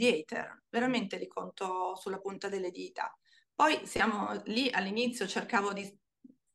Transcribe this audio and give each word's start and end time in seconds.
di 0.00 0.08
hater, 0.08 0.62
veramente 0.70 1.18
li 1.18 1.26
conto 1.26 1.94
sulla 1.94 2.20
punta 2.20 2.48
delle 2.48 2.70
dita. 2.70 3.14
Poi 3.54 3.86
siamo 3.86 4.40
lì 4.44 4.70
all'inizio, 4.70 5.26
cercavo 5.26 5.74
di 5.74 5.98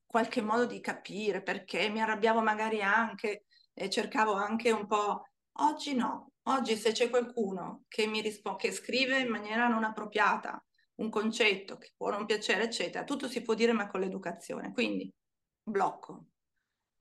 qualche 0.04 0.42
modo 0.42 0.66
di 0.66 0.82
capire 0.82 1.44
perché 1.44 1.90
mi 1.90 2.02
arrabbiavo 2.02 2.42
magari 2.42 2.82
anche 2.82 3.46
e 3.72 3.88
cercavo 3.92 4.34
anche 4.34 4.72
un 4.72 4.88
po'. 4.88 5.28
Oggi 5.60 5.94
no, 5.94 6.32
oggi 6.48 6.76
se 6.76 6.92
c'è 6.92 7.12
qualcuno 7.12 7.84
che 7.88 8.08
mi 8.08 8.20
risponde, 8.22 8.58
che 8.58 8.72
scrive 8.72 9.20
in 9.20 9.30
maniera 9.30 9.68
non 9.68 9.84
appropriata 9.84 10.66
un 10.96 11.12
concetto 11.12 11.78
che 11.78 11.94
può 11.96 12.10
non 12.10 12.26
piacere, 12.26 12.64
eccetera, 12.64 13.04
tutto 13.04 13.28
si 13.28 13.44
può 13.44 13.54
dire 13.54 13.74
ma 13.74 13.88
con 13.88 14.00
l'educazione. 14.00 14.72
Quindi 14.74 15.14
blocco. 15.62 16.30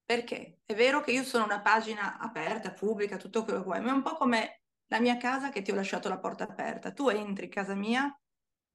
Perché? 0.04 0.58
È 0.66 0.74
vero 0.74 1.00
che 1.00 1.12
io 1.12 1.22
sono 1.24 1.44
una 1.44 1.62
pagina 1.62 2.18
aperta, 2.18 2.74
pubblica, 2.74 3.16
tutto 3.16 3.44
quello 3.44 3.60
che 3.60 3.64
vuoi, 3.64 3.80
ma 3.80 3.88
è 3.92 3.94
un 3.94 4.02
po' 4.02 4.16
come 4.16 4.63
la 4.88 5.00
mia 5.00 5.16
casa 5.16 5.50
che 5.50 5.62
ti 5.62 5.70
ho 5.70 5.74
lasciato 5.74 6.08
la 6.08 6.18
porta 6.18 6.44
aperta. 6.44 6.92
Tu 6.92 7.08
entri 7.08 7.46
in 7.46 7.50
casa 7.50 7.74
mia 7.74 8.14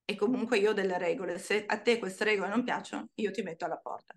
e 0.04 0.16
comunque 0.16 0.58
io 0.58 0.72
ho 0.72 0.74
delle 0.74 0.98
regole. 0.98 1.38
Se 1.38 1.66
a 1.66 1.80
te 1.80 2.00
queste 2.00 2.24
regole 2.24 2.50
non 2.50 2.64
piacciono, 2.64 3.10
io 3.16 3.32
ti 3.32 3.42
metto 3.42 3.66
alla 3.66 3.78
porta. 3.78 4.16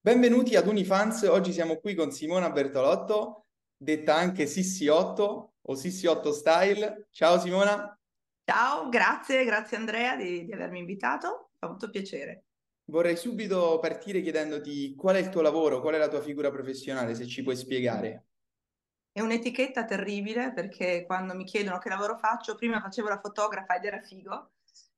Benvenuti 0.00 0.54
ad 0.56 0.66
Unifans, 0.66 1.22
oggi 1.22 1.52
siamo 1.52 1.76
qui 1.76 1.94
con 1.94 2.10
Simona 2.10 2.50
Bertolotto, 2.50 3.46
detta 3.74 4.14
anche 4.14 4.44
Sissi8 4.44 5.20
o 5.22 5.74
Sissi8 5.74 6.30
Style. 6.30 7.06
Ciao 7.10 7.38
Simona. 7.38 7.98
Ciao, 8.44 8.90
grazie, 8.90 9.44
grazie 9.44 9.78
Andrea 9.78 10.16
di, 10.16 10.44
di 10.44 10.52
avermi 10.52 10.80
invitato, 10.80 11.52
fa 11.58 11.68
molto 11.68 11.88
piacere. 11.88 12.44
Vorrei 12.86 13.16
subito 13.16 13.78
partire 13.78 14.20
chiedendoti 14.20 14.94
qual 14.94 15.16
è 15.16 15.20
il 15.20 15.30
tuo 15.30 15.40
lavoro, 15.40 15.80
qual 15.80 15.94
è 15.94 15.98
la 15.98 16.08
tua 16.08 16.20
figura 16.20 16.50
professionale, 16.50 17.14
se 17.14 17.26
ci 17.26 17.42
puoi 17.42 17.56
spiegare. 17.56 18.26
È 19.16 19.20
un'etichetta 19.20 19.84
terribile 19.84 20.52
perché 20.52 21.04
quando 21.06 21.36
mi 21.36 21.44
chiedono 21.44 21.78
che 21.78 21.88
lavoro 21.88 22.18
faccio, 22.18 22.56
prima 22.56 22.80
facevo 22.80 23.08
la 23.08 23.20
fotografa 23.20 23.76
ed 23.76 23.84
era 23.84 24.00
figo, 24.00 24.54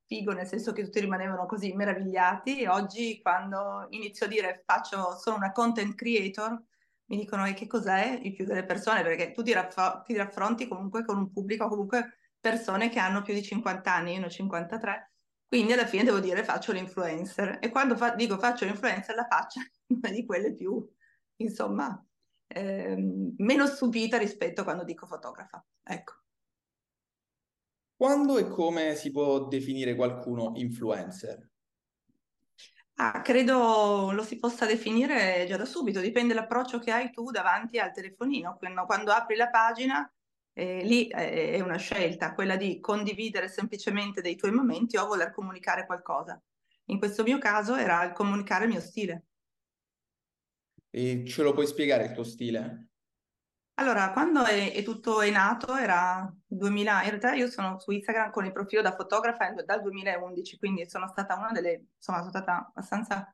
figo 0.07 0.33
nel 0.33 0.47
senso 0.47 0.73
che 0.73 0.85
tutti 0.85 1.01
rimanevano 1.01 1.45
così 1.45 1.75
meravigliati 1.75 2.63
e 2.63 2.67
oggi 2.67 3.21
quando 3.21 3.87
inizio 3.91 4.25
a 4.25 4.29
dire 4.31 4.63
faccio 4.65 5.19
sono 5.19 5.37
una 5.37 5.53
content 5.53 5.95
creator, 5.95 6.59
mi 7.09 7.19
dicono 7.19 7.45
e 7.45 7.53
che 7.53 7.67
cos'è? 7.67 8.19
Il 8.23 8.33
più 8.33 8.47
delle 8.47 8.65
persone 8.65 9.03
perché 9.03 9.33
tu 9.33 9.43
ti, 9.43 9.53
raff- 9.53 10.03
ti 10.05 10.17
raffronti 10.17 10.67
comunque 10.67 11.05
con 11.05 11.19
un 11.19 11.31
pubblico, 11.31 11.69
comunque 11.69 12.17
persone 12.41 12.89
che 12.89 12.99
hanno 12.99 13.21
più 13.21 13.35
di 13.35 13.43
50 13.43 13.93
anni, 13.93 14.15
io 14.15 14.21
ne 14.21 14.27
ho 14.27 14.31
53, 14.31 15.13
quindi 15.47 15.75
alla 15.75 15.87
fine 15.87 16.05
devo 16.05 16.21
dire 16.21 16.43
faccio 16.43 16.73
l'influencer. 16.73 17.59
E 17.61 17.69
quando 17.69 17.95
fa- 17.97 18.15
dico 18.15 18.39
faccio 18.39 18.65
l'influencer 18.65 19.15
la 19.15 19.27
faccia 19.29 19.61
di 20.11 20.25
quelle 20.25 20.55
più, 20.55 20.83
insomma, 21.37 22.03
eh, 22.47 22.97
meno 23.39 23.67
stupita 23.67 24.19
rispetto 24.19 24.61
a 24.61 24.65
quando 24.65 24.85
dico 24.85 25.07
fotografa. 25.07 25.65
Ecco. 25.83 26.15
Quando 27.97 28.37
e 28.37 28.49
come 28.49 28.95
si 28.95 29.11
può 29.11 29.47
definire 29.47 29.95
qualcuno 29.95 30.53
influencer? 30.55 31.51
Ah, 32.99 33.21
credo 33.21 34.11
lo 34.13 34.23
si 34.23 34.39
possa 34.39 34.65
definire 34.65 35.45
già 35.47 35.57
da 35.57 35.67
subito, 35.67 36.01
dipende 36.01 36.33
dall'approccio 36.33 36.79
che 36.79 36.93
hai 36.93 37.11
tu 37.11 37.31
davanti 37.31 37.79
al 37.79 37.93
telefonino. 37.93 38.57
Quando, 38.59 38.85
quando 38.87 39.13
apri 39.13 39.37
la 39.37 39.51
pagina, 39.51 40.11
eh, 40.55 40.83
lì 40.83 41.07
eh, 41.09 41.53
è 41.53 41.61
una 41.61 41.77
scelta, 41.77 42.33
quella 42.33 42.57
di 42.57 42.81
condividere 42.81 43.49
semplicemente 43.49 44.23
dei 44.23 44.37
tuoi 44.37 44.53
momenti 44.53 44.97
o 44.97 45.07
voler 45.07 45.31
comunicare 45.31 45.85
qualcosa. 45.85 46.41
In 46.87 46.99
questo 46.99 47.23
mio 47.23 47.37
caso 47.39 47.77
era 47.77 48.03
il 48.05 48.13
comunicare 48.13 48.65
il 48.65 48.71
mio 48.71 48.81
stile. 48.81 49.25
E 50.97 51.27
ce 51.27 51.43
lo 51.43 51.53
puoi 51.53 51.67
spiegare 51.67 52.07
il 52.07 52.13
tuo 52.13 52.25
stile? 52.25 52.87
Allora, 53.75 54.13
quando 54.13 54.45
è, 54.45 54.73
è 54.73 54.83
tutto 54.83 55.21
è 55.21 55.29
nato 55.29 55.77
era 55.77 56.35
2000, 56.47 57.03
in 57.03 57.09
realtà 57.11 57.35
io 57.35 57.51
sono 57.51 57.79
su 57.79 57.91
Instagram 57.91 58.31
con 58.31 58.47
il 58.47 58.53
profilo 58.53 58.81
da 58.81 58.95
fotografa 58.95 59.53
dal 59.63 59.83
2011, 59.83 60.57
quindi 60.57 60.89
sono 60.89 61.07
stata 61.07 61.37
una 61.37 61.53
delle, 61.53 61.89
insomma, 61.97 62.21
sono 62.21 62.31
stata 62.31 62.69
abbastanza 62.69 63.31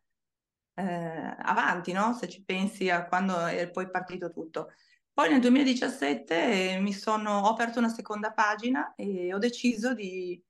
eh, 0.75 1.37
avanti, 1.39 1.93
no? 1.93 2.15
Se 2.15 2.28
ci 2.28 2.43
pensi 2.43 2.91
a 2.91 3.06
quando 3.06 3.47
è 3.47 3.71
poi 3.71 3.89
partito 3.89 4.33
tutto. 4.33 4.72
Poi 5.12 5.31
nel 5.31 5.39
2017 5.41 6.78
mi 6.81 6.93
sono, 6.93 7.43
ho 7.43 7.51
aperto 7.51 7.78
una 7.78 7.91
seconda 7.91 8.33
pagina 8.33 8.93
e 8.97 9.33
ho 9.33 9.39
deciso 9.39 9.95
di 9.95 10.43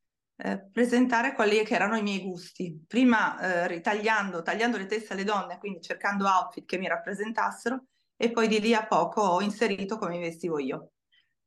eh, 0.44 0.58
presentare 0.72 1.34
quelli 1.34 1.62
che 1.62 1.75
erano 1.75 1.97
i 1.97 2.03
miei 2.03 2.20
gusti. 2.20 2.84
Prima 2.86 3.38
eh, 3.38 3.69
ritagliando, 3.69 4.42
tagliando 4.42 4.76
le 4.76 4.86
teste 4.86 5.12
alle 5.12 5.22
donne, 5.22 5.58
quindi 5.58 5.80
cercando 5.80 6.26
outfit 6.26 6.66
che 6.66 6.78
mi 6.78 6.88
rappresentassero, 6.88 7.84
e 8.16 8.30
poi 8.32 8.48
di 8.48 8.60
lì 8.60 8.75
a 8.75 8.84
poco 8.86 9.20
ho 9.20 9.41
inserito 9.41 9.98
come 9.98 10.19
vestivo 10.19 10.58
io. 10.58 10.92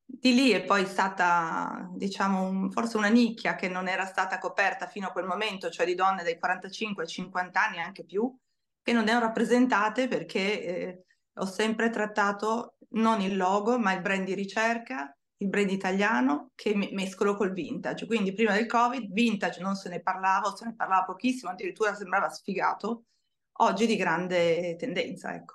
Di 0.05 0.33
lì 0.33 0.51
è 0.51 0.63
poi 0.63 0.85
stata, 0.85 1.89
diciamo, 1.93 2.43
un, 2.47 2.71
forse 2.71 2.95
una 2.95 3.09
nicchia 3.09 3.55
che 3.55 3.67
non 3.67 3.89
era 3.89 4.05
stata 4.05 4.37
coperta 4.37 4.87
fino 4.87 5.07
a 5.07 5.11
quel 5.11 5.25
momento, 5.25 5.69
cioè 5.69 5.85
di 5.85 5.95
donne 5.95 6.23
dai 6.23 6.39
45 6.39 7.03
ai 7.03 7.09
50 7.09 7.65
anni, 7.65 7.79
anche 7.79 8.05
più, 8.05 8.33
che 8.81 8.93
non 8.93 9.09
erano 9.09 9.25
rappresentate 9.25 10.07
perché 10.07 10.63
eh, 10.63 11.03
ho 11.33 11.45
sempre 11.45 11.89
trattato 11.89 12.77
non 12.91 13.19
il 13.19 13.35
logo, 13.35 13.77
ma 13.77 13.91
il 13.93 14.01
brand 14.01 14.23
di 14.23 14.35
ricerca, 14.35 15.13
il 15.45 15.47
brand 15.49 15.69
italiano 15.69 16.51
che 16.55 16.73
mescolo 16.75 17.35
col 17.35 17.53
vintage. 17.53 18.05
Quindi 18.05 18.33
prima 18.33 18.53
del 18.53 18.65
Covid 18.65 19.11
vintage 19.11 19.61
non 19.61 19.75
se 19.75 19.89
ne 19.89 20.01
parlava, 20.01 20.53
se 20.55 20.65
ne 20.65 20.75
parlava 20.75 21.05
pochissimo, 21.05 21.51
addirittura 21.51 21.95
sembrava 21.95 22.29
sfigato. 22.29 23.05
Oggi 23.59 23.85
di 23.85 23.95
grande 23.95 24.75
tendenza, 24.75 25.33
ecco. 25.33 25.53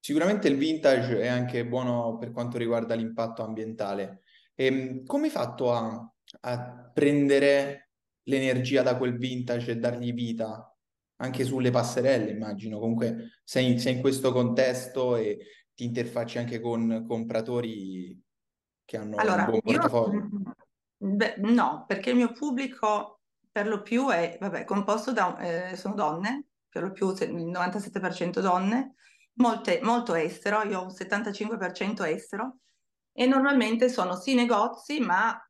Sicuramente 0.00 0.48
il 0.48 0.56
vintage 0.56 1.20
è 1.20 1.26
anche 1.26 1.66
buono 1.66 2.16
per 2.18 2.32
quanto 2.32 2.58
riguarda 2.58 2.94
l'impatto 2.94 3.42
ambientale. 3.42 4.22
Ehm, 4.54 5.04
come 5.04 5.24
hai 5.24 5.30
fatto 5.30 5.72
a, 5.72 6.12
a 6.40 6.90
prendere 6.92 7.90
l'energia 8.24 8.82
da 8.82 8.96
quel 8.96 9.16
vintage 9.16 9.72
e 9.72 9.76
dargli 9.76 10.12
vita? 10.12 10.72
Anche 11.20 11.44
sulle 11.44 11.70
passerelle, 11.70 12.30
immagino. 12.30 12.78
Comunque 12.78 13.40
sei, 13.42 13.78
sei 13.78 13.94
in 13.94 14.00
questo 14.00 14.32
contesto 14.32 15.16
e 15.16 15.38
ti 15.78 15.84
interfacci 15.84 16.38
anche 16.38 16.58
con 16.58 17.04
compratori 17.06 18.20
che 18.84 18.96
hanno 18.96 19.14
allora, 19.14 19.44
un 19.44 19.50
buon 19.50 19.60
portafoglio. 19.60 20.16
Io, 20.16 20.56
beh, 20.96 21.36
no, 21.36 21.84
perché 21.86 22.10
il 22.10 22.16
mio 22.16 22.32
pubblico 22.32 23.20
per 23.48 23.68
lo 23.68 23.80
più 23.82 24.08
è, 24.08 24.38
vabbè, 24.40 24.64
composto 24.64 25.12
da, 25.12 25.38
eh, 25.38 25.76
sono 25.76 25.94
donne, 25.94 26.46
per 26.68 26.82
lo 26.82 26.90
più 26.90 27.10
il 27.10 27.46
97% 27.46 28.40
donne, 28.40 28.94
molte, 29.34 29.78
molto 29.80 30.14
estero, 30.14 30.62
io 30.62 30.80
ho 30.80 30.82
un 30.82 30.90
75% 30.90 32.02
estero 32.02 32.56
e 33.12 33.26
normalmente 33.26 33.88
sono 33.88 34.16
sì 34.16 34.34
negozi, 34.34 34.98
ma 34.98 35.40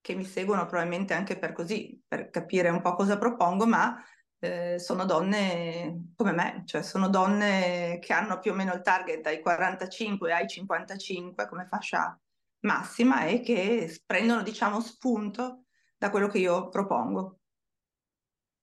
che 0.00 0.14
mi 0.14 0.24
seguono 0.24 0.64
probabilmente 0.64 1.12
anche 1.12 1.38
per 1.38 1.52
così, 1.52 2.02
per 2.08 2.30
capire 2.30 2.70
un 2.70 2.80
po' 2.80 2.94
cosa 2.94 3.18
propongo, 3.18 3.66
ma 3.66 4.02
eh, 4.40 4.78
sono 4.78 5.04
donne 5.04 6.12
come 6.14 6.32
me, 6.32 6.62
cioè 6.66 6.82
sono 6.82 7.08
donne 7.08 7.98
che 8.00 8.12
hanno 8.12 8.38
più 8.38 8.52
o 8.52 8.54
meno 8.54 8.72
il 8.74 8.82
target 8.82 9.20
dai 9.20 9.40
45 9.40 10.32
ai 10.32 10.46
55 10.46 11.48
come 11.48 11.66
fascia 11.66 12.18
massima 12.60 13.24
e 13.24 13.40
che 13.40 14.00
prendono, 14.04 14.42
diciamo, 14.42 14.80
spunto 14.80 15.64
da 15.96 16.10
quello 16.10 16.28
che 16.28 16.38
io 16.38 16.68
propongo 16.68 17.38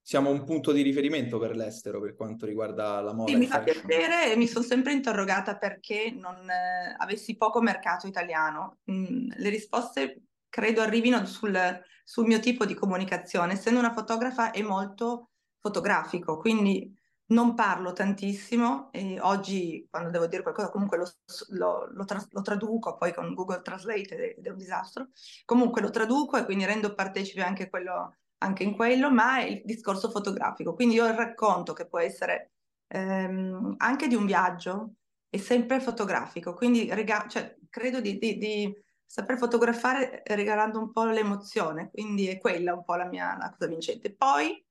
siamo 0.06 0.30
un 0.30 0.44
punto 0.44 0.72
di 0.72 0.84
riferimento 0.84 1.40
per 1.40 1.56
l'estero 1.56 2.00
per 2.00 2.13
quanto 2.13 2.46
riguarda 2.46 3.02
la 3.02 3.12
moda. 3.12 3.31
Sì, 3.31 3.38
mi 3.38 3.47
fa 3.47 3.63
piacere 3.63 4.31
e 4.31 4.36
mi 4.36 4.46
sono 4.46 4.63
sempre 4.63 4.92
interrogata 4.92 5.57
perché 5.57 6.12
non 6.16 6.47
eh, 6.47 6.96
avessi 6.96 7.36
poco 7.38 7.59
mercato 7.59 8.06
italiano. 8.06 8.81
Mm, 8.92 9.30
le 9.36 9.50
risposte 9.50 10.25
credo 10.47 10.81
arrivino 10.81 11.25
sul, 11.25 11.57
sul, 12.03 12.28
mio 12.28 12.38
tipo 12.38 12.66
di 12.66 12.75
comunicazione. 12.75 13.53
Essendo 13.53 13.80
una 13.80 13.94
fotografa 13.94 14.52
è 14.52 14.62
molto 14.62 15.31
fotografico, 15.65 16.37
quindi 16.37 16.93
non 17.27 17.55
parlo 17.55 17.91
tantissimo 17.91 18.91
e 18.91 19.19
oggi 19.19 19.87
quando 19.89 20.11
devo 20.11 20.27
dire 20.27 20.43
qualcosa 20.43 20.69
comunque 20.69 20.97
lo, 20.97 21.11
lo, 21.57 21.87
lo, 21.91 22.05
tra, 22.05 22.23
lo 22.29 22.41
traduco 22.43 22.97
poi 22.97 23.15
con 23.15 23.33
Google 23.33 23.63
Translate 23.63 24.35
ed 24.35 24.45
è 24.45 24.50
un 24.50 24.57
disastro. 24.57 25.07
Comunque 25.44 25.81
lo 25.81 25.89
traduco 25.89 26.38
e 26.38 26.45
quindi 26.45 26.65
rendo 26.65 26.94
partecipe 26.94 27.41
anche 27.41 27.69
quello 27.69 28.15
anche 28.39 28.63
in 28.63 28.75
quello, 28.75 29.09
ma 29.09 29.39
è 29.39 29.45
il 29.45 29.62
discorso 29.65 30.12
fotografico. 30.12 30.75
Quindi 30.75 30.95
io 30.95 31.07
il 31.07 31.15
racconto 31.15 31.73
che 31.73 31.88
può 31.88 32.00
essere 32.00 32.51
ehm, 32.88 33.75
anche 33.77 34.07
di 34.07 34.15
un 34.15 34.25
viaggio 34.25 34.95
è 35.29 35.38
sempre 35.38 35.79
fotografico, 35.79 36.53
quindi 36.53 36.88
rega- 36.94 37.25
cioè, 37.27 37.57
credo 37.69 38.01
di, 38.01 38.18
di, 38.18 38.38
di, 38.38 38.83
saper 39.07 39.38
fotografare 39.38 40.23
regalando 40.25 40.79
un 40.79 40.91
po' 40.91 41.06
l'emozione, 41.06 41.89
quindi 41.91 42.27
è 42.27 42.38
quella 42.39 42.73
un 42.73 42.83
po' 42.83 42.95
la 42.95 43.06
mia 43.06 43.38
la 43.38 43.50
cosa 43.51 43.68
vincente. 43.68 44.13
Poi 44.13 44.64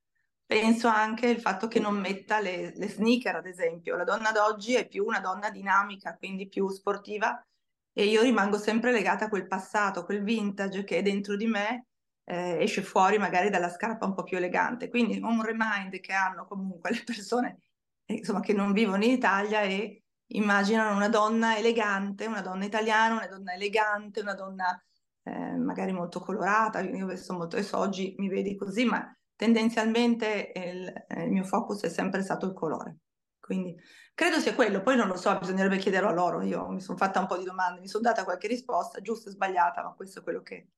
penso 0.46 0.88
anche 0.88 1.26
il 1.28 1.40
fatto 1.40 1.68
che 1.68 1.80
non 1.80 1.98
metta 1.98 2.40
le, 2.40 2.72
le 2.76 2.88
sneaker, 2.88 3.36
ad 3.36 3.46
esempio. 3.46 3.96
La 3.96 4.04
donna 4.04 4.32
d'oggi 4.32 4.74
è 4.74 4.86
più 4.86 5.04
una 5.04 5.20
donna 5.20 5.50
dinamica, 5.50 6.16
quindi 6.16 6.48
più 6.48 6.68
sportiva, 6.68 7.44
e 7.92 8.04
io 8.04 8.22
rimango 8.22 8.58
sempre 8.58 8.92
legata 8.92 9.26
a 9.26 9.28
quel 9.28 9.46
passato, 9.46 10.04
quel 10.04 10.22
vintage 10.22 10.84
che 10.84 10.98
è 10.98 11.02
dentro 11.02 11.36
di 11.36 11.46
me 11.46 11.86
eh, 12.24 12.58
esce 12.62 12.82
fuori 12.82 13.18
magari 13.18 13.50
dalla 13.50 13.68
scarpa 13.68 14.06
un 14.06 14.14
po' 14.14 14.24
più 14.24 14.36
elegante. 14.36 14.88
Quindi 14.88 15.18
un 15.22 15.42
remind 15.42 16.00
che 16.00 16.12
hanno 16.12 16.46
comunque 16.46 16.90
le 16.90 17.02
persone 17.04 17.58
insomma, 18.06 18.40
che 18.40 18.52
non 18.52 18.72
vivono 18.72 19.04
in 19.04 19.10
Italia 19.12 19.60
è 19.60 19.98
immaginano 20.28 20.96
una 20.96 21.08
donna 21.08 21.56
elegante, 21.56 22.26
una 22.26 22.40
donna 22.40 22.64
italiana, 22.64 23.14
una 23.16 23.28
donna 23.28 23.52
elegante, 23.54 24.20
una 24.20 24.34
donna 24.34 24.82
eh, 25.22 25.56
magari 25.56 25.92
molto 25.92 26.20
colorata, 26.20 26.80
io 26.80 27.06
vesto 27.06 27.34
molto 27.34 27.56
adesso 27.56 27.78
oggi 27.78 28.14
mi 28.18 28.28
vedi 28.28 28.56
così, 28.56 28.84
ma 28.84 29.16
tendenzialmente 29.36 30.52
il, 30.54 30.92
il 31.22 31.30
mio 31.30 31.44
focus 31.44 31.82
è 31.82 31.88
sempre 31.88 32.22
stato 32.22 32.46
il 32.46 32.52
colore. 32.52 32.98
Quindi 33.38 33.76
credo 34.14 34.38
sia 34.38 34.54
quello, 34.54 34.80
poi 34.80 34.96
non 34.96 35.06
lo 35.06 35.16
so, 35.16 35.36
bisognerebbe 35.38 35.76
chiederlo 35.76 36.08
a 36.08 36.12
loro, 36.12 36.40
io 36.40 36.68
mi 36.68 36.80
sono 36.80 36.96
fatta 36.96 37.20
un 37.20 37.26
po' 37.26 37.36
di 37.36 37.44
domande, 37.44 37.80
mi 37.80 37.88
sono 37.88 38.02
data 38.02 38.24
qualche 38.24 38.48
risposta, 38.48 39.02
giusta 39.02 39.28
o 39.28 39.32
sbagliata, 39.32 39.82
ma 39.82 39.92
questo 39.92 40.20
è 40.20 40.22
quello 40.22 40.40
che, 40.40 40.68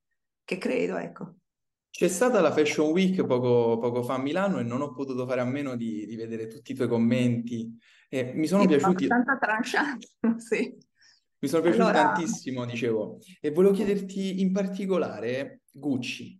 che 0.43 0.57
credo, 0.57 0.97
ecco. 0.97 1.35
C'è 1.89 2.09
stata 2.09 2.41
la 2.41 2.51
Fashion 2.51 2.91
Week 2.91 3.25
poco, 3.25 3.79
poco, 3.79 4.03
fa 4.03 4.15
a 4.15 4.19
Milano 4.19 4.59
e 4.59 4.63
non 4.63 4.81
ho 4.81 4.91
potuto 4.91 5.25
fare 5.25 5.41
a 5.41 5.45
meno 5.45 5.75
di, 5.75 6.05
di 6.05 6.15
vedere 6.15 6.47
tutti 6.47 6.73
i 6.73 6.75
tuoi 6.75 6.87
commenti. 6.87 7.75
E 8.09 8.33
mi 8.35 8.45
sono 8.47 8.61
sì, 8.63 8.67
piaciuti. 8.67 9.05
Abbastanza 9.05 9.37
tranchant, 9.37 10.05
sì. 10.37 10.77
Mi 11.39 11.47
sono 11.47 11.61
piaciuti 11.61 11.83
allora... 11.83 12.11
tantissimo, 12.11 12.65
dicevo. 12.65 13.19
E 13.39 13.51
volevo 13.51 13.73
chiederti 13.73 14.41
in 14.41 14.51
particolare 14.51 15.61
Gucci. 15.71 16.39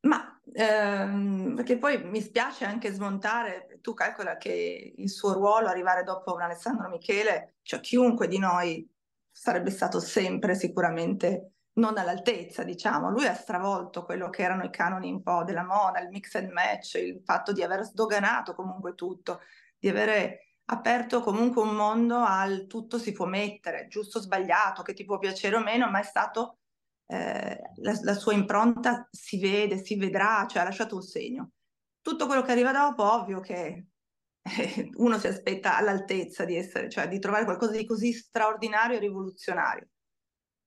Ma 0.00 0.35
ehm, 0.56 1.54
perché 1.54 1.78
poi 1.78 2.02
mi 2.04 2.20
spiace 2.20 2.64
anche 2.64 2.92
smontare, 2.92 3.78
tu 3.80 3.94
calcola 3.94 4.36
che 4.36 4.94
il 4.96 5.10
suo 5.10 5.32
ruolo 5.32 5.68
arrivare 5.68 6.02
dopo 6.02 6.34
un 6.34 6.40
Alessandro 6.42 6.88
Michele, 6.88 7.56
cioè 7.62 7.80
chiunque 7.80 8.28
di 8.28 8.38
noi 8.38 8.88
sarebbe 9.30 9.70
stato 9.70 10.00
sempre 10.00 10.54
sicuramente 10.54 11.52
non 11.74 11.98
all'altezza, 11.98 12.62
diciamo. 12.62 13.10
Lui 13.10 13.26
ha 13.26 13.34
stravolto 13.34 14.04
quello 14.04 14.30
che 14.30 14.42
erano 14.42 14.64
i 14.64 14.70
canoni 14.70 15.10
un 15.10 15.22
po' 15.22 15.44
della 15.44 15.64
moda, 15.64 16.00
il 16.00 16.08
mix 16.08 16.34
and 16.36 16.50
match, 16.50 16.94
il 16.94 17.20
fatto 17.24 17.52
di 17.52 17.62
aver 17.62 17.84
sdoganato 17.84 18.54
comunque 18.54 18.94
tutto, 18.94 19.40
di 19.78 19.88
avere 19.88 20.40
aperto 20.66 21.20
comunque 21.20 21.62
un 21.62 21.74
mondo 21.76 22.16
al 22.16 22.66
tutto 22.66 22.98
si 22.98 23.12
può 23.12 23.26
mettere, 23.26 23.88
giusto 23.88 24.18
o 24.18 24.20
sbagliato, 24.20 24.82
che 24.82 24.94
ti 24.94 25.04
può 25.04 25.18
piacere 25.18 25.56
o 25.56 25.62
meno, 25.62 25.88
ma 25.90 26.00
è 26.00 26.02
stato 26.02 26.58
eh, 27.06 27.60
la, 27.76 27.98
la, 28.02 28.14
sua 28.14 28.32
impronta 28.32 29.08
si 29.10 29.38
vede, 29.38 29.82
si 29.84 29.96
vedrà, 29.96 30.46
cioè 30.48 30.62
ha 30.62 30.64
lasciato 30.64 30.96
un 30.96 31.02
segno. 31.02 31.52
Tutto 32.00 32.26
quello 32.26 32.42
che 32.42 32.52
arriva 32.52 32.72
dopo, 32.72 33.02
ovvio 33.02 33.40
che 33.40 33.86
eh, 34.42 34.90
uno 34.96 35.18
si 35.18 35.26
aspetta 35.26 35.76
all'altezza 35.76 36.44
di 36.44 36.56
essere, 36.56 36.88
cioè 36.88 37.08
di 37.08 37.18
trovare 37.18 37.44
qualcosa 37.44 37.72
di 37.72 37.86
così 37.86 38.12
straordinario 38.12 38.96
e 38.96 39.00
rivoluzionario. 39.00 39.88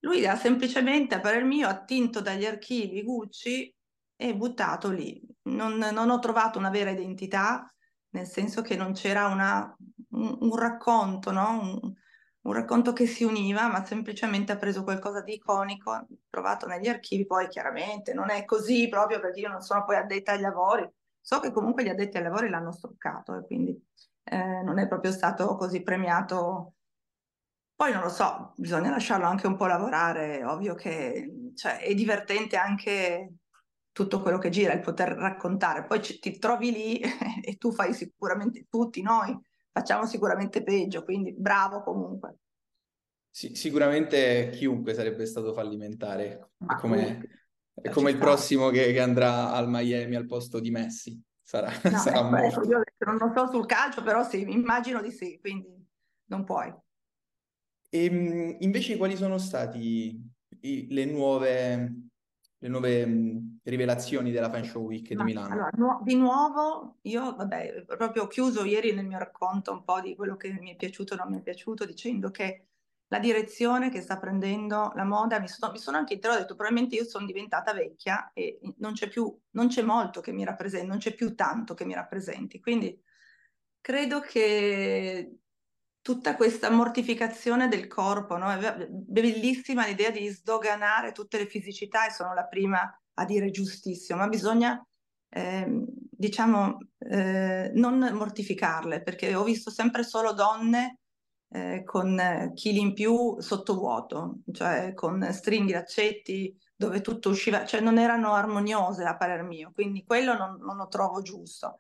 Lui 0.02 0.26
ha 0.26 0.36
semplicemente, 0.38 1.16
a 1.16 1.20
parer 1.20 1.44
mio, 1.44 1.68
attinto 1.68 2.22
dagli 2.22 2.46
archivi 2.46 3.04
Gucci 3.04 3.74
e 4.16 4.36
buttato 4.36 4.90
lì. 4.90 5.22
Non, 5.44 5.78
non 5.78 6.10
ho 6.10 6.20
trovato 6.20 6.58
una 6.58 6.70
vera 6.70 6.92
identità, 6.92 7.70
nel 8.12 8.26
senso 8.26 8.62
che 8.62 8.76
non 8.76 8.94
c'era 8.94 9.28
una, 9.28 9.76
un, 10.12 10.38
un, 10.40 10.56
racconto, 10.56 11.32
no? 11.32 11.80
un, 11.82 11.94
un, 12.42 12.54
racconto 12.54 12.94
che 12.94 13.06
si 13.06 13.24
univa, 13.24 13.68
ma 13.68 13.86
semplicemente 13.86 14.52
ha 14.52 14.58
preso 14.58 14.84
qualcosa 14.84 15.22
di 15.22 15.34
iconico, 15.34 16.08
trovato 16.30 16.68
negli 16.68 16.88
archivi, 16.88 17.26
poi 17.26 17.48
chiaramente 17.48 18.14
non 18.14 18.30
è 18.30 18.46
così 18.46 18.88
proprio 18.90 19.20
perché 19.20 19.40
io 19.42 19.50
non 19.50 19.62
sono 19.62 19.84
poi 19.86 19.98
addetta 19.98 20.32
ai 20.32 20.42
lavori, 20.42 20.90
so 21.20 21.40
che 21.40 21.52
comunque 21.52 21.84
gli 21.84 21.90
addetti 21.90 22.18
ai 22.18 22.24
lavori 22.24 22.50
l'hanno 22.50 22.72
stoccato 22.72 23.36
e 23.36 23.46
quindi 23.46 23.88
eh, 24.24 24.62
non 24.64 24.80
è 24.80 24.88
proprio 24.88 25.12
stato 25.12 25.56
così 25.56 25.82
premiato. 25.82 26.74
Poi 27.76 27.94
non 27.94 28.02
lo 28.02 28.10
so, 28.10 28.54
bisogna 28.58 28.90
lasciarlo 28.90 29.26
anche 29.26 29.48
un 29.48 29.56
po' 29.56 29.66
lavorare, 29.66 30.44
ovvio 30.44 30.76
che 30.76 31.52
cioè, 31.56 31.80
è 31.80 31.94
divertente 31.94 32.58
anche 32.58 33.36
tutto 33.92 34.22
quello 34.22 34.38
che 34.38 34.50
gira, 34.50 34.74
il 34.74 34.82
poter 34.82 35.10
raccontare. 35.14 35.86
Poi 35.86 36.02
ci, 36.02 36.20
ti 36.20 36.38
trovi 36.40 36.72
lì 36.72 37.00
e 37.44 37.58
tu 37.58 37.72
fai 37.72 37.94
sicuramente, 37.94 38.68
tutti 38.70 39.02
noi 39.02 39.38
facciamo 39.80 40.06
sicuramente 40.06 40.62
peggio, 40.64 41.04
quindi 41.04 41.34
bravo 41.34 41.82
comunque. 41.82 42.38
Sì, 43.30 43.56
sicuramente 43.56 44.50
chiunque 44.52 44.94
sarebbe 44.94 45.26
stato 45.26 45.54
fallimentare, 45.54 46.50
è 46.58 46.76
come, 46.80 47.22
è 47.74 47.90
come 47.90 48.12
il 48.12 48.18
prossimo 48.18 48.70
che, 48.70 48.92
che, 48.92 49.00
andrà 49.00 49.52
al 49.52 49.70
Miami 49.70 50.16
al 50.16 50.26
posto 50.26 50.60
di 50.60 50.72
Messi, 50.72 51.22
sarà, 51.42 51.70
no, 51.70 51.72
sarà 51.98 52.44
ecco, 52.44 52.62
ecco, 52.62 52.66
io 52.66 52.84
non 53.18 53.32
so 53.34 53.48
sul 53.48 53.66
calcio, 53.66 54.04
però 54.04 54.24
sì, 54.28 54.42
immagino 54.42 55.02
di 55.02 55.12
sì, 55.12 55.38
quindi 55.40 55.68
non 56.26 56.44
puoi. 56.44 56.74
E, 57.90 58.06
ehm, 58.06 58.58
invece 58.60 58.98
quali 58.98 59.16
sono 59.16 59.38
stati 59.38 60.22
i, 60.62 60.88
le 60.90 61.06
nuove 61.06 62.10
le 62.60 62.68
nuove 62.68 63.06
mh, 63.06 63.60
rivelazioni 63.64 64.32
della 64.32 64.50
Fashion 64.50 64.84
Week 64.84 65.12
Ma, 65.12 65.24
di 65.24 65.24
Milano? 65.24 65.54
Allora, 65.54 65.70
nu- 65.74 66.04
di 66.04 66.16
nuovo, 66.16 66.98
io 67.02 67.36
vabbè, 67.36 67.86
proprio 67.86 68.24
ho 68.24 68.28
chiuso 68.28 68.64
ieri 68.64 68.94
nel 68.94 69.06
mio 69.08 69.18
racconto 69.18 69.72
un 69.72 69.84
po' 69.84 70.00
di 70.02 70.16
quello 70.16 70.36
che 70.38 70.52
mi 70.52 70.72
è 70.74 70.76
piaciuto 70.76 71.14
o 71.16 71.18
non 71.18 71.30
mi 71.30 71.40
è 71.40 71.42
piaciuto, 71.42 71.86
dicendo 71.86 72.30
che 72.32 72.68
la 73.08 73.18
direzione 73.20 73.90
che 73.90 74.02
sta 74.02 74.20
prendendo 74.20 74.92
la 74.96 75.04
moda, 75.04 75.40
mi 75.40 75.48
sono, 75.48 75.72
mi 75.72 75.80
sono 75.80 75.98
anche 75.98 76.20
detto 76.20 76.56
probabilmente 76.56 76.96
io 76.96 77.06
sono 77.06 77.26
diventata 77.26 77.74
vecchia 77.74 78.32
e 78.34 78.60
non 78.78 78.94
c'è 78.94 79.08
più, 79.10 79.36
non 79.52 79.68
c'è 79.68 79.82
molto 79.82 80.22
che 80.22 80.32
mi 80.32 80.44
rappresenti, 80.46 80.86
non 80.86 81.00
c'è 81.00 81.16
più 81.16 81.34
tanto 81.34 81.74
che 81.74 81.86
mi 81.86 81.96
rappresenti, 81.96 82.60
quindi 82.60 83.02
credo 83.82 84.20
che 84.20 85.40
tutta 86.02 86.36
questa 86.36 86.70
mortificazione 86.70 87.68
del 87.68 87.88
corpo, 87.88 88.38
no? 88.38 88.52
È 88.52 88.88
bellissima 88.90 89.86
l'idea 89.86 90.10
di 90.10 90.28
sdoganare 90.28 91.12
tutte 91.12 91.38
le 91.38 91.46
fisicità 91.46 92.08
e 92.08 92.12
sono 92.12 92.34
la 92.34 92.46
prima 92.46 92.92
a 93.16 93.26
dire 93.26 93.52
giustissimo, 93.52 94.20
ma 94.20 94.28
bisogna, 94.28 94.82
eh, 95.30 95.68
diciamo, 96.10 96.78
eh, 97.00 97.72
non 97.76 98.00
mortificarle, 98.14 99.02
perché 99.02 99.36
ho 99.36 99.44
visto 99.44 99.70
sempre 99.70 100.04
solo 100.04 100.34
donne 100.34 101.00
eh, 101.52 101.84
con 101.84 102.52
chili 102.56 102.80
in 102.80 102.94
più 102.94 103.40
sottovuoto, 103.40 104.40
cioè 104.52 104.94
con 104.94 105.28
stringhi, 105.32 105.74
laccetti, 105.74 106.58
dove 106.76 107.02
tutto 107.02 107.30
usciva, 107.30 107.66
cioè 107.66 107.82
non 107.82 107.98
erano 107.98 108.34
armoniose 108.34 109.04
a 109.04 109.18
parer 109.18 109.44
mio, 109.44 109.72
quindi 109.74 110.06
quello 110.06 110.38
non, 110.38 110.58
non 110.62 110.78
lo 110.78 110.88
trovo 110.88 111.22
giusto. 111.22 111.80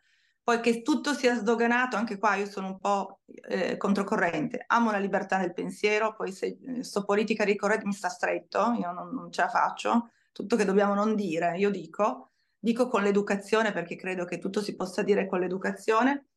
Poi 0.50 0.62
che 0.62 0.81
tutto 0.81 1.13
sia 1.13 1.36
sdoganato, 1.36 1.96
anche 1.96 2.18
qua 2.18 2.34
io 2.34 2.48
sono 2.48 2.69
un 2.69 2.80
po' 2.80 3.19
eh, 3.48 3.78
controcorrente. 3.78 4.63
Amo 4.66 4.90
la 4.90 4.98
libertà 4.98 5.38
del 5.38 5.54
pensiero, 5.54 6.16
poi 6.16 6.31
se 6.31 6.57
eh, 6.60 6.84
sto 6.84 7.06
politica 7.06 7.44
ricorrente 7.44 7.86
mi 7.86 7.94
sta 7.94 8.10
stretto, 8.10 8.74
io 8.80 8.92
non, 8.92 9.13
non 9.13 9.31
ce 9.31 9.42
la 9.42 9.50
faccio. 9.50 10.10
Tutto 10.31 10.56
che 10.56 10.66
dobbiamo 10.66 10.96
non 10.96 11.13
dire, 11.13 11.56
io 11.60 11.69
dico, 11.69 12.31
dico 12.57 12.88
con 12.88 13.04
l'educazione 13.04 13.72
perché 13.72 13.96
credo 13.96 14.25
che 14.25 14.40
tutto 14.40 14.60
si 14.60 14.75
possa 14.75 15.04
dire 15.04 15.28
con 15.28 15.40
l'educazione, 15.40 16.30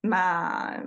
ma 0.00 0.84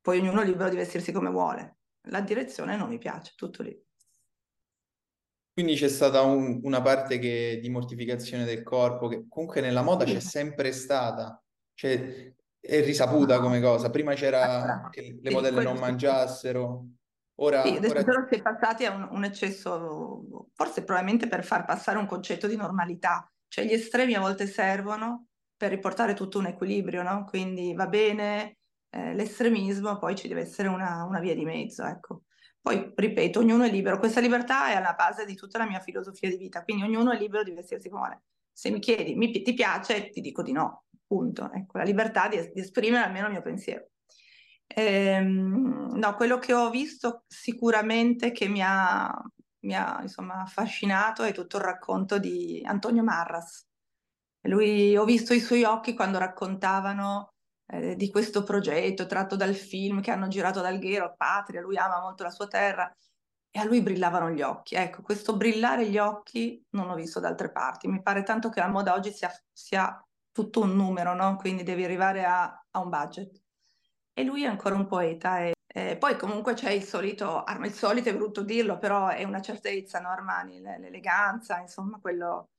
poi 0.00 0.20
ognuno 0.20 0.40
è 0.40 0.46
libero 0.46 0.70
di 0.70 0.76
vestirsi 0.76 1.12
come 1.12 1.28
vuole. 1.28 1.80
La 2.04 2.22
direzione 2.22 2.78
non 2.78 2.88
mi 2.88 2.96
piace, 2.96 3.34
tutto 3.36 3.62
lì. 3.62 3.78
Quindi 5.60 5.78
c'è 5.78 5.88
stata 5.88 6.22
un, 6.22 6.60
una 6.62 6.80
parte 6.80 7.18
che, 7.18 7.58
di 7.60 7.68
mortificazione 7.68 8.46
del 8.46 8.62
corpo, 8.62 9.08
che 9.08 9.26
comunque 9.28 9.60
nella 9.60 9.82
moda 9.82 10.06
c'è 10.06 10.18
sempre 10.18 10.72
stata, 10.72 11.38
cioè, 11.74 12.32
è 12.58 12.82
risaputa 12.82 13.40
come 13.40 13.60
cosa. 13.60 13.90
Prima 13.90 14.14
c'era 14.14 14.88
che 14.90 15.18
le 15.20 15.30
modelle 15.30 15.62
non 15.62 15.76
mangiassero, 15.76 16.86
ora... 17.40 17.62
Sì, 17.62 17.76
adesso 17.76 17.92
ora... 17.92 18.04
però 18.04 18.26
si 18.26 18.38
è 18.38 18.40
passati 18.42 18.86
a 18.86 18.94
un, 18.94 19.08
un, 19.10 19.24
eccesso, 19.24 20.48
forse 20.54 20.82
probabilmente 20.82 21.28
per 21.28 21.44
far 21.44 21.66
passare 21.66 21.98
un 21.98 22.06
concetto 22.06 22.46
di 22.46 22.56
normalità, 22.56 23.30
cioè 23.46 23.66
gli 23.66 23.74
estremi 23.74 24.14
a 24.14 24.20
volte 24.20 24.46
servono 24.46 25.26
per 25.54 25.68
riportare 25.68 26.14
tutto 26.14 26.38
un 26.38 26.46
equilibrio, 26.46 27.02
no? 27.02 27.26
Quindi 27.28 27.74
va 27.74 27.86
bene 27.86 28.56
eh, 28.88 29.12
l'estremismo, 29.12 29.98
poi 29.98 30.16
ci 30.16 30.26
deve 30.26 30.40
essere 30.40 30.68
una, 30.68 31.04
una 31.04 31.20
via 31.20 31.34
di 31.34 31.44
mezzo, 31.44 31.84
ecco. 31.84 32.22
Poi, 32.60 32.92
ripeto, 32.94 33.40
ognuno 33.40 33.64
è 33.64 33.70
libero. 33.70 33.98
Questa 33.98 34.20
libertà 34.20 34.68
è 34.68 34.74
alla 34.74 34.92
base 34.92 35.24
di 35.24 35.34
tutta 35.34 35.58
la 35.58 35.66
mia 35.66 35.80
filosofia 35.80 36.28
di 36.28 36.36
vita, 36.36 36.62
quindi 36.62 36.82
ognuno 36.82 37.10
è 37.10 37.18
libero 37.18 37.42
di 37.42 37.52
vestirsi 37.52 37.88
come 37.88 38.00
vuole. 38.02 38.22
Se 38.52 38.70
mi 38.70 38.78
chiedi, 38.80 39.14
mi, 39.14 39.30
ti 39.30 39.54
piace, 39.54 40.10
ti 40.10 40.20
dico 40.20 40.42
di 40.42 40.52
no, 40.52 40.84
punto. 41.06 41.50
Ecco, 41.52 41.78
la 41.78 41.84
libertà 41.84 42.28
di, 42.28 42.36
di 42.52 42.60
esprimere 42.60 43.04
almeno 43.04 43.26
il 43.26 43.32
mio 43.32 43.42
pensiero. 43.42 43.88
Ehm, 44.66 45.96
no, 45.96 46.14
quello 46.14 46.38
che 46.38 46.52
ho 46.52 46.70
visto 46.70 47.24
sicuramente 47.26 48.30
che 48.30 48.46
mi 48.46 48.62
ha, 48.62 49.10
mi 49.60 49.74
ha 49.74 49.98
insomma, 50.02 50.42
affascinato 50.42 51.22
è 51.22 51.32
tutto 51.32 51.56
il 51.56 51.64
racconto 51.64 52.18
di 52.18 52.62
Antonio 52.64 53.02
Marras. 53.02 53.66
Lui, 54.42 54.96
ho 54.96 55.04
visto 55.04 55.34
i 55.34 55.40
suoi 55.40 55.64
occhi 55.64 55.94
quando 55.94 56.18
raccontavano 56.18 57.34
eh, 57.70 57.96
di 57.96 58.10
questo 58.10 58.42
progetto 58.42 59.06
tratto 59.06 59.36
dal 59.36 59.54
film 59.54 60.00
che 60.00 60.10
hanno 60.10 60.28
girato 60.28 60.58
ad 60.58 60.66
Alghero, 60.66 61.14
Patria, 61.16 61.60
lui 61.60 61.76
ama 61.76 62.00
molto 62.00 62.24
la 62.24 62.30
sua 62.30 62.48
terra 62.48 62.92
e 63.50 63.58
a 63.58 63.64
lui 63.64 63.80
brillavano 63.82 64.30
gli 64.30 64.42
occhi. 64.42 64.74
Ecco, 64.74 65.02
questo 65.02 65.36
brillare 65.36 65.88
gli 65.88 65.98
occhi 65.98 66.64
non 66.70 66.86
l'ho 66.86 66.94
visto 66.94 67.20
da 67.20 67.28
altre 67.28 67.50
parti. 67.50 67.88
Mi 67.88 68.02
pare 68.02 68.22
tanto 68.22 68.48
che 68.48 68.60
la 68.60 68.68
moda 68.68 68.94
oggi 68.94 69.12
sia, 69.12 69.30
sia 69.52 70.04
tutto 70.32 70.60
un 70.60 70.74
numero, 70.74 71.14
no? 71.14 71.36
Quindi 71.36 71.62
devi 71.62 71.84
arrivare 71.84 72.24
a, 72.24 72.44
a, 72.70 72.80
un 72.80 72.88
budget. 72.88 73.40
E 74.12 74.24
lui 74.24 74.44
è 74.44 74.46
ancora 74.46 74.74
un 74.74 74.86
poeta. 74.86 75.40
E, 75.40 75.52
e 75.66 75.96
poi 75.96 76.16
comunque 76.16 76.54
c'è 76.54 76.70
il 76.70 76.84
solito, 76.84 77.44
il 77.62 77.72
solito 77.72 78.08
è 78.08 78.16
brutto 78.16 78.42
dirlo, 78.42 78.78
però 78.78 79.08
è 79.08 79.24
una 79.24 79.40
certezza, 79.40 80.00
no 80.00 80.10
Armani? 80.10 80.60
L'eleganza, 80.60 81.58
insomma, 81.60 81.98
quello 82.00 82.50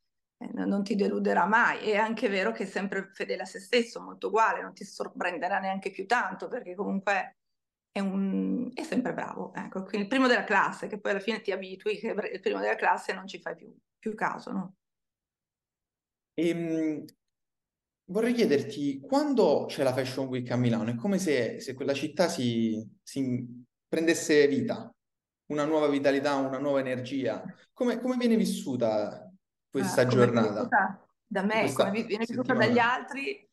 non 0.53 0.83
ti 0.83 0.95
deluderà 0.95 1.45
mai. 1.45 1.89
È 1.91 1.95
anche 1.95 2.29
vero 2.29 2.51
che 2.51 2.63
è 2.63 2.65
sempre 2.65 3.09
fedele 3.13 3.43
a 3.43 3.45
se 3.45 3.59
stesso, 3.59 4.01
molto 4.01 4.27
uguale, 4.27 4.61
non 4.61 4.73
ti 4.73 4.83
sorprenderà 4.83 5.59
neanche 5.59 5.91
più 5.91 6.05
tanto, 6.05 6.47
perché 6.47 6.75
comunque 6.75 7.37
è, 7.91 7.99
un, 7.99 8.71
è 8.73 8.83
sempre 8.83 9.13
bravo. 9.13 9.53
Ecco, 9.53 9.87
il 9.91 10.07
primo 10.07 10.27
della 10.27 10.43
classe, 10.43 10.87
che 10.87 10.99
poi 10.99 11.11
alla 11.11 11.19
fine 11.19 11.41
ti 11.41 11.51
abitui, 11.51 11.97
che 11.97 12.07
il 12.07 12.39
primo 12.39 12.59
della 12.59 12.75
classe 12.75 13.13
non 13.13 13.27
ci 13.27 13.39
fai 13.39 13.55
più, 13.55 13.73
più 13.99 14.15
caso, 14.15 14.51
no? 14.51 14.75
Ehm, 16.33 17.03
vorrei 18.05 18.33
chiederti, 18.33 18.99
quando 18.99 19.65
c'è 19.67 19.83
la 19.83 19.93
Fashion 19.93 20.27
Week 20.27 20.49
a 20.51 20.55
Milano, 20.55 20.89
è 20.89 20.95
come 20.95 21.19
se, 21.19 21.59
se 21.59 21.73
quella 21.73 21.93
città 21.93 22.27
si, 22.29 22.83
si 23.03 23.63
prendesse 23.87 24.47
vita, 24.47 24.89
una 25.47 25.65
nuova 25.65 25.87
vitalità, 25.87 26.35
una 26.35 26.57
nuova 26.57 26.79
energia. 26.79 27.43
Come, 27.73 27.99
come 27.99 28.15
viene 28.17 28.37
vissuta 28.37 29.30
questa 29.71 30.01
ah, 30.01 30.07
giornata? 30.07 30.99
Da 31.25 31.43
me, 31.43 31.71
come 31.73 32.03
viene 32.03 32.25
vissuta 32.27 32.53
dagli 32.53 32.77
altri? 32.77 33.49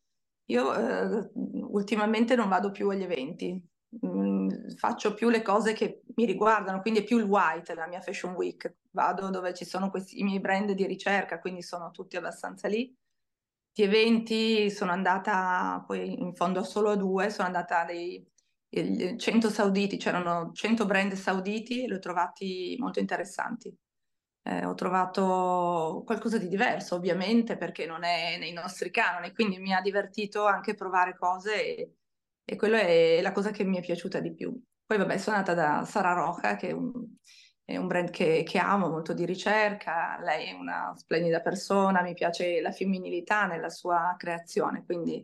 Io 0.47 0.73
eh, 0.73 1.29
ultimamente 1.69 2.35
non 2.35 2.49
vado 2.49 2.71
più 2.71 2.89
agli 2.89 3.03
eventi, 3.03 3.61
mm, 4.05 4.49
faccio 4.75 5.13
più 5.13 5.29
le 5.29 5.41
cose 5.41 5.73
che 5.73 6.01
mi 6.15 6.25
riguardano, 6.25 6.81
quindi 6.81 6.99
è 6.99 7.03
più 7.03 7.17
il 7.19 7.23
white 7.23 7.73
la 7.73 7.87
mia 7.87 8.01
Fashion 8.01 8.33
Week. 8.33 8.75
Vado 8.91 9.29
dove 9.29 9.53
ci 9.53 9.63
sono 9.63 9.89
questi 9.89 10.19
i 10.19 10.23
miei 10.23 10.39
brand 10.41 10.71
di 10.71 10.85
ricerca, 10.85 11.39
quindi 11.39 11.61
sono 11.61 11.91
tutti 11.91 12.17
abbastanza 12.17 12.67
lì. 12.67 12.93
Di 13.71 13.83
eventi 13.83 14.69
sono 14.71 14.91
andata 14.91 15.83
poi 15.87 16.19
in 16.19 16.33
fondo 16.33 16.63
solo 16.63 16.89
a 16.89 16.95
due, 16.95 17.29
sono 17.29 17.47
andata 17.47 17.85
dei 17.85 18.27
100 18.69 19.49
sauditi, 19.49 19.97
c'erano 19.97 20.51
100 20.51 20.85
brand 20.85 21.13
sauditi 21.13 21.83
e 21.83 21.87
li 21.87 21.93
ho 21.93 21.99
trovati 21.99 22.75
molto 22.77 22.99
interessanti. 22.99 23.73
Eh, 24.41 24.65
ho 24.65 24.73
trovato 24.73 26.03
qualcosa 26.05 26.37
di 26.37 26.47
diverso, 26.47 26.95
ovviamente, 26.95 27.57
perché 27.57 27.85
non 27.85 28.03
è 28.03 28.37
nei 28.37 28.53
nostri 28.53 28.89
canoni, 28.89 29.33
quindi 29.33 29.59
mi 29.59 29.73
ha 29.73 29.81
divertito 29.81 30.45
anche 30.45 30.73
provare 30.75 31.15
cose 31.17 31.63
e, 31.63 31.93
e 32.43 32.55
quello 32.55 32.77
è 32.77 33.21
la 33.21 33.31
cosa 33.31 33.51
che 33.51 33.63
mi 33.63 33.77
è 33.77 33.81
piaciuta 33.81 34.19
di 34.19 34.33
più. 34.33 34.57
Poi, 34.85 34.97
vabbè, 34.97 35.17
sono 35.17 35.37
andata 35.37 35.53
da 35.53 35.85
Sara 35.85 36.13
Roca, 36.13 36.55
che 36.55 36.69
è 36.69 36.71
un, 36.71 36.93
è 37.63 37.77
un 37.77 37.85
brand 37.85 38.09
che, 38.09 38.43
che, 38.43 38.57
amo, 38.57 38.89
molto 38.89 39.13
di 39.13 39.25
ricerca, 39.25 40.19
lei 40.21 40.47
è 40.47 40.53
una 40.53 40.93
splendida 40.95 41.41
persona, 41.41 42.01
mi 42.01 42.15
piace 42.15 42.59
la 42.61 42.71
femminilità 42.71 43.45
nella 43.45 43.69
sua 43.69 44.15
creazione, 44.17 44.83
quindi 44.85 45.17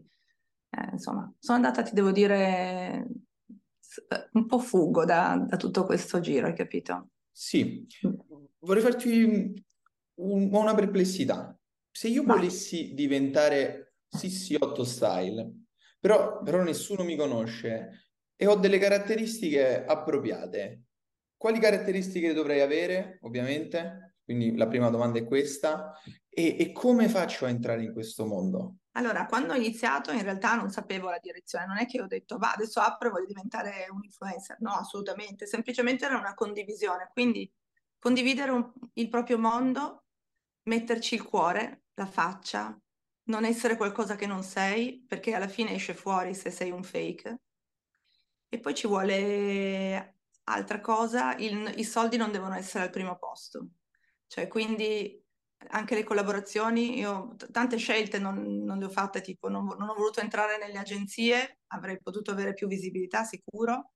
eh, 0.69 0.89
insomma, 0.91 1.34
sono 1.39 1.57
andata, 1.57 1.81
ti 1.81 1.95
devo 1.95 2.12
dire, 2.12 3.07
un 4.34 4.45
po' 4.45 4.60
fugo 4.60 5.05
da, 5.05 5.43
da 5.48 5.57
tutto 5.57 5.86
questo 5.86 6.19
giro, 6.19 6.48
hai 6.48 6.53
capito? 6.53 7.10
Sì, 7.31 7.88
mm. 8.05 8.35
Vorrei 8.65 8.84
farti 8.84 9.63
un, 10.15 10.50
una 10.53 10.75
perplessità. 10.75 11.57
Se 11.91 12.07
io 12.07 12.24
Vai. 12.24 12.38
volessi 12.38 12.93
diventare 12.93 13.95
Sissi8 14.15 14.81
style, 14.81 15.51
però, 16.00 16.41
però 16.41 16.62
nessuno 16.62 17.03
mi 17.03 17.15
conosce 17.15 18.10
e 18.36 18.48
ho 18.48 18.55
delle 18.55 18.77
caratteristiche 18.77 19.86
appropriate, 19.86 20.84
quali 21.38 21.60
caratteristiche 21.60 22.34
dovrei 22.34 22.62
avere, 22.62 23.19
ovviamente? 23.22 24.15
Quindi 24.24 24.55
la 24.55 24.67
prima 24.67 24.89
domanda 24.89 25.19
è 25.19 25.25
questa. 25.25 25.93
E, 26.27 26.57
e 26.60 26.72
come 26.72 27.07
faccio 27.07 27.45
a 27.45 27.50
entrare 27.50 27.84
in 27.84 27.93
questo 27.93 28.25
mondo? 28.25 28.77
Allora, 28.93 29.25
quando 29.25 29.53
ho 29.53 29.55
iniziato 29.55 30.12
in 30.12 30.24
realtà 30.24 30.55
non 30.55 30.69
sapevo 30.69 31.10
la 31.10 31.19
direzione, 31.22 31.65
non 31.65 31.77
è 31.77 31.86
che 31.86 32.01
ho 32.01 32.07
detto 32.07 32.38
va, 32.38 32.53
adesso 32.53 32.79
apro 32.79 33.10
e 33.10 33.12
voglio 33.12 33.25
diventare 33.25 33.88
un 33.91 34.03
influencer, 34.03 34.57
no, 34.62 34.72
assolutamente, 34.72 35.45
semplicemente 35.45 36.05
era 36.05 36.17
una 36.17 36.34
condivisione, 36.34 37.10
quindi 37.12 37.50
condividere 38.05 38.51
un, 38.51 38.71
il 38.93 39.09
proprio 39.09 39.39
mondo, 39.39 40.03
metterci 40.65 41.15
il 41.15 41.24
cuore, 41.24 41.85
la 41.95 42.05
faccia, 42.05 42.79
non 43.29 43.45
essere 43.45 43.77
qualcosa 43.77 44.15
che 44.15 44.27
non 44.27 44.43
sei, 44.43 45.03
perché 45.07 45.33
alla 45.33 45.47
fine 45.47 45.71
esce 45.74 45.95
fuori 45.95 46.35
se 46.35 46.51
sei 46.51 46.69
un 46.69 46.83
fake. 46.83 47.41
E 48.47 48.59
poi 48.59 48.75
ci 48.75 48.85
vuole 48.85 50.17
altra 50.43 50.81
cosa, 50.81 51.35
il, 51.38 51.74
i 51.77 51.83
soldi 51.83 52.15
non 52.15 52.31
devono 52.31 52.53
essere 52.53 52.83
al 52.83 52.91
primo 52.91 53.17
posto. 53.17 53.69
Cioè, 54.27 54.47
quindi 54.47 55.19
anche 55.69 55.95
le 55.95 56.03
collaborazioni, 56.03 57.00
io 57.00 57.35
tante 57.51 57.77
scelte 57.77 58.19
non, 58.19 58.63
non 58.63 58.77
le 58.77 58.85
ho 58.85 58.89
fatte, 58.89 59.21
tipo 59.21 59.50
non, 59.50 59.65
non, 59.65 59.89
ho 59.89 59.95
voluto 59.95 60.19
entrare 60.19 60.59
nelle 60.59 60.77
agenzie, 60.77 61.62
avrei 61.69 62.00
potuto 62.00 62.29
avere 62.29 62.53
più 62.53 62.67
visibilità 62.67 63.24
sicuro, 63.24 63.93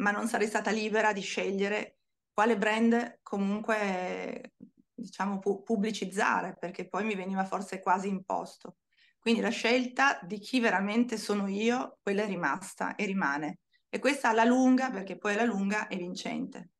ma 0.00 0.10
non 0.10 0.26
sarei 0.26 0.48
stata 0.48 0.72
libera 0.72 1.12
di 1.12 1.20
scegliere 1.20 1.98
quale 2.32 2.56
brand 2.56 3.18
comunque 3.22 4.52
diciamo 4.92 5.38
pu- 5.38 5.62
pubblicizzare, 5.62 6.56
perché 6.58 6.88
poi 6.88 7.04
mi 7.04 7.14
veniva 7.14 7.44
forse 7.44 7.80
quasi 7.80 8.08
imposto. 8.08 8.76
Quindi 9.18 9.40
la 9.40 9.50
scelta 9.50 10.18
di 10.22 10.38
chi 10.38 10.60
veramente 10.60 11.16
sono 11.16 11.46
io, 11.48 11.98
quella 12.02 12.22
è 12.22 12.26
rimasta 12.26 12.94
e 12.96 13.04
rimane. 13.06 13.60
E 13.88 13.98
questa 13.98 14.30
alla 14.30 14.44
lunga, 14.44 14.90
perché 14.90 15.16
poi 15.16 15.34
alla 15.34 15.44
lunga 15.44 15.86
è 15.86 15.96
vincente, 15.96 16.70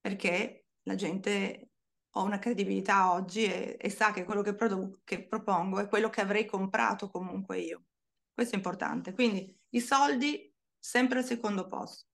perché 0.00 0.66
la 0.82 0.94
gente 0.94 1.70
ho 2.10 2.22
una 2.24 2.38
credibilità 2.38 3.12
oggi 3.12 3.44
e, 3.44 3.76
e 3.78 3.90
sa 3.90 4.10
che 4.12 4.24
quello 4.24 4.42
che, 4.42 4.54
produ- 4.54 5.00
che 5.04 5.26
propongo 5.26 5.80
è 5.80 5.88
quello 5.88 6.10
che 6.10 6.20
avrei 6.20 6.44
comprato 6.46 7.08
comunque 7.08 7.60
io. 7.60 7.84
Questo 8.32 8.54
è 8.54 8.58
importante. 8.58 9.12
Quindi 9.12 9.54
i 9.70 9.80
soldi 9.80 10.52
sempre 10.78 11.18
al 11.18 11.24
secondo 11.24 11.66
posto. 11.66 12.06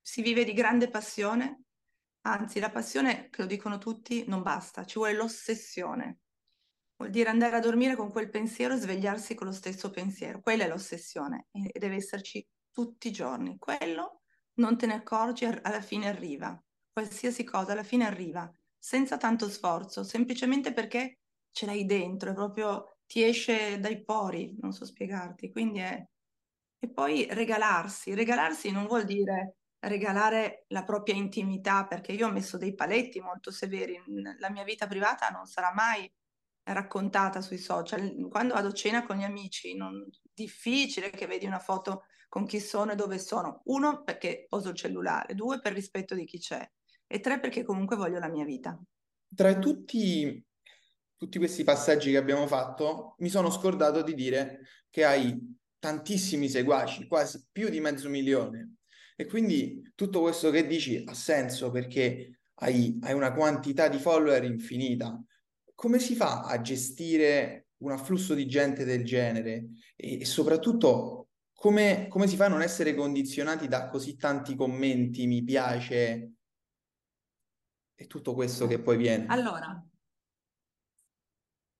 Si 0.00 0.22
vive 0.22 0.44
di 0.44 0.52
grande 0.52 0.88
passione, 0.88 1.63
anzi 2.26 2.60
la 2.60 2.70
passione, 2.70 3.28
che 3.30 3.42
lo 3.42 3.46
dicono 3.46 3.78
tutti, 3.78 4.24
non 4.26 4.42
basta, 4.42 4.84
ci 4.84 4.98
vuole 4.98 5.14
l'ossessione. 5.14 6.20
Vuol 6.96 7.10
dire 7.10 7.28
andare 7.28 7.56
a 7.56 7.60
dormire 7.60 7.96
con 7.96 8.10
quel 8.10 8.30
pensiero 8.30 8.74
e 8.74 8.78
svegliarsi 8.78 9.34
con 9.34 9.46
lo 9.46 9.52
stesso 9.52 9.90
pensiero. 9.90 10.40
Quella 10.40 10.64
è 10.64 10.68
l'ossessione 10.68 11.48
e 11.50 11.78
deve 11.78 11.96
esserci 11.96 12.46
tutti 12.70 13.08
i 13.08 13.12
giorni. 13.12 13.58
Quello 13.58 14.22
non 14.54 14.76
te 14.78 14.86
ne 14.86 14.94
accorgi, 14.94 15.44
alla 15.44 15.80
fine 15.80 16.08
arriva. 16.08 16.58
Qualsiasi 16.92 17.44
cosa 17.44 17.72
alla 17.72 17.82
fine 17.82 18.06
arriva 18.06 18.50
senza 18.78 19.16
tanto 19.16 19.48
sforzo, 19.48 20.04
semplicemente 20.04 20.72
perché 20.72 21.20
ce 21.50 21.66
l'hai 21.66 21.86
dentro, 21.86 22.30
è 22.30 22.34
proprio 22.34 22.98
ti 23.06 23.22
esce 23.24 23.78
dai 23.80 24.04
pori, 24.04 24.56
non 24.60 24.72
so 24.72 24.84
spiegarti. 24.84 25.50
Quindi 25.50 25.78
è... 25.80 26.06
E 26.78 26.90
poi 26.90 27.26
regalarsi. 27.30 28.14
Regalarsi 28.14 28.70
non 28.70 28.86
vuol 28.86 29.04
dire 29.04 29.56
regalare 29.88 30.64
la 30.68 30.84
propria 30.84 31.14
intimità, 31.14 31.86
perché 31.86 32.12
io 32.12 32.28
ho 32.28 32.32
messo 32.32 32.56
dei 32.56 32.74
paletti 32.74 33.20
molto 33.20 33.50
severi. 33.50 34.00
La 34.38 34.50
mia 34.50 34.64
vita 34.64 34.86
privata 34.86 35.28
non 35.28 35.46
sarà 35.46 35.72
mai 35.72 36.10
raccontata 36.64 37.40
sui 37.40 37.58
social. 37.58 38.28
Quando 38.30 38.54
vado 38.54 38.68
a 38.68 38.72
cena 38.72 39.04
con 39.04 39.16
gli 39.16 39.24
amici, 39.24 39.74
non... 39.74 40.08
difficile 40.32 41.10
che 41.10 41.26
vedi 41.26 41.46
una 41.46 41.58
foto 41.58 42.04
con 42.28 42.46
chi 42.46 42.60
sono 42.60 42.92
e 42.92 42.96
dove 42.96 43.18
sono. 43.18 43.62
Uno, 43.64 44.02
perché 44.02 44.46
poso 44.48 44.70
il 44.70 44.76
cellulare, 44.76 45.34
due, 45.34 45.60
per 45.60 45.72
rispetto 45.72 46.14
di 46.14 46.24
chi 46.24 46.38
c'è 46.38 46.68
e 47.06 47.20
tre 47.20 47.38
perché 47.38 47.62
comunque 47.62 47.96
voglio 47.96 48.18
la 48.18 48.28
mia 48.28 48.44
vita. 48.44 48.76
Tra 49.34 49.56
tutti, 49.58 50.44
tutti 51.16 51.38
questi 51.38 51.64
passaggi 51.64 52.10
che 52.10 52.16
abbiamo 52.16 52.46
fatto, 52.46 53.14
mi 53.18 53.28
sono 53.28 53.50
scordato 53.50 54.02
di 54.02 54.14
dire 54.14 54.60
che 54.90 55.04
hai 55.04 55.56
tantissimi 55.78 56.48
seguaci, 56.48 57.06
quasi 57.06 57.46
più 57.52 57.68
di 57.68 57.80
mezzo 57.80 58.08
milione. 58.08 58.76
E 59.16 59.26
quindi 59.26 59.92
tutto 59.94 60.20
questo 60.20 60.50
che 60.50 60.66
dici 60.66 61.02
ha 61.06 61.14
senso 61.14 61.70
perché 61.70 62.40
hai, 62.54 62.98
hai 63.02 63.12
una 63.12 63.32
quantità 63.32 63.88
di 63.88 63.98
follower 63.98 64.44
infinita. 64.44 65.22
Come 65.74 65.98
si 65.98 66.14
fa 66.14 66.42
a 66.42 66.60
gestire 66.60 67.68
un 67.78 67.92
afflusso 67.92 68.34
di 68.34 68.46
gente 68.46 68.84
del 68.84 69.04
genere? 69.04 69.68
E, 69.96 70.20
e 70.20 70.24
soprattutto 70.24 71.28
come, 71.52 72.08
come 72.08 72.26
si 72.26 72.36
fa 72.36 72.46
a 72.46 72.48
non 72.48 72.62
essere 72.62 72.94
condizionati 72.94 73.68
da 73.68 73.88
così 73.88 74.16
tanti 74.16 74.54
commenti, 74.54 75.26
mi 75.26 75.42
piace, 75.42 76.34
e 77.94 78.06
tutto 78.06 78.34
questo 78.34 78.66
che 78.66 78.80
poi 78.80 78.96
viene. 78.96 79.26
Allora, 79.28 79.82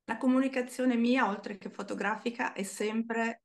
la 0.04 0.16
comunicazione 0.16 0.96
mia, 0.96 1.28
oltre 1.28 1.58
che 1.58 1.70
fotografica, 1.70 2.52
è 2.52 2.62
sempre, 2.62 3.43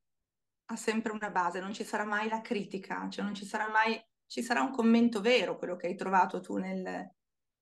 ha 0.70 0.76
sempre 0.76 1.12
una 1.12 1.30
base, 1.30 1.60
non 1.60 1.72
ci 1.72 1.84
sarà 1.84 2.04
mai 2.04 2.28
la 2.28 2.40
critica, 2.40 3.08
cioè 3.08 3.24
non 3.24 3.34
ci 3.34 3.44
sarà 3.44 3.68
mai, 3.68 4.00
ci 4.26 4.42
sarà 4.42 4.62
un 4.62 4.70
commento 4.70 5.20
vero, 5.20 5.56
quello 5.56 5.74
che 5.74 5.88
hai 5.88 5.96
trovato 5.96 6.40
tu 6.40 6.56
nel, 6.58 6.82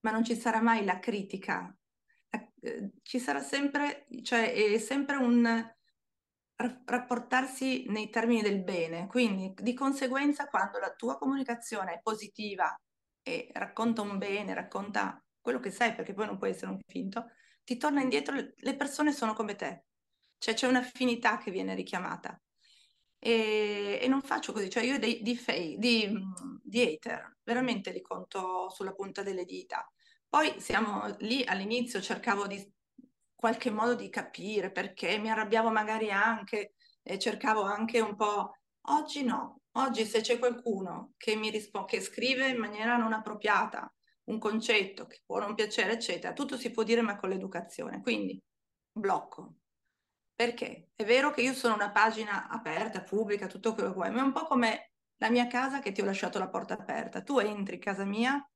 ma 0.00 0.10
non 0.10 0.22
ci 0.24 0.36
sarà 0.36 0.60
mai 0.60 0.84
la 0.84 0.98
critica. 0.98 1.74
Eh, 2.60 2.92
ci 3.02 3.18
sarà 3.18 3.40
sempre, 3.40 4.06
cioè 4.22 4.52
è 4.52 4.78
sempre 4.78 5.16
un 5.16 5.74
rapportarsi 6.84 7.84
nei 7.88 8.10
termini 8.10 8.42
del 8.42 8.62
bene, 8.62 9.06
quindi 9.06 9.54
di 9.56 9.74
conseguenza 9.74 10.48
quando 10.48 10.78
la 10.78 10.92
tua 10.92 11.16
comunicazione 11.16 11.94
è 11.94 12.00
positiva 12.02 12.76
e 13.22 13.48
racconta 13.52 14.02
un 14.02 14.18
bene, 14.18 14.54
racconta 14.54 15.22
quello 15.40 15.60
che 15.60 15.70
sei, 15.70 15.94
perché 15.94 16.12
poi 16.12 16.26
non 16.26 16.36
puoi 16.36 16.50
essere 16.50 16.72
un 16.72 16.78
finto, 16.86 17.30
ti 17.64 17.76
torna 17.78 18.02
indietro, 18.02 18.34
le 18.34 18.76
persone 18.76 19.12
sono 19.12 19.32
come 19.34 19.54
te, 19.54 19.84
cioè 20.36 20.54
c'è 20.54 20.66
un'affinità 20.66 21.38
che 21.38 21.50
viene 21.50 21.74
richiamata. 21.74 22.38
E, 23.18 23.98
e 24.00 24.08
non 24.08 24.22
faccio 24.22 24.52
così, 24.52 24.70
cioè 24.70 24.84
io 24.84 24.98
di, 24.98 25.20
di, 25.22 25.36
fake, 25.36 25.76
di, 25.78 26.10
di 26.62 26.82
hater 26.82 27.38
veramente 27.42 27.90
li 27.90 28.00
conto 28.00 28.70
sulla 28.70 28.92
punta 28.92 29.22
delle 29.22 29.44
dita. 29.44 29.90
Poi 30.28 30.60
siamo 30.60 31.16
lì 31.20 31.42
all'inizio, 31.44 32.00
cercavo 32.00 32.46
di 32.46 32.72
qualche 33.34 33.70
modo 33.70 33.94
di 33.94 34.08
capire 34.10 34.70
perché 34.70 35.18
mi 35.18 35.30
arrabbiavo 35.30 35.70
magari 35.70 36.10
anche, 36.10 36.74
e 37.02 37.18
cercavo 37.18 37.62
anche 37.62 38.00
un 38.00 38.14
po' 38.14 38.52
Oggi 38.90 39.22
no. 39.22 39.60
Oggi 39.72 40.04
se 40.06 40.20
c'è 40.22 40.38
qualcuno 40.38 41.12
che 41.18 41.36
mi 41.36 41.50
risponde, 41.50 41.88
che 41.88 42.00
scrive 42.00 42.48
in 42.48 42.58
maniera 42.58 42.96
non 42.96 43.12
appropriata 43.12 43.92
un 44.24 44.38
concetto 44.38 45.06
che 45.06 45.20
può 45.24 45.38
non 45.38 45.54
piacere, 45.54 45.92
eccetera, 45.92 46.32
tutto 46.32 46.56
si 46.56 46.70
può 46.70 46.82
dire 46.82 47.02
ma 47.02 47.16
con 47.18 47.28
l'educazione. 47.28 48.00
Quindi 48.00 48.40
blocco. 48.90 49.56
Perché? 50.38 50.90
È 50.94 51.04
vero 51.04 51.32
che 51.32 51.42
io 51.42 51.52
sono 51.52 51.74
una 51.74 51.90
pagina 51.90 52.46
aperta, 52.48 53.02
pubblica, 53.02 53.48
tutto 53.48 53.74
quello 53.74 53.88
che 53.88 53.94
vuoi, 53.96 54.10
ma 54.12 54.20
è 54.20 54.22
un 54.22 54.30
po' 54.30 54.44
come 54.46 54.92
la 55.16 55.30
mia 55.30 55.48
casa 55.48 55.80
che 55.80 55.90
ti 55.90 56.00
ho 56.00 56.04
lasciato 56.04 56.38
la 56.38 56.48
porta 56.48 56.74
aperta. 56.74 57.22
Tu 57.22 57.40
entri 57.40 57.74
in 57.74 57.80
casa 57.80 58.04
mia 58.04 58.48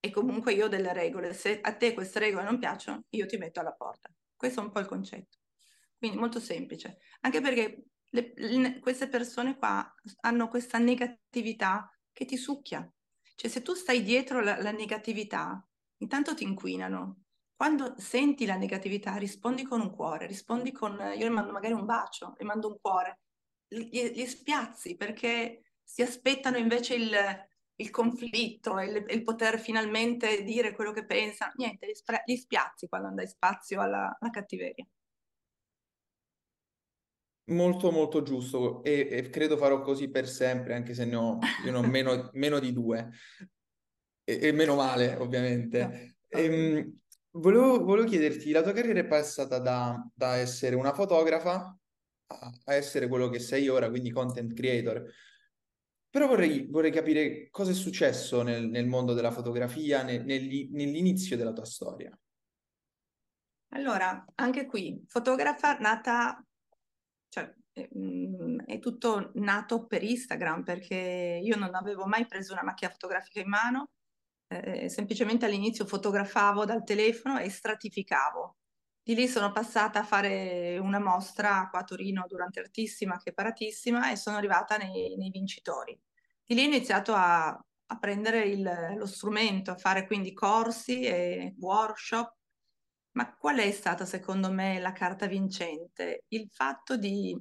e 0.00 0.10
comunque 0.10 0.54
io 0.54 0.64
ho 0.64 0.68
delle 0.68 0.94
regole. 0.94 1.34
Se 1.34 1.60
a 1.60 1.76
te 1.76 1.92
queste 1.92 2.18
regole 2.20 2.44
non 2.44 2.58
piacciono, 2.58 3.02
io 3.10 3.26
ti 3.26 3.36
metto 3.36 3.60
alla 3.60 3.74
porta. 3.74 4.10
Questo 4.34 4.60
è 4.60 4.62
un 4.64 4.70
po' 4.70 4.78
il 4.78 4.86
concetto. 4.86 5.36
Quindi 5.98 6.16
molto 6.16 6.40
semplice. 6.40 6.96
Anche 7.20 7.42
perché 7.42 7.84
le, 8.08 8.32
le, 8.34 8.78
queste 8.78 9.06
persone 9.08 9.58
qua 9.58 9.86
hanno 10.20 10.48
questa 10.48 10.78
negatività 10.78 11.90
che 12.10 12.24
ti 12.24 12.38
succhia. 12.38 12.90
Cioè 13.34 13.50
se 13.50 13.60
tu 13.60 13.74
stai 13.74 14.02
dietro 14.02 14.40
la, 14.40 14.56
la 14.62 14.72
negatività, 14.72 15.62
intanto 15.98 16.34
ti 16.34 16.44
inquinano. 16.44 17.24
Quando 17.58 17.94
senti 17.98 18.46
la 18.46 18.54
negatività, 18.54 19.16
rispondi 19.16 19.64
con 19.64 19.80
un 19.80 19.90
cuore, 19.90 20.28
rispondi 20.28 20.70
con... 20.70 20.92
Io 20.92 21.24
le 21.24 21.28
mando 21.28 21.50
magari 21.50 21.72
un 21.72 21.84
bacio, 21.84 22.34
le 22.38 22.44
mando 22.44 22.68
un 22.68 22.78
cuore. 22.80 23.18
Li, 23.70 23.90
li 23.90 24.26
spiazzi 24.28 24.94
perché 24.94 25.72
si 25.82 26.00
aspettano 26.00 26.56
invece 26.56 26.94
il, 26.94 27.10
il 27.74 27.90
conflitto, 27.90 28.78
il, 28.78 29.04
il, 29.08 29.24
poter 29.24 29.58
finalmente 29.58 30.44
dire 30.44 30.72
quello 30.72 30.92
che 30.92 31.04
pensano. 31.04 31.50
Niente, 31.56 31.86
li, 31.86 31.94
li 32.26 32.36
spiazzi 32.36 32.86
quando 32.86 33.10
dai 33.12 33.26
spazio 33.26 33.80
alla, 33.80 34.16
alla 34.20 34.30
cattiveria. 34.30 34.86
Molto 37.46 37.90
molto 37.90 38.22
giusto 38.22 38.84
e, 38.84 39.08
e, 39.10 39.30
credo 39.30 39.56
farò 39.56 39.80
così 39.80 40.08
per 40.08 40.28
sempre, 40.28 40.76
anche 40.76 40.94
se 40.94 41.04
ne 41.04 41.16
ho, 41.16 41.38
ne 41.64 41.70
ho 41.72 41.82
meno, 41.82 42.30
meno, 42.34 42.60
di 42.60 42.72
due 42.72 43.10
e, 44.22 44.38
e, 44.42 44.52
meno 44.52 44.76
male 44.76 45.16
ovviamente. 45.16 46.16
No. 46.28 46.38
Ehm, 46.38 47.00
volevo, 47.38 47.84
volevo, 47.84 48.08
chiederti, 48.08 48.50
la 48.50 48.62
tua 48.62 48.72
carriera 48.72 49.00
è 49.00 49.06
passata 49.06 49.58
da, 49.58 50.04
da 50.14 50.36
essere 50.36 50.76
una 50.76 50.92
fotografa 50.92 51.76
a, 52.26 52.74
essere 52.74 53.08
quello 53.08 53.28
che 53.28 53.38
sei 53.38 53.68
ora, 53.68 53.88
quindi 53.88 54.10
content 54.10 54.52
creator. 54.52 55.04
Però 56.10 56.26
vorrei, 56.26 56.66
vorrei 56.66 56.90
capire 56.90 57.48
cosa 57.50 57.70
è 57.70 57.74
successo 57.74 58.42
nel, 58.42 58.68
nel 58.68 58.86
mondo 58.86 59.14
della 59.14 59.30
fotografia, 59.30 60.02
nel, 60.02 60.24
nell'inizio 60.24 61.36
della 61.36 61.52
tua 61.52 61.64
storia. 61.64 62.18
Allora, 63.72 64.24
anche 64.36 64.66
qui, 64.66 65.04
fotografa 65.06 65.76
nata 65.78 66.42
cioè, 67.28 67.54
mm, 67.96 68.60
è 68.60 68.78
tutto 68.78 69.30
nato 69.34 69.86
per 69.86 70.02
Instagram 70.02 70.62
perché 70.62 71.40
io 71.42 71.56
non 71.56 71.74
avevo 71.74 72.06
mai 72.06 72.26
preso 72.26 72.52
una 72.52 72.64
macchina 72.64 72.90
fotografica 72.90 73.40
in 73.40 73.48
mano, 73.48 73.90
eh, 74.48 74.88
semplicemente 74.88 75.46
all'inizio 75.46 75.86
fotografavo 75.86 76.64
dal 76.64 76.84
telefono 76.84 77.38
e 77.38 77.50
stratificavo. 77.50 78.56
Di 79.02 79.14
lì 79.14 79.28
sono 79.28 79.52
passata 79.52 80.00
a 80.00 80.04
fare 80.04 80.78
una 80.78 80.98
mostra 81.00 81.68
qua 81.70 81.80
a 81.80 81.84
Torino 81.84 82.24
durante 82.28 82.60
Artissima, 82.60 83.16
che 83.18 83.30
è 83.30 83.32
paratissima, 83.32 84.10
e 84.10 84.16
sono 84.16 84.36
arrivata 84.36 84.76
nei, 84.76 85.16
nei 85.16 85.30
vincitori. 85.30 85.98
Di 86.44 86.54
lì 86.54 86.62
ho 86.62 86.66
iniziato 86.66 87.14
a, 87.14 87.48
a 87.48 87.98
prendere 87.98 88.42
il, 88.44 88.94
lo 88.96 89.06
strumento, 89.06 89.70
a 89.70 89.76
fare 89.76 90.06
quindi 90.06 90.32
corsi 90.34 91.02
e 91.02 91.54
workshop 91.58 92.36
ma 93.18 93.34
qual 93.36 93.58
è 93.58 93.70
stata 93.72 94.04
secondo 94.04 94.50
me 94.52 94.78
la 94.78 94.92
carta 94.92 95.26
vincente? 95.26 96.24
Il 96.28 96.48
fatto 96.52 96.96
di... 96.96 97.36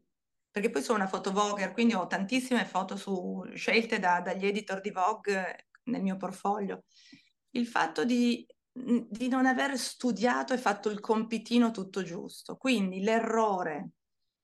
perché 0.50 0.72
poi 0.72 0.82
sono 0.82 0.98
una 0.98 1.08
fotovlogger, 1.08 1.72
quindi 1.72 1.94
ho 1.94 2.08
tantissime 2.08 2.66
foto 2.66 2.96
su... 2.98 3.44
scelte 3.54 4.00
da, 4.00 4.20
dagli 4.22 4.48
editor 4.48 4.82
di 4.82 4.90
Vogue 4.90 5.67
nel 5.88 6.02
mio 6.02 6.18
portfolio. 6.18 6.84
Il 7.52 7.68
fatto 7.68 8.06
di, 8.06 8.46
di 8.72 9.28
non 9.28 9.46
aver 9.46 9.78
studiato 9.78 10.54
e 10.54 10.58
fatto 10.58 10.90
il 10.90 11.00
compitino 11.00 11.72
tutto 11.72 12.04
giusto. 12.04 12.56
Quindi 12.56 13.02
l'errore, 13.02 13.92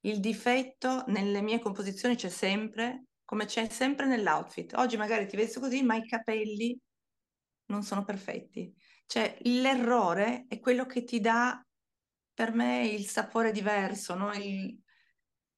il 0.02 0.20
difetto 0.20 1.04
nelle 1.08 1.42
mie 1.42 1.60
composizioni 1.60 2.16
c'è 2.16 2.30
sempre, 2.30 3.06
come 3.24 3.46
c'è 3.46 3.70
sempre 3.70 4.06
nell'outfit. 4.08 4.74
Oggi 4.76 4.98
magari 4.98 5.28
ti 5.28 5.36
vesto 5.36 5.60
così, 5.60 5.84
ma 5.84 5.96
i 5.96 6.08
capelli 6.08 6.78
non 7.68 7.84
sono 7.84 8.04
perfetti. 8.04 8.74
Cioè, 9.06 9.38
l'errore 9.42 10.46
è 10.48 10.60
quello 10.60 10.86
che 10.86 11.04
ti 11.04 11.20
dà, 11.20 11.64
per 12.34 12.54
me, 12.54 12.88
il 12.88 13.06
sapore 13.06 13.52
diverso, 13.52 14.16
no? 14.16 14.34
Il, 14.34 14.82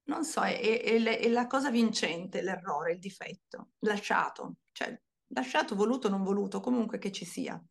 non 0.07 0.23
so, 0.23 0.41
è, 0.41 0.59
è, 0.59 1.01
è, 1.01 1.27
la 1.29 1.47
cosa 1.47 1.71
vincente, 1.71 2.41
l'errore, 2.41 2.93
il 2.93 2.99
difetto, 2.99 3.71
lasciato, 3.79 4.57
cioè 4.71 4.99
lasciato, 5.27 5.75
voluto, 5.75 6.09
non 6.09 6.23
voluto, 6.23 6.59
comunque 6.59 6.97
che 6.97 7.11
ci 7.11 7.25
sia. 7.25 7.61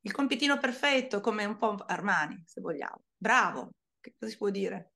Il 0.00 0.12
compitino 0.12 0.58
perfetto, 0.58 1.20
come 1.20 1.44
un 1.44 1.56
po' 1.56 1.74
Armani, 1.74 2.42
se 2.46 2.60
vogliamo. 2.60 3.02
Bravo, 3.16 3.70
che 4.00 4.14
cosa 4.18 4.30
si 4.30 4.38
può 4.38 4.50
dire? 4.50 4.92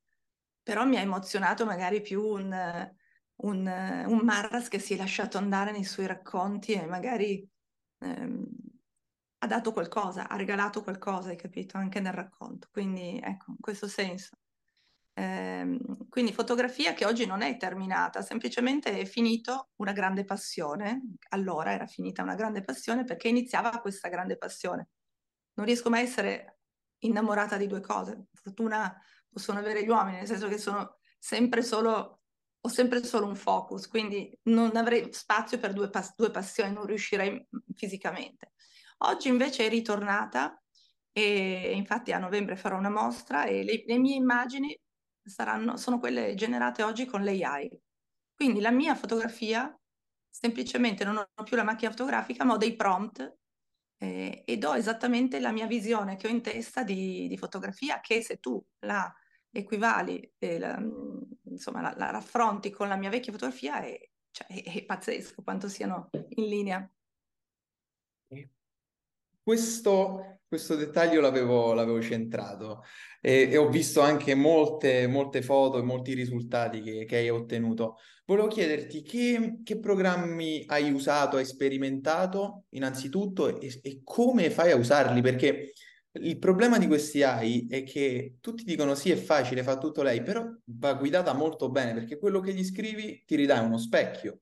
Però 0.63 0.85
mi 0.85 0.97
ha 0.97 1.01
emozionato 1.01 1.65
magari 1.65 2.01
più 2.01 2.23
un, 2.23 2.93
un, 3.37 4.05
un 4.07 4.19
Marras 4.19 4.69
che 4.69 4.79
si 4.79 4.95
è 4.95 4.97
lasciato 4.97 5.39
andare 5.39 5.73
nei 5.73 5.85
suoi 5.85 6.07
racconti 6.07 6.73
e 6.73 6.87
magari 6.87 7.47
ehm, 7.99 8.47
ha 9.39 9.47
dato 9.47 9.73
qualcosa, 9.73 10.29
ha 10.29 10.37
regalato 10.37 10.83
qualcosa, 10.83 11.31
hai 11.31 11.37
capito, 11.37 11.77
anche 11.77 12.01
nel 12.01 12.13
racconto. 12.13 12.69
Quindi 12.71 13.19
ecco, 13.23 13.53
in 13.53 13.61
questo 13.61 13.89
senso. 13.89 14.37
Eh, 15.13 15.79
quindi 16.09 16.33
fotografia 16.33 16.95
che 16.95 17.05
oggi 17.05 17.27
non 17.27 17.43
è 17.43 17.57
terminata, 17.57 18.23
semplicemente 18.23 18.99
è 18.99 19.05
finito 19.05 19.71
una 19.77 19.93
grande 19.93 20.25
passione. 20.25 21.03
Allora 21.31 21.73
era 21.73 21.87
finita 21.87 22.23
una 22.23 22.35
grande 22.35 22.63
passione 22.63 23.05
perché 23.05 23.29
iniziava 23.29 23.81
questa 23.81 24.09
grande 24.09 24.37
passione. 24.37 24.89
Non 25.55 25.67
riesco 25.67 25.91
mai 25.91 26.01
a 26.01 26.05
essere 26.05 26.59
innamorata 27.01 27.57
di 27.57 27.67
due 27.67 27.81
cose. 27.81 28.27
Fortuna 28.33 28.95
possono 29.29 29.59
avere 29.59 29.85
gli 29.85 29.89
uomini, 29.89 30.19
nel 30.19 30.27
senso 30.27 30.49
che 30.49 30.59
sono 30.59 30.99
sempre 31.19 31.63
solo, 31.63 32.23
ho 32.61 32.69
sempre 32.69 33.05
solo 33.05 33.27
un 33.27 33.37
focus, 33.37 33.89
quindi 33.89 34.37
non 34.45 34.77
avrei 34.77 35.13
spazio 35.13 35.59
per 35.59 35.73
due, 35.73 35.91
pas- 35.91 36.15
due 36.17 36.31
passioni, 36.31 36.73
non 36.73 36.87
riuscirei 36.87 37.47
fisicamente. 37.75 38.53
Oggi 38.99 39.29
invece 39.29 39.67
è 39.67 39.69
ritornata 39.69 40.61
e 41.13 41.73
infatti 41.75 42.13
a 42.13 42.19
novembre 42.19 42.57
farò 42.57 42.77
una 42.79 42.91
mostra 42.91 43.45
e 43.45 43.65
le, 43.65 43.83
le 43.87 43.99
mie 43.99 44.15
immagini 44.17 44.79
saranno, 45.31 45.77
sono 45.77 45.99
quelle 45.99 46.35
generate 46.35 46.83
oggi 46.83 47.07
con 47.07 47.25
l'AI. 47.25 47.71
Quindi 48.35 48.61
la 48.61 48.71
mia 48.71 48.95
fotografia, 48.95 49.75
semplicemente 50.29 51.05
non 51.05 51.17
ho 51.17 51.43
più 51.43 51.57
la 51.57 51.63
macchina 51.65 51.91
fotografica, 51.91 52.45
ma 52.45 52.55
ho 52.55 52.57
dei 52.57 52.77
prompt 52.77 53.39
eh, 53.99 54.43
e 54.47 54.57
do 54.57 54.73
esattamente 54.75 55.41
la 55.41 55.53
mia 55.53 55.67
visione 55.67 56.17
che 56.17 56.27
ho 56.27 56.31
in 56.31 56.41
testa 56.43 56.83
di, 56.83 57.29
di 57.29 57.37
fotografia, 57.37 58.01
che 58.01 58.23
se 58.23 58.39
tu 58.39 58.63
la 58.81 59.13
equivali, 59.51 60.33
eh, 60.39 60.59
la, 60.59 60.83
insomma 61.45 61.81
la, 61.81 61.95
la, 61.97 62.11
raffronti 62.11 62.71
con 62.71 62.89
la 62.89 62.97
mia 62.97 63.11
vecchia 63.11 63.33
fotografia, 63.33 63.83
è, 63.83 63.99
cioè, 64.31 64.47
è, 64.47 64.75
è 64.75 64.85
pazzesco 64.85 65.43
quanto 65.43 65.69
siano 65.69 66.09
in 66.13 66.47
linea. 66.47 66.91
Questo, 69.43 70.41
questo 70.47 70.77
dettaglio 70.77 71.21
l'avevo, 71.21 71.73
l'avevo 71.73 72.01
centrato 72.01 72.83
e, 73.21 73.49
e, 73.51 73.57
ho 73.57 73.69
visto 73.69 74.01
anche 74.01 74.35
molte, 74.35 75.07
molte 75.07 75.43
foto 75.43 75.79
e 75.79 75.83
molti 75.83 76.15
risultati 76.15 76.83
che, 76.83 77.05
che 77.05 77.17
hai 77.17 77.31
ottenuto. 77.31 77.97
Volevo 78.27 78.49
chiederti 78.49 79.03
che, 79.03 79.61
che, 79.65 79.79
programmi 79.79 80.65
hai 80.67 80.93
usato, 80.93 81.37
hai 81.37 81.45
sperimentato 81.45 82.65
innanzitutto 82.71 83.61
e, 83.61 83.81
e 83.83 84.01
come 84.05 84.51
fai 84.51 84.71
a 84.71 84.77
usarli? 84.77 85.21
Perché 85.21 85.73
il 86.13 86.39
problema 86.39 86.79
di 86.79 86.87
questi 86.87 87.23
AI 87.23 87.67
è 87.69 87.85
che 87.85 88.37
tutti 88.41 88.65
dicono 88.65 88.95
sì, 88.95 89.11
è 89.11 89.17
facile, 89.17 89.63
fa 89.63 89.79
tutto 89.79 90.03
lei, 90.03 90.23
però 90.23 90.45
va 90.65 90.95
guidata 90.95 91.33
molto 91.33 91.71
bene 91.71 91.95
perché 91.95 92.19
quello 92.19 92.41
che 92.41 92.53
gli 92.53 92.65
scrivi 92.65 93.23
ti 93.25 93.37
ridà 93.37 93.61
uno 93.61 93.79
specchio. 93.79 94.41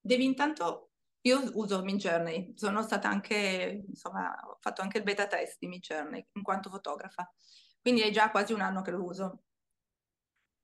Devi 0.00 0.24
intanto 0.24 0.89
io 1.22 1.50
uso 1.54 1.82
Midjourney, 1.82 2.54
sono 2.56 2.82
stata 2.82 3.08
anche, 3.08 3.84
insomma, 3.86 4.34
ho 4.46 4.56
fatto 4.60 4.82
anche 4.82 4.98
il 4.98 5.04
beta 5.04 5.26
test 5.26 5.58
di 5.58 5.66
Midjourney 5.66 6.26
in 6.32 6.42
quanto 6.42 6.70
fotografa, 6.70 7.30
quindi 7.80 8.00
è 8.02 8.10
già 8.10 8.30
quasi 8.30 8.52
un 8.52 8.60
anno 8.60 8.82
che 8.82 8.90
lo 8.90 9.02
uso. 9.04 9.42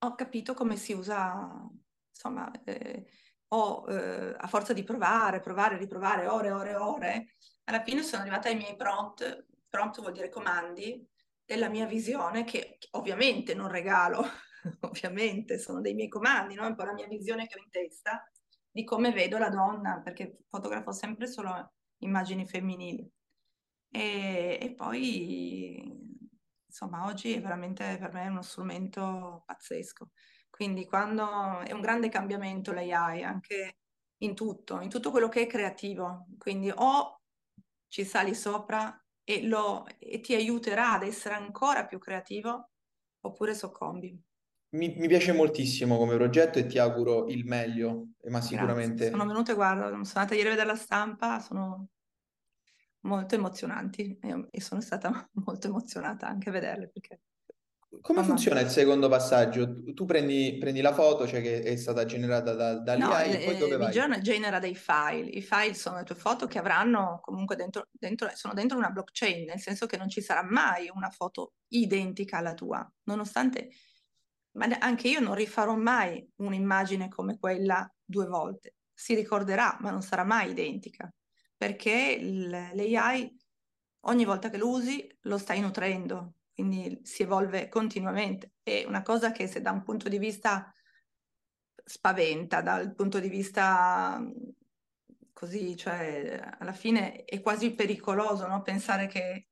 Ho 0.01 0.15
capito 0.15 0.55
come 0.55 0.77
si 0.77 0.93
usa, 0.93 1.69
insomma, 2.09 2.51
eh, 2.65 3.07
ho, 3.49 3.85
eh, 3.89 4.35
a 4.37 4.47
forza 4.47 4.73
di 4.73 4.85
provare, 4.85 5.41
provare, 5.41 5.77
riprovare, 5.79 6.27
ore, 6.27 6.51
ore, 6.51 6.75
ore, 6.75 7.27
alla 7.65 7.83
fine 7.83 8.03
sono 8.03 8.23
arrivata 8.23 8.49
ai 8.49 8.57
miei 8.57 8.77
prompt, 8.77 9.47
prompt 9.69 10.01
vuol 10.01 10.13
dire 10.13 10.29
comandi, 10.29 11.07
della 11.45 11.69
mia 11.69 11.87
visione 11.87 12.45
che 12.45 12.79
ovviamente 12.93 13.55
non 13.55 13.69
regalo, 13.69 14.25
ovviamente 14.81 15.59
sono 15.59 15.81
dei 15.81 15.95
miei 15.95 16.09
comandi, 16.09 16.55
no? 16.55 16.67
un 16.67 16.75
po' 16.75 16.85
la 16.85 16.93
mia 16.93 17.07
visione 17.07 17.47
che 17.47 17.59
ho 17.59 17.63
in 17.63 17.71
testa 17.71 18.25
di 18.77 18.85
come 18.85 19.11
vedo 19.11 19.39
la 19.39 19.49
donna, 19.49 20.03
perché 20.05 20.41
fotografo 20.51 20.93
sempre 20.93 21.27
solo 21.27 21.73
immagini 22.01 22.45
femminili. 22.45 23.11
E, 23.89 24.59
e 24.61 24.75
poi, 24.75 25.81
insomma, 26.67 27.07
oggi 27.07 27.33
è 27.33 27.41
veramente 27.41 27.97
per 27.99 28.13
me 28.13 28.29
uno 28.29 28.43
strumento 28.43 29.45
pazzesco. 29.47 30.11
Quindi 30.51 30.85
quando 30.85 31.61
è 31.61 31.73
un 31.73 31.81
grande 31.81 32.11
cambiamento 32.11 32.73
l'AI, 32.73 33.23
anche 33.23 33.79
in 34.19 34.35
tutto, 34.35 34.83
in 34.83 34.91
tutto 34.91 35.11
quello 35.11 35.31
che 35.31 35.41
è 35.43 35.47
creativo. 35.47 36.27
Quindi 36.37 36.71
o 36.75 37.23
ci 37.89 38.05
sali 38.05 38.35
sopra 38.35 38.95
e, 39.25 39.47
lo, 39.47 39.87
e 39.99 40.21
ti 40.21 40.35
aiuterà 40.35 40.93
ad 40.93 41.03
essere 41.03 41.35
ancora 41.35 41.87
più 41.87 41.99
creativo, 41.99 42.73
oppure 43.23 43.55
soccombi. 43.55 44.23
Mi, 44.71 44.95
mi 44.97 45.09
piace 45.09 45.33
moltissimo 45.33 45.97
come 45.97 46.17
progetto 46.17 46.59
e 46.59 46.67
ti 46.67 46.79
auguro 46.79 47.27
il 47.29 47.45
meglio, 47.45 48.09
ma 48.25 48.39
Grazie. 48.39 48.49
sicuramente... 48.49 49.11
Sono 49.11 49.27
venute, 49.27 49.55
guarda, 49.55 49.85
sono 49.85 49.97
andata 49.97 50.35
ieri 50.35 50.49
a 50.49 50.51
vedere 50.51 50.67
la 50.69 50.77
stampa, 50.77 51.41
sono 51.41 51.89
molto 53.07 53.35
emozionanti 53.37 54.19
e, 54.51 54.61
sono 54.61 54.81
stata 54.81 55.29
molto 55.45 55.69
emozionata 55.69 56.27
anche 56.27 56.49
a 56.49 56.53
vederle 56.53 56.91
perché 56.93 57.21
Come 58.01 58.21
Mamma 58.21 58.23
funziona 58.23 58.57
mia. 58.57 58.67
il 58.67 58.73
secondo 58.73 59.09
passaggio? 59.09 59.83
Tu 59.95 60.05
prendi, 60.05 60.59
prendi 60.59 60.81
la 60.81 60.93
foto, 60.93 61.27
cioè 61.27 61.41
che 61.41 61.63
è 61.63 61.77
stata 61.77 62.05
generata 62.05 62.53
da, 62.53 62.75
No, 62.75 62.83
dall'AI, 62.83 63.33
e 63.33 63.39
poi 63.39 63.57
dove 63.57 63.77
il 63.77 63.79
vai? 63.79 63.87
Midjourney 63.87 64.21
genera 64.21 64.59
dei 64.59 64.75
file. 64.75 65.29
I 65.31 65.41
file 65.43 65.75
sono 65.75 65.97
le 65.99 66.05
tue 66.05 66.15
foto 66.17 66.47
che 66.47 66.59
avranno 66.59 67.21
comunque 67.23 67.57
dentro, 67.57 67.89
dentro, 67.93 68.29
sono 68.35 68.53
dentro 68.55 68.77
una 68.77 68.91
blockchain, 68.91 69.45
nel 69.47 69.61
senso 69.61 69.87
che 69.87 69.97
non 69.97 70.09
ci 70.09 70.21
sarà 70.21 70.43
mai 70.43 70.91
una 70.93 71.11
foto 71.11 71.55
identica 71.69 72.39
alla 72.39 72.55
tua, 72.55 72.87
nonostante, 73.05 73.71
ma 74.57 74.67
anche 74.81 75.09
io 75.09 75.21
non 75.21 75.35
rifarò 75.35 75.77
mai 75.77 76.27
un'immagine 76.37 77.09
come 77.09 77.39
quella 77.39 77.89
due 78.05 78.27
volte. 78.27 78.75
Si 78.93 79.15
ricorderà, 79.15 79.77
ma 79.81 79.91
non 79.91 80.03
sarà 80.03 80.25
mai 80.25 80.51
identica, 80.51 81.13
perché 81.57 82.19
l'AI 82.21 83.37
ogni 84.01 84.25
volta 84.25 84.51
che 84.51 84.57
lo 84.57 84.69
usi 84.69 85.07
lo 85.23 85.39
stai 85.39 85.61
nutrendo, 85.61 86.35
quindi 86.55 87.01
si 87.03 87.23
evolve 87.23 87.69
continuamente. 87.69 88.53
È 88.63 88.85
una 88.87 89.03
cosa 89.03 89.33
che 89.33 89.47
se 89.47 89.61
da 89.61 89.71
un 89.71 89.83
punto 89.83 90.09
di 90.09 90.19
vista 90.19 90.73
spaventa, 91.85 92.63
dal 92.63 92.95
punto 92.95 93.21
di 93.21 93.29
vista 93.29 94.25
così, 95.33 95.77
cioè 95.77 96.57
alla 96.59 96.73
fine 96.73 97.25
è 97.25 97.41
quasi 97.43 97.75
pericoloso, 97.75 98.47
no? 98.47 98.63
Pensare 98.63 99.07
che 99.07 99.49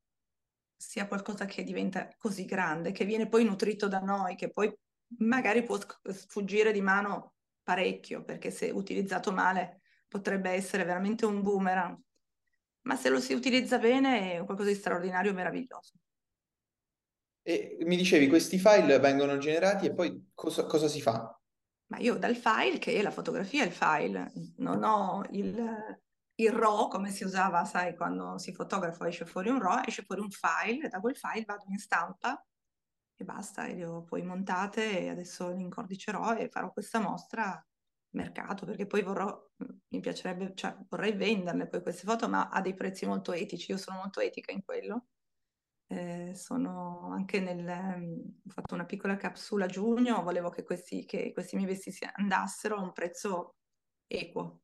sia 0.74 1.06
qualcosa 1.06 1.44
che 1.44 1.62
diventa 1.62 2.08
così 2.16 2.44
grande, 2.44 2.92
che 2.92 3.04
viene 3.04 3.28
poi 3.28 3.44
nutrito 3.44 3.86
da 3.86 4.00
noi, 4.00 4.34
che 4.34 4.50
poi 4.50 4.74
magari 5.18 5.62
può 5.62 5.78
sfuggire 6.02 6.72
di 6.72 6.80
mano 6.80 7.34
parecchio, 7.62 8.24
perché 8.24 8.50
se 8.50 8.70
utilizzato 8.70 9.32
male 9.32 9.80
potrebbe 10.08 10.50
essere 10.50 10.84
veramente 10.84 11.26
un 11.26 11.42
boomerang. 11.42 11.98
Ma 12.82 12.96
se 12.96 13.08
lo 13.08 13.18
si 13.20 13.32
utilizza 13.32 13.78
bene 13.78 14.34
è 14.34 14.44
qualcosa 14.44 14.68
di 14.68 14.76
straordinario 14.76 15.30
e 15.30 15.34
meraviglioso. 15.34 15.94
E 17.42 17.78
mi 17.80 17.96
dicevi, 17.96 18.28
questi 18.28 18.58
file 18.58 18.98
vengono 18.98 19.38
generati 19.38 19.86
e 19.86 19.94
poi 19.94 20.30
cosa, 20.34 20.64
cosa 20.66 20.88
si 20.88 21.00
fa? 21.00 21.38
Ma 21.86 21.98
io 21.98 22.16
dal 22.16 22.36
file, 22.36 22.78
che 22.78 22.94
è 22.94 23.02
la 23.02 23.10
fotografia, 23.10 23.64
il 23.64 23.72
file, 23.72 24.32
non 24.56 24.82
ho 24.82 25.22
il, 25.30 26.00
il 26.36 26.52
RAW 26.52 26.88
come 26.88 27.10
si 27.10 27.24
usava, 27.24 27.64
sai, 27.64 27.94
quando 27.96 28.38
si 28.38 28.52
fotografa 28.52 29.06
esce 29.08 29.26
fuori 29.26 29.50
un 29.50 29.60
RAW, 29.60 29.82
esce 29.86 30.02
fuori 30.02 30.22
un 30.22 30.30
file, 30.30 30.86
e 30.86 30.88
da 30.88 31.00
quel 31.00 31.16
file 31.16 31.44
vado 31.44 31.64
in 31.68 31.78
stampa 31.78 32.42
e 33.16 33.24
basta, 33.24 33.66
e 33.66 33.74
le 33.74 33.84
ho 33.86 34.02
poi 34.04 34.22
montate 34.22 35.00
e 35.00 35.08
adesso 35.08 35.48
le 35.50 35.60
incordicerò 35.60 36.34
e 36.36 36.48
farò 36.48 36.72
questa 36.72 37.00
mostra 37.00 37.64
mercato, 38.10 38.64
perché 38.66 38.86
poi 38.86 39.02
vorrò, 39.02 39.50
mi 39.88 40.00
piacerebbe, 40.00 40.52
cioè 40.54 40.76
vorrei 40.88 41.12
venderle 41.16 41.68
poi 41.68 41.82
queste 41.82 42.02
foto, 42.06 42.28
ma 42.28 42.48
a 42.48 42.60
dei 42.60 42.74
prezzi 42.74 43.06
molto 43.06 43.32
etici, 43.32 43.70
io 43.72 43.76
sono 43.78 43.98
molto 43.98 44.20
etica 44.20 44.52
in 44.52 44.62
quello. 44.64 45.08
Eh, 45.86 46.32
sono 46.34 47.10
anche 47.12 47.40
nel, 47.40 47.66
ehm, 47.68 48.40
ho 48.46 48.50
fatto 48.50 48.74
una 48.74 48.86
piccola 48.86 49.16
capsula 49.16 49.66
a 49.66 49.68
giugno, 49.68 50.22
volevo 50.22 50.48
che 50.50 50.62
questi, 50.64 51.04
che 51.04 51.32
questi 51.32 51.56
miei 51.56 51.68
vestiti 51.68 52.06
andassero 52.12 52.76
a 52.76 52.82
un 52.82 52.92
prezzo 52.92 53.56
equo, 54.06 54.62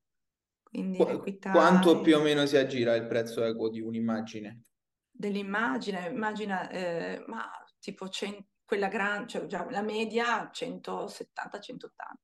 quindi 0.62 1.04
Qu- 1.04 1.04
l'equità 1.04 1.48
quanto 1.48 2.00
più 2.00 2.16
o 2.16 2.20
meno 2.22 2.46
si 2.46 2.56
aggira 2.56 2.94
il 2.94 3.08
prezzo 3.08 3.42
equo 3.42 3.68
di 3.70 3.80
un'immagine? 3.80 4.62
dell'immagine, 5.10 6.06
immagina, 6.08 6.68
eh, 6.70 7.24
ma 7.26 7.48
tipo 7.80 8.08
cen- 8.08 8.46
quella 8.64 8.88
grande, 8.88 9.28
cioè 9.28 9.46
già 9.46 9.68
la 9.70 9.82
media 9.82 10.50
170-180, 10.52 12.20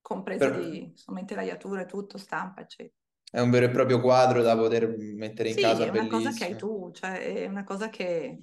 compresa 0.00 0.48
Per- 0.48 0.50
di 0.50 0.82
insomma 0.84 1.20
intelaiature, 1.20 1.86
tutto, 1.86 2.18
stampa, 2.18 2.60
eccetera. 2.62 2.94
È 3.30 3.40
un 3.40 3.48
vero 3.48 3.64
e 3.64 3.70
proprio 3.70 4.00
quadro 4.02 4.42
da 4.42 4.54
poter 4.54 4.86
mettere 4.98 5.48
in 5.48 5.56
Sì, 5.56 5.60
casa, 5.60 5.86
è 5.86 5.90
una 5.90 6.06
cosa 6.06 6.32
che 6.32 6.44
hai 6.44 6.54
bellissimo. 6.54 6.56
tu, 6.56 6.90
cioè 6.92 7.18
è 7.42 7.46
una 7.46 7.64
cosa 7.64 7.88
che 7.88 8.40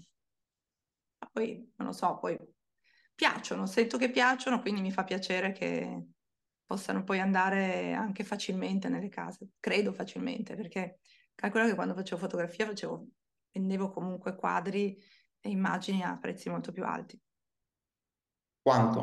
poi, 1.32 1.74
non 1.78 1.88
lo 1.88 1.94
so, 1.94 2.18
poi 2.18 2.38
piacciono, 3.14 3.66
sento 3.66 3.98
che 3.98 4.10
piacciono, 4.12 4.62
quindi 4.62 4.82
mi 4.82 4.92
fa 4.92 5.04
piacere 5.04 5.52
che 5.52 6.08
possano 6.66 7.04
poi 7.04 7.20
andare 7.20 7.94
anche 7.94 8.24
facilmente 8.24 8.90
nelle 8.90 9.10
case, 9.10 9.50
credo 9.60 9.94
facilmente, 9.94 10.56
perché 10.56 11.00
calcola 11.36 11.66
che 11.68 11.76
quando 11.76 11.94
facevo 11.94 12.20
fotografia 12.22 12.66
facevo, 12.66 13.08
vendevo 13.52 13.90
comunque 13.92 14.36
quadri 14.36 14.98
immagini 15.50 16.04
a 16.04 16.18
prezzi 16.18 16.50
molto 16.50 16.72
più 16.72 16.84
alti, 16.86 17.20
Quanto? 18.62 19.02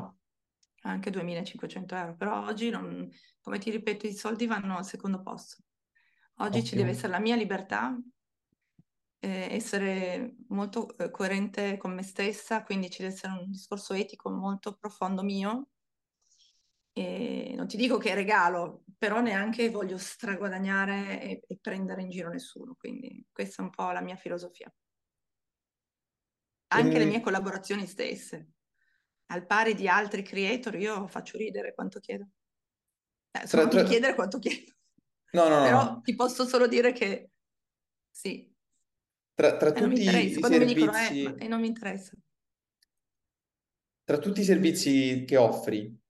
anche 0.83 1.11
2500 1.11 1.95
euro, 1.95 2.15
però 2.17 2.45
oggi, 2.47 2.69
non, 2.71 3.09
come 3.41 3.59
ti 3.59 3.71
ripeto, 3.71 4.07
i 4.07 4.13
soldi 4.15 4.47
vanno 4.47 4.77
al 4.77 4.85
secondo 4.85 5.23
posto. 5.23 5.63
Oggi 6.37 6.65
ci 6.65 6.77
deve 6.77 6.91
essere 6.91 7.09
la 7.09 7.21
mia 7.21 7.37
libertà, 7.37 7.97
eh, 9.21 9.49
essere 9.55 10.37
molto 10.49 10.97
eh, 10.99 11.11
coerente 11.11 11.77
con 11.77 11.95
me 11.95 12.03
stessa, 12.03 12.63
quindi 12.65 12.91
ci 12.91 13.03
deve 13.03 13.15
essere 13.15 13.33
un 13.33 13.51
discorso 13.51 13.95
etico 13.95 14.31
molto 14.31 14.75
profondo 14.77 15.23
mio. 15.23 15.69
E 16.95 17.55
non 17.57 17.67
ti 17.69 17.77
dico 17.79 17.97
che 17.99 18.11
è 18.11 18.15
regalo, 18.15 18.85
però 18.99 19.21
neanche 19.21 19.71
voglio 19.71 19.97
straguadagnare 19.97 21.21
e, 21.23 21.43
e 21.47 21.59
prendere 21.61 22.03
in 22.03 22.11
giro 22.11 22.29
nessuno, 22.29 22.75
quindi 22.79 23.27
questa 23.33 23.63
è 23.63 23.65
un 23.65 23.71
po' 23.71 23.91
la 23.93 24.03
mia 24.03 24.17
filosofia. 24.17 24.73
Anche 26.75 26.99
le 26.99 27.07
mie 27.07 27.21
Ehm, 27.21 27.23
collaborazioni 27.23 27.87
stesse, 27.87 28.49
al 29.27 29.47
pari 29.47 29.75
di 29.75 29.89
altri 29.89 30.23
creator, 30.23 30.75
io 30.77 31.07
faccio 31.07 31.37
ridere 31.39 31.75
quanto 31.75 32.01
chiedo. 32.01 32.29
Eh, 33.33 33.47
tra- 33.47 33.67
tra- 33.69 33.83
chiedere 33.85 34.15
quanto 34.15 34.39
chiedo, 34.39 34.73
No, 35.35 35.49
no, 35.49 35.59
no, 35.61 35.71
però 35.71 35.85
no. 35.85 36.03
ti 36.03 36.15
posso 36.15 36.47
solo 36.47 36.67
dire 36.67 36.93
che 36.93 37.31
sì, 38.11 38.51
Tra, 39.35 39.57
tra 39.57 39.73
e 39.73 39.81
tutti 39.81 40.01
i 40.01 40.45
mi 40.65 40.65
dicono, 40.65 40.93
eh, 40.97 41.19
servizi, 41.19 41.25
e 41.39 41.49
non 41.49 41.61
mi 41.61 41.67
interessa. 41.69 42.13
tra 44.05 44.19
tutti 44.19 44.43
i 44.43 44.45
servizi 44.45 45.25
che 45.27 45.37
offri, 45.37 46.01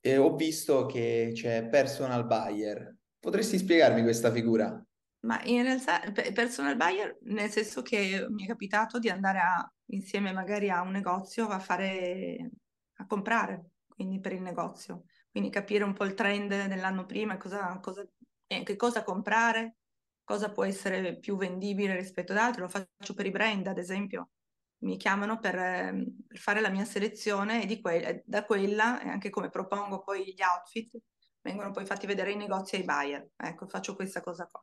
eh, 0.00 0.16
ho 0.18 0.34
visto 0.36 0.86
che 0.86 1.30
c'è 1.34 1.68
personal 1.68 2.26
buyer. 2.26 2.96
Potresti 3.18 3.58
spiegarmi 3.58 4.02
questa 4.02 4.30
figura? 4.32 4.84
Ma 5.24 5.40
in 5.44 5.62
realtà 5.62 6.00
pe- 6.12 6.32
personal 6.32 6.76
buyer, 6.76 7.16
nel 7.22 7.48
senso 7.50 7.82
che 7.82 8.26
mi 8.28 8.42
è 8.44 8.46
capitato 8.48 8.98
di 8.98 9.08
andare 9.08 9.38
a, 9.38 9.72
insieme 9.86 10.32
magari 10.32 10.68
a 10.68 10.80
un 10.82 10.90
negozio 10.90 11.46
a 11.48 11.60
fare, 11.60 12.50
a 12.94 13.06
comprare, 13.06 13.70
quindi 13.86 14.18
per 14.20 14.32
il 14.32 14.42
negozio. 14.42 15.04
Quindi 15.30 15.48
capire 15.50 15.84
un 15.84 15.92
po' 15.92 16.04
il 16.04 16.14
trend 16.14 16.48
dell'anno 16.66 17.06
prima, 17.06 17.36
cosa, 17.36 17.78
cosa, 17.80 18.04
eh, 18.48 18.64
che 18.64 18.74
cosa 18.76 19.04
comprare, 19.04 19.76
cosa 20.24 20.50
può 20.50 20.64
essere 20.64 21.18
più 21.20 21.36
vendibile 21.36 21.94
rispetto 21.96 22.32
ad 22.32 22.38
altro. 22.38 22.62
Lo 22.62 22.68
faccio 22.68 23.14
per 23.14 23.26
i 23.26 23.30
brand, 23.30 23.66
ad 23.68 23.78
esempio. 23.78 24.30
Mi 24.78 24.96
chiamano 24.96 25.38
per, 25.38 25.54
ehm, 25.56 26.16
per 26.26 26.38
fare 26.38 26.60
la 26.60 26.68
mia 26.68 26.84
selezione 26.84 27.68
e 27.68 27.80
que- 27.80 28.22
da 28.26 28.44
quella, 28.44 29.00
e 29.00 29.08
anche 29.08 29.30
come 29.30 29.50
propongo 29.50 30.02
poi 30.02 30.24
gli 30.34 30.42
outfit, 30.42 30.96
vengono 31.40 31.70
poi 31.70 31.86
fatti 31.86 32.06
vedere 32.06 32.30
ai 32.30 32.36
negozi 32.36 32.74
ai 32.76 32.84
buyer. 32.84 33.30
Ecco, 33.36 33.68
faccio 33.68 33.94
questa 33.94 34.20
cosa 34.20 34.46
qua. 34.50 34.60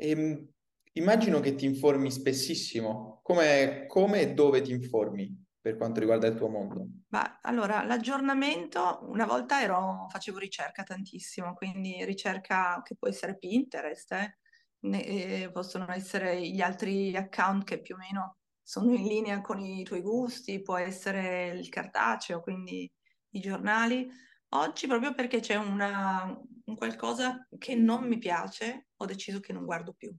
Ehm, 0.00 0.48
immagino 0.92 1.40
che 1.40 1.54
ti 1.54 1.64
informi 1.66 2.10
spessissimo. 2.10 3.20
Come, 3.22 3.86
come 3.86 4.20
e 4.22 4.34
dove 4.34 4.62
ti 4.62 4.72
informi 4.72 5.44
per 5.60 5.76
quanto 5.76 6.00
riguarda 6.00 6.26
il 6.26 6.34
tuo 6.36 6.48
mondo? 6.48 6.86
Ma 7.08 7.40
allora, 7.42 7.82
l'aggiornamento, 7.84 9.00
una 9.02 9.26
volta 9.26 9.60
ero, 9.60 10.06
facevo 10.10 10.38
ricerca 10.38 10.84
tantissimo, 10.84 11.54
quindi 11.54 12.04
ricerca 12.04 12.80
che 12.84 12.94
può 12.96 13.08
essere 13.08 13.36
Pinterest, 13.36 14.12
eh, 14.12 14.38
ne- 14.82 15.04
eh, 15.42 15.50
possono 15.50 15.90
essere 15.90 16.40
gli 16.48 16.60
altri 16.60 17.14
account 17.16 17.64
che 17.64 17.80
più 17.80 17.96
o 17.96 17.98
meno 17.98 18.36
sono 18.62 18.92
in 18.94 19.02
linea 19.06 19.40
con 19.40 19.58
i 19.60 19.82
tuoi 19.82 20.02
gusti, 20.02 20.62
può 20.62 20.76
essere 20.76 21.48
il 21.48 21.68
cartaceo, 21.68 22.40
quindi 22.40 22.88
i 23.30 23.40
giornali. 23.40 24.08
Oggi, 24.52 24.86
proprio 24.88 25.14
perché 25.14 25.40
c'è 25.40 25.54
una, 25.56 26.36
un 26.64 26.74
qualcosa 26.76 27.46
che 27.58 27.76
non 27.76 28.06
mi 28.08 28.18
piace, 28.18 28.88
ho 28.96 29.04
deciso 29.04 29.38
che 29.40 29.52
non 29.52 29.64
guardo 29.64 29.92
più. 29.92 30.12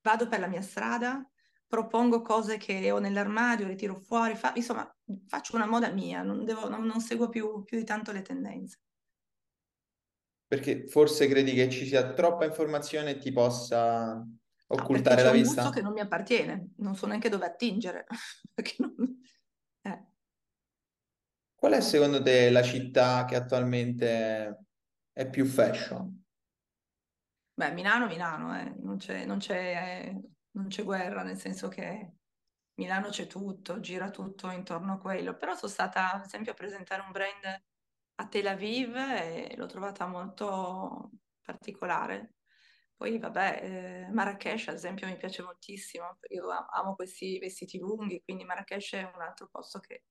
Vado 0.00 0.28
per 0.28 0.40
la 0.40 0.46
mia 0.46 0.62
strada, 0.62 1.28
propongo 1.66 2.22
cose 2.22 2.56
che 2.56 2.90
ho 2.90 2.98
nell'armadio, 2.98 3.66
le 3.66 3.74
tiro 3.74 3.94
fuori, 3.96 4.34
fa- 4.34 4.52
insomma, 4.54 4.90
faccio 5.26 5.56
una 5.56 5.66
moda 5.66 5.90
mia, 5.90 6.22
non, 6.22 6.44
devo- 6.44 6.68
non- 6.68 6.84
non 6.84 7.00
seguo 7.00 7.28
più, 7.28 7.64
più 7.64 7.76
di 7.78 7.84
tanto 7.84 8.12
le 8.12 8.22
tendenze. 8.22 8.80
Perché 10.48 10.86
forse 10.86 11.26
credi 11.26 11.52
che 11.52 11.68
ci 11.68 11.86
sia 11.86 12.12
troppa 12.14 12.44
informazione 12.44 13.10
e 13.10 13.18
ti 13.18 13.32
possa 13.32 14.24
perché 14.66 14.82
occultare 14.82 15.16
c'è 15.16 15.22
la 15.24 15.32
un 15.32 15.42
gusto 15.42 15.70
che 15.70 15.80
vista? 15.80 15.82
non 15.82 15.92
mi 15.92 16.00
appartiene, 16.00 16.70
non 16.76 16.94
so 16.94 17.06
neanche 17.06 17.28
dove 17.28 17.44
attingere. 17.46 18.06
perché 18.54 18.74
non-. 18.78 19.15
Qual 21.66 21.78
è 21.78 21.82
secondo 21.82 22.22
te 22.22 22.48
la 22.50 22.62
città 22.62 23.24
che 23.24 23.34
attualmente 23.34 24.66
è 25.12 25.28
più 25.28 25.44
fashion? 25.44 26.24
Beh, 27.54 27.72
Milano, 27.72 28.06
Milano, 28.06 28.56
eh. 28.56 28.72
non 28.78 28.98
c'è, 28.98 29.24
non 29.24 29.38
c'è, 29.38 30.14
non 30.52 30.68
c'è 30.68 30.84
guerra, 30.84 31.24
nel 31.24 31.36
senso 31.36 31.66
che 31.66 32.18
Milano 32.74 33.08
c'è 33.08 33.26
tutto, 33.26 33.80
gira 33.80 34.10
tutto 34.10 34.48
intorno 34.50 34.92
a 34.92 34.98
quello. 34.98 35.34
Però 35.34 35.56
sono 35.56 35.72
stata, 35.72 36.12
ad 36.12 36.24
esempio, 36.24 36.52
a 36.52 36.54
presentare 36.54 37.02
un 37.02 37.10
brand 37.10 37.62
a 38.14 38.28
Tel 38.28 38.46
Aviv 38.46 38.94
e 38.94 39.54
l'ho 39.56 39.66
trovata 39.66 40.06
molto 40.06 41.10
particolare. 41.42 42.34
Poi, 42.94 43.18
vabbè, 43.18 43.60
eh, 44.06 44.12
Marrakesh, 44.12 44.68
ad 44.68 44.76
esempio, 44.76 45.08
mi 45.08 45.16
piace 45.16 45.42
moltissimo. 45.42 46.16
Io 46.28 46.48
amo 46.48 46.94
questi 46.94 47.40
vestiti 47.40 47.76
lunghi, 47.78 48.22
quindi 48.22 48.44
Marrakesh 48.44 48.92
è 48.92 49.02
un 49.12 49.20
altro 49.20 49.48
posto 49.50 49.80
che, 49.80 50.04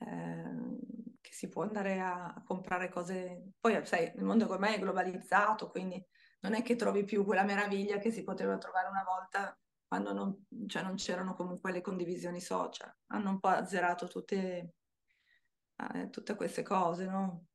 eh, 0.00 0.78
che 1.20 1.32
si 1.32 1.48
può 1.48 1.62
andare 1.62 2.00
a, 2.00 2.26
a 2.26 2.42
comprare 2.42 2.88
cose. 2.88 3.52
Poi, 3.60 3.84
sai, 3.86 4.12
il 4.14 4.24
mondo 4.24 4.48
ormai 4.50 4.74
è 4.74 4.78
globalizzato, 4.78 5.70
quindi 5.70 6.04
non 6.40 6.54
è 6.54 6.62
che 6.62 6.76
trovi 6.76 7.04
più 7.04 7.24
quella 7.24 7.44
meraviglia 7.44 7.98
che 7.98 8.10
si 8.10 8.22
poteva 8.22 8.56
trovare 8.58 8.88
una 8.88 9.04
volta 9.04 9.56
quando 9.86 10.12
non, 10.12 10.46
cioè 10.66 10.82
non 10.82 10.94
c'erano 10.94 11.34
comunque 11.34 11.72
le 11.72 11.80
condivisioni 11.80 12.40
social. 12.40 12.94
Hanno 13.08 13.30
un 13.30 13.40
po' 13.40 13.48
azzerato 13.48 14.06
tutte, 14.06 14.74
eh, 15.76 16.10
tutte 16.10 16.34
queste 16.36 16.62
cose, 16.62 17.06
no? 17.06 17.46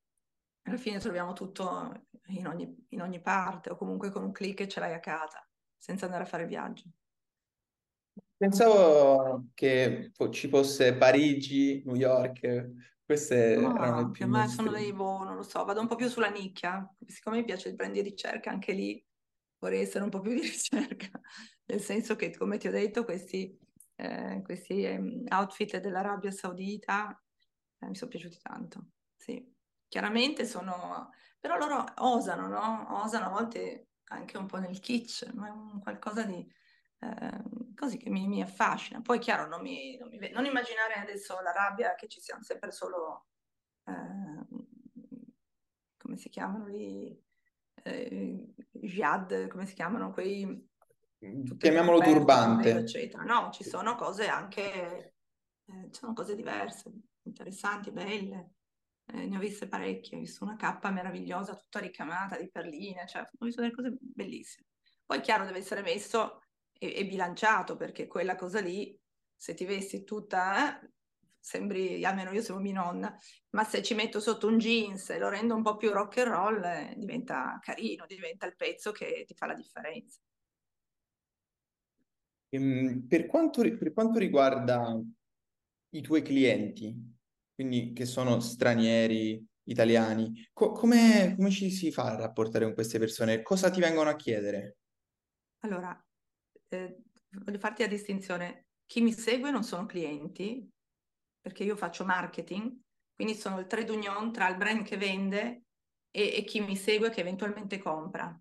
Alla 0.64 0.78
fine 0.78 1.00
troviamo 1.00 1.34
tutto 1.34 1.92
in 2.28 2.48
ogni, 2.48 2.86
in 2.90 3.02
ogni 3.02 3.22
parte 3.22 3.70
o 3.70 3.76
comunque 3.76 4.12
con 4.12 4.24
un 4.24 4.32
clic 4.32 4.66
ce 4.68 4.80
l'hai 4.80 4.94
a 4.94 5.00
casa, 5.00 5.48
senza 5.78 6.06
andare 6.06 6.24
a 6.24 6.28
fare 6.28 6.46
viaggio. 6.46 6.84
Pensavo 8.38 9.50
che 9.54 10.12
ci 10.32 10.50
fosse 10.50 10.96
Parigi, 10.98 11.82
New 11.86 11.96
York, 11.96 12.72
queste 13.06 13.54
No, 13.58 13.72
erano 13.74 13.96
le 13.96 14.06
anche 14.06 14.12
più 14.12 14.26
a 14.26 14.28
me 14.28 14.48
sono 14.50 14.70
dei, 14.72 14.92
mainstream. 14.92 14.94
boh, 14.94 15.24
non 15.24 15.36
lo 15.36 15.44
so, 15.44 15.64
vado 15.64 15.80
un 15.80 15.88
po' 15.88 15.96
più 15.96 16.10
sulla 16.10 16.28
nicchia, 16.30 16.86
siccome 17.08 17.38
mi 17.38 17.46
piace 17.46 17.70
il 17.70 17.76
brand 17.76 17.94
di 17.94 18.02
ricerca, 18.02 18.50
anche 18.50 18.74
lì 18.74 19.06
vorrei 19.60 19.82
essere 19.82 20.04
un 20.04 20.10
po' 20.10 20.20
più 20.20 20.34
di 20.34 20.42
ricerca, 20.42 21.10
nel 21.66 21.80
senso 21.82 22.16
che, 22.18 22.36
come 22.36 22.58
ti 22.58 22.68
ho 22.68 22.72
detto, 22.72 23.06
questi, 23.06 23.58
eh, 23.96 24.42
questi 24.44 24.84
ehm, 24.84 25.24
outfit 25.30 25.78
dell'Arabia 25.80 26.32
Saudita 26.32 27.18
eh, 27.80 27.88
mi 27.88 27.96
sono 27.96 28.10
piaciuti 28.10 28.40
tanto, 28.42 28.90
sì. 29.16 29.54
Chiaramente 29.88 30.46
sono, 30.46 31.12
però 31.40 31.58
loro 31.58 31.86
osano, 32.00 32.48
no? 32.48 33.02
Osano 33.04 33.28
a 33.28 33.30
volte 33.30 33.92
anche 34.10 34.38
un 34.38 34.48
po' 34.48 34.58
nel 34.58 34.80
kitsch, 34.80 35.32
ma 35.34 35.48
è 35.48 35.52
un 35.52 35.80
qualcosa 35.80 36.24
di 36.24 36.46
eh, 37.00 37.44
così 37.76 37.98
che 37.98 38.10
mi, 38.10 38.28
mi 38.28 38.42
affascina. 38.42 39.02
Poi, 39.02 39.20
chiaro, 39.20 39.48
non, 39.48 39.62
mi, 39.62 39.98
non, 39.98 40.10
mi, 40.10 40.30
non 40.32 40.46
immaginare 40.46 40.94
adesso 40.96 41.40
l'Arabia 41.42 41.96
che 41.96 42.08
ci 42.08 42.20
siano 42.22 42.44
sempre 42.44 42.72
solo, 42.72 43.28
eh, 43.86 44.46
come 45.98 46.18
si 46.18 46.30
chiamano 46.30 46.66
lì, 46.68 47.22
eh, 47.84 48.54
jihad, 48.72 49.48
come 49.48 49.66
si 49.66 49.74
chiamano 49.76 50.12
quei, 50.12 50.70
le 51.20 51.44
Chiamiamolo 51.58 52.00
velo, 52.00 52.14
turbante. 52.14 52.72
eccetera. 52.72 53.24
No, 53.24 53.52
ci 53.52 53.64
sono 53.64 53.96
cose 53.96 54.28
anche, 54.28 55.16
eh, 55.66 55.90
ci 55.92 56.00
sono 56.00 56.14
cose 56.14 56.36
diverse, 56.36 56.92
interessanti, 57.24 57.92
belle. 57.92 58.52
Eh, 59.08 59.28
ne 59.28 59.38
ho 59.38 59.40
viste 59.40 59.68
parecchie, 59.68 60.18
ho 60.18 60.20
visto 60.20 60.44
una 60.44 60.56
cappa 60.56 60.90
meravigliosa, 60.90 61.56
tutta 61.56 61.80
ricamata 61.80 62.38
di 62.38 62.50
perline, 62.50 63.08
cioè 63.08 63.22
ho 63.22 63.46
visto 63.46 63.62
delle 63.62 63.74
cose 63.74 63.96
bellissime. 64.00 64.68
Poi 65.06 65.22
chiaro 65.22 65.46
deve 65.46 65.60
essere 65.60 65.82
messo 65.82 66.42
e, 66.78 66.94
e 66.98 67.06
bilanciato, 67.06 67.76
perché 67.76 68.08
quella 68.08 68.36
cosa 68.36 68.60
lì, 68.62 68.98
se 69.36 69.54
ti 69.54 69.66
vesti 69.66 70.04
tutta, 70.04 70.82
eh, 70.82 70.92
sembri, 71.40 72.04
almeno 72.06 72.32
io 72.32 72.42
sono 72.42 72.60
mia 72.60 72.74
nonna, 72.74 73.18
ma 73.52 73.64
se 73.64 73.84
ci 73.84 73.94
metto 73.94 74.20
sotto 74.20 74.48
un 74.48 74.58
jeans 74.58 75.10
e 75.12 75.20
lo 75.20 75.30
rendo 75.30 75.56
un 75.56 75.62
po' 75.64 75.78
più 75.78 75.92
rock 75.92 76.18
and 76.20 76.28
roll, 76.32 76.64
eh, 76.64 76.94
diventa 76.98 77.60
carino, 77.62 78.06
diventa 78.08 78.46
il 78.46 78.56
pezzo 78.56 78.92
che 78.92 79.24
ti 79.28 79.34
fa 79.36 79.46
la 79.48 79.54
differenza. 79.56 80.20
Ehm, 82.50 83.08
Per 83.08 83.26
quanto, 83.28 83.62
per 83.62 83.94
quanto 83.94 84.20
riguarda 84.20 85.00
i 85.90 86.02
tuoi 86.02 86.22
clienti, 86.22 86.94
quindi 87.54 87.94
che 87.94 88.06
sono 88.06 88.40
stranieri, 88.40 89.44
italiani, 89.68 90.48
co- 90.54 90.72
come, 90.72 91.34
come 91.36 91.50
ci 91.50 91.72
si 91.72 91.92
fa 91.92 92.12
a 92.12 92.16
rapportare 92.18 92.66
con 92.66 92.74
queste 92.74 93.00
persone? 93.00 93.42
Cosa 93.42 93.70
ti 93.70 93.80
vengono 93.80 94.10
a 94.10 94.16
chiedere? 94.16 94.78
Allora, 95.60 96.06
eh, 96.76 96.98
voglio 97.44 97.60
farti 97.60 97.82
la 97.82 97.88
distinzione. 97.88 98.68
Chi 98.86 99.02
mi 99.02 99.12
segue 99.12 99.52
non 99.52 99.64
sono 99.64 99.86
clienti, 99.86 100.70
perché 101.42 101.64
io 101.64 101.76
faccio 101.76 102.06
marketing, 102.06 102.76
quindi 103.14 103.36
sono 103.36 103.60
il 103.60 103.68
trade 103.68 103.92
union 103.92 104.32
tra 104.32 104.48
il 104.50 104.58
brand 104.58 104.84
che 104.84 104.98
vende 104.98 105.66
e, 106.12 106.38
e 106.38 106.44
chi 106.44 106.60
mi 106.60 106.76
segue 106.76 107.10
che 107.10 107.22
eventualmente 107.22 107.78
compra. 107.78 108.38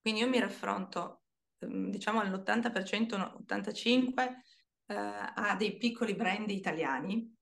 Quindi 0.00 0.20
io 0.20 0.28
mi 0.28 0.38
raffronto, 0.38 1.22
ehm, 1.58 1.90
diciamo 1.90 2.20
all'80%, 2.20 3.16
no, 3.16 3.36
85% 3.46 4.42
eh, 4.86 4.94
a 4.96 5.54
dei 5.56 5.76
piccoli 5.76 6.14
brand 6.14 6.48
italiani 6.50 7.36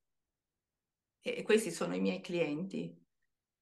e, 1.20 1.36
e 1.38 1.42
questi 1.42 1.70
sono 1.70 1.94
i 1.94 2.00
miei 2.00 2.20
clienti. 2.20 2.94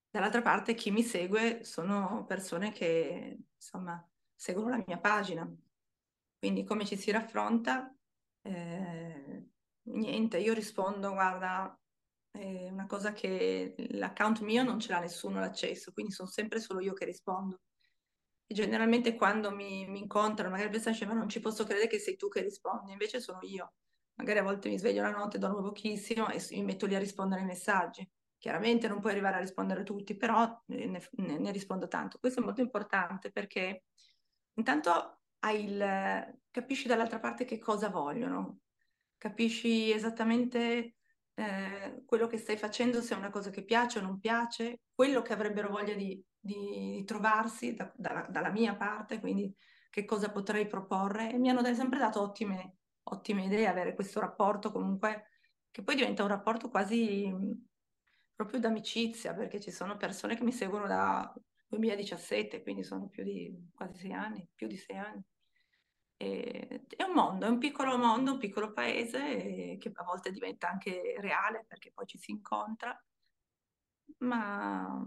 Dall'altra 0.08 0.42
parte 0.42 0.74
chi 0.74 0.90
mi 0.90 1.02
segue 1.02 1.64
sono 1.64 2.24
persone 2.26 2.70
che 2.72 3.38
insomma 3.56 4.08
seguono 4.34 4.76
la 4.76 4.84
mia 4.86 4.98
pagina. 4.98 5.52
Quindi 6.44 6.64
come 6.64 6.84
ci 6.84 6.98
si 6.98 7.10
raffronta? 7.10 7.90
Eh, 8.42 9.48
niente, 9.84 10.36
io 10.36 10.52
rispondo, 10.52 11.12
guarda, 11.12 11.74
è 12.30 12.68
una 12.68 12.84
cosa 12.84 13.12
che 13.14 13.74
l'account 13.92 14.40
mio 14.40 14.62
non 14.62 14.78
ce 14.78 14.92
l'ha 14.92 14.98
nessuno 15.00 15.40
l'accesso, 15.40 15.94
quindi 15.94 16.12
sono 16.12 16.28
sempre 16.28 16.60
solo 16.60 16.80
io 16.80 16.92
che 16.92 17.06
rispondo. 17.06 17.62
E 18.46 18.52
generalmente 18.54 19.14
quando 19.14 19.52
mi, 19.52 19.88
mi 19.88 20.00
incontrano, 20.00 20.50
magari 20.50 20.68
pensano, 20.68 21.14
ma 21.14 21.18
non 21.18 21.30
ci 21.30 21.40
posso 21.40 21.64
credere 21.64 21.88
che 21.88 21.98
sei 21.98 22.16
tu 22.16 22.28
che 22.28 22.42
rispondi, 22.42 22.92
invece 22.92 23.20
sono 23.20 23.38
io. 23.40 23.72
Magari 24.16 24.40
a 24.40 24.42
volte 24.42 24.68
mi 24.68 24.78
sveglio 24.78 25.00
la 25.00 25.12
notte, 25.12 25.38
dormo 25.38 25.62
pochissimo 25.62 26.28
e 26.28 26.44
mi 26.50 26.62
metto 26.64 26.84
lì 26.84 26.94
a 26.94 26.98
rispondere 26.98 27.40
ai 27.40 27.46
messaggi. 27.46 28.06
Chiaramente 28.36 28.86
non 28.86 29.00
puoi 29.00 29.12
arrivare 29.12 29.36
a 29.36 29.40
rispondere 29.40 29.80
a 29.80 29.84
tutti, 29.84 30.14
però 30.14 30.62
ne, 30.66 31.08
ne, 31.10 31.38
ne 31.38 31.52
rispondo 31.52 31.88
tanto. 31.88 32.18
Questo 32.18 32.40
è 32.40 32.44
molto 32.44 32.60
importante 32.60 33.30
perché 33.32 33.84
intanto 34.56 35.20
il, 35.50 36.38
capisci 36.50 36.86
dall'altra 36.88 37.18
parte 37.18 37.44
che 37.44 37.58
cosa 37.58 37.88
vogliono, 37.88 38.60
capisci 39.16 39.90
esattamente 39.90 40.96
eh, 41.34 42.02
quello 42.06 42.26
che 42.26 42.38
stai 42.38 42.56
facendo, 42.56 43.00
se 43.00 43.14
è 43.14 43.18
una 43.18 43.30
cosa 43.30 43.50
che 43.50 43.64
piace 43.64 43.98
o 43.98 44.02
non 44.02 44.18
piace, 44.18 44.80
quello 44.94 45.22
che 45.22 45.32
avrebbero 45.32 45.68
voglia 45.68 45.94
di, 45.94 46.22
di, 46.38 46.92
di 46.96 47.04
trovarsi 47.04 47.74
da, 47.74 47.92
da, 47.96 48.26
dalla 48.30 48.50
mia 48.50 48.76
parte, 48.76 49.20
quindi 49.20 49.52
che 49.90 50.04
cosa 50.04 50.30
potrei 50.30 50.66
proporre. 50.66 51.32
E 51.32 51.38
mi 51.38 51.50
hanno 51.50 51.62
sempre 51.74 51.98
dato 51.98 52.20
ottime, 52.20 52.76
ottime 53.04 53.44
idee 53.44 53.66
avere 53.66 53.94
questo 53.94 54.20
rapporto 54.20 54.70
comunque 54.70 55.28
che 55.70 55.82
poi 55.82 55.96
diventa 55.96 56.22
un 56.22 56.28
rapporto 56.28 56.68
quasi 56.68 57.32
proprio 58.34 58.60
d'amicizia, 58.60 59.34
perché 59.34 59.60
ci 59.60 59.70
sono 59.70 59.96
persone 59.96 60.36
che 60.36 60.44
mi 60.44 60.52
seguono 60.52 60.86
da 60.86 61.32
2017, 61.66 62.62
quindi 62.62 62.84
sono 62.84 63.08
più 63.08 63.24
di 63.24 63.70
quasi 63.74 63.98
sei 63.98 64.12
anni, 64.12 64.48
più 64.54 64.66
di 64.66 64.76
sei 64.76 64.98
anni. 64.98 65.22
E, 66.16 66.84
è 66.96 67.02
un 67.02 67.12
mondo, 67.12 67.46
è 67.46 67.48
un 67.48 67.58
piccolo 67.58 67.96
mondo, 67.98 68.32
un 68.32 68.38
piccolo 68.38 68.72
paese 68.72 69.76
che 69.78 69.90
a 69.92 70.04
volte 70.04 70.30
diventa 70.30 70.68
anche 70.68 71.16
reale 71.18 71.64
perché 71.66 71.92
poi 71.92 72.06
ci 72.06 72.18
si 72.18 72.30
incontra, 72.30 72.96
ma 74.18 75.04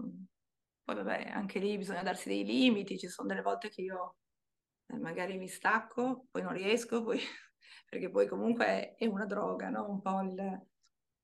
poi 0.83 0.95
vabbè, 0.95 1.29
anche 1.31 1.59
lì 1.59 1.77
bisogna 1.77 2.03
darsi 2.03 2.29
dei 2.29 2.45
limiti, 2.45 2.97
ci 2.97 3.07
sono 3.09 3.27
delle 3.27 3.41
volte 3.41 3.69
che 3.69 3.81
io 3.81 4.15
eh, 4.87 4.97
magari 4.97 5.37
mi 5.37 5.47
stacco, 5.47 6.27
poi 6.31 6.41
non 6.41 6.53
riesco, 6.53 7.03
poi... 7.03 7.19
perché 7.89 8.09
poi 8.09 8.27
comunque 8.27 8.95
è 8.95 9.05
una 9.05 9.25
droga, 9.25 9.69
no? 9.69 9.89
Un 9.89 10.01
po' 10.01 10.21
il, 10.21 10.39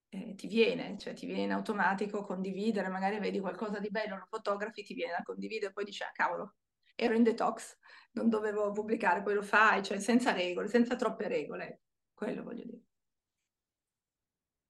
eh, 0.09 0.35
ti 0.35 0.47
viene, 0.47 0.97
cioè 0.97 1.13
ti 1.13 1.25
viene 1.25 1.43
in 1.43 1.51
automatico 1.51 2.23
condividere, 2.23 2.89
magari 2.89 3.19
vedi 3.19 3.39
qualcosa 3.39 3.79
di 3.79 3.89
bello, 3.89 4.17
lo 4.17 4.25
fotografi, 4.29 4.83
ti 4.83 4.93
viene 4.93 5.13
da 5.17 5.23
condividere, 5.23 5.71
poi 5.73 5.85
dici, 5.85 6.03
ah 6.03 6.11
cavolo, 6.11 6.55
ero 6.95 7.13
in 7.15 7.23
detox, 7.23 7.77
non 8.13 8.29
dovevo 8.29 8.71
pubblicare, 8.71 9.21
poi 9.21 9.35
lo 9.35 9.41
fai, 9.41 9.83
cioè 9.83 9.99
senza 9.99 10.31
regole, 10.31 10.67
senza 10.67 10.95
troppe 10.95 11.27
regole, 11.27 11.81
quello 12.13 12.43
voglio 12.43 12.63
dire. 12.63 12.81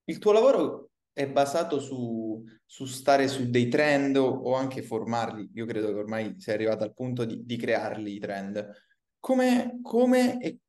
Il 0.05 0.19
tuo 0.19 0.31
lavoro 0.31 0.89
è 1.13 1.29
basato 1.29 1.79
su, 1.79 2.43
su 2.65 2.85
stare 2.85 3.27
su 3.27 3.49
dei 3.49 3.69
trend 3.69 4.17
o, 4.17 4.53
anche 4.55 4.81
formarli. 4.81 5.51
Io 5.53 5.65
credo 5.65 5.87
che 5.87 5.99
ormai 5.99 6.39
sei 6.39 6.55
arrivato 6.55 6.83
al 6.83 6.93
punto 6.93 7.23
di, 7.23 7.45
di 7.45 7.55
crearli 7.55 8.15
i 8.15 8.19
trend. 8.19 8.71
Come, 9.19 9.79
come 9.81 10.39
e- 10.39 10.59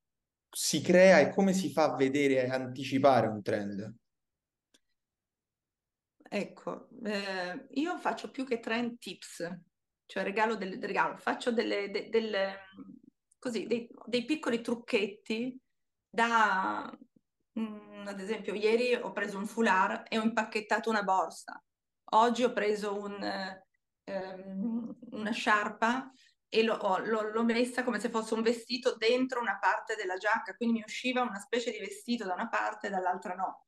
si 0.51 0.81
crea 0.81 1.19
e 1.19 1.31
come 1.31 1.53
si 1.53 1.73
fa 1.73 1.93
a 1.93 1.97
vedere 1.97 2.45
e 2.45 2.49
anticipare 2.49 3.27
un 3.27 3.43
trend? 3.43 3.95
Ecco, 6.29 6.89
eh, 7.05 7.67
io 7.71 7.99
faccio 7.99 8.31
più 8.31 8.45
che 8.45 8.61
trend 8.61 8.99
tips, 8.99 9.49
cioè 10.07 10.23
regalo 10.23 10.57
del 10.57 10.83
regalo, 10.83 11.17
faccio 11.17 11.53
delle, 11.53 11.91
de- 11.91 12.09
delle, 12.09 12.59
così, 13.39 13.67
dei, 13.67 13.89
dei 14.07 14.25
piccoli 14.25 14.61
trucchetti 14.61 15.59
da, 16.09 16.91
mm, 17.59 18.07
ad 18.07 18.21
esempio, 18.21 18.55
ieri 18.55 18.95
ho 18.95 19.13
preso 19.13 19.39
un 19.39 19.47
foulard 19.47 20.07
e 20.09 20.19
ho 20.19 20.23
impacchettato 20.23 20.91
una 20.91 21.03
borsa. 21.03 21.63
Oggi 22.13 22.45
ho 22.45 22.53
preso 22.53 22.99
un, 22.99 23.23
ehm, 24.05 24.97
una 25.11 25.31
sciarpa 25.31 26.11
e 26.49 26.63
l'ho, 26.63 26.79
l'ho, 27.05 27.33
l'ho, 27.33 27.45
messa 27.45 27.83
come 27.83 27.99
se 27.99 28.11
fosse 28.11 28.35
un 28.35 28.43
vestito 28.43 28.97
dentro 28.97 29.41
una 29.41 29.59
parte 29.59 29.97
della 29.97 30.17
giacca, 30.17 30.55
quindi 30.55 30.79
mi 30.79 30.85
usciva 30.87 31.23
una 31.23 31.41
specie 31.41 31.73
di 31.73 31.79
vestito 31.79 32.25
da 32.25 32.35
una 32.35 32.49
parte 32.49 32.87
e 32.87 32.91
dall'altra 32.91 33.35
no. 33.35 33.67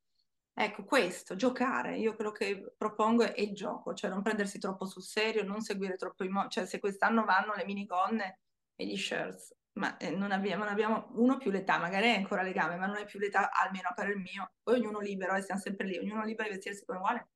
Ecco, 0.59 0.85
questo, 0.85 1.37
giocare, 1.37 1.99
io 1.99 2.15
quello 2.15 2.33
che 2.33 2.73
propongo 2.79 3.25
è 3.25 3.41
il 3.43 3.53
gioco, 3.53 3.93
cioè 3.93 4.09
non 4.09 4.23
prendersi 4.23 4.59
troppo 4.59 4.87
sul 4.87 5.03
serio, 5.03 5.45
non 5.45 5.61
seguire 5.61 5.97
troppo 5.97 6.25
i 6.25 6.31
modi, 6.31 6.49
cioè 6.49 6.65
se 6.65 6.81
quest'anno 6.81 7.27
vanno 7.27 7.53
le 7.55 7.67
minigonne 7.67 8.41
e 8.75 8.87
gli 8.87 8.97
shirts, 8.97 9.55
ma 9.73 9.99
eh, 9.99 10.11
non, 10.17 10.33
abbiamo, 10.33 10.65
non, 10.65 10.73
abbiamo, 10.73 11.09
uno 11.17 11.37
più 11.37 11.51
l'età, 11.51 11.77
magari 11.77 12.07
è 12.07 12.17
ancora 12.17 12.41
legame, 12.41 12.77
ma 12.77 12.87
non 12.87 12.97
è 12.97 13.05
più 13.05 13.19
l'età, 13.19 13.51
almeno 13.51 13.91
per 13.95 14.09
il 14.09 14.17
mio, 14.17 14.55
poi 14.63 14.79
ognuno 14.81 15.01
libero, 15.01 15.35
e 15.35 15.43
stiamo 15.43 15.61
sempre 15.61 15.87
lì, 15.89 15.99
ognuno 15.99 16.25
libero 16.25 16.49
di 16.49 16.55
vestirsi 16.55 16.87
come 16.87 17.01
vuole, 17.01 17.29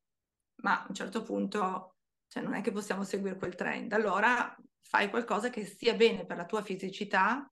ma 0.62 0.82
a 0.82 0.86
un 0.88 0.94
certo 0.94 1.22
punto 1.22 1.96
cioè, 2.26 2.42
non 2.42 2.54
è 2.54 2.62
che 2.62 2.72
possiamo 2.72 3.04
seguire 3.04 3.36
quel 3.36 3.54
trend, 3.54 3.92
allora 3.92 4.56
fai 4.80 5.10
qualcosa 5.10 5.50
che 5.50 5.66
stia 5.66 5.92
bene 5.92 6.24
per 6.24 6.38
la 6.38 6.46
tua 6.46 6.62
fisicità, 6.62 7.46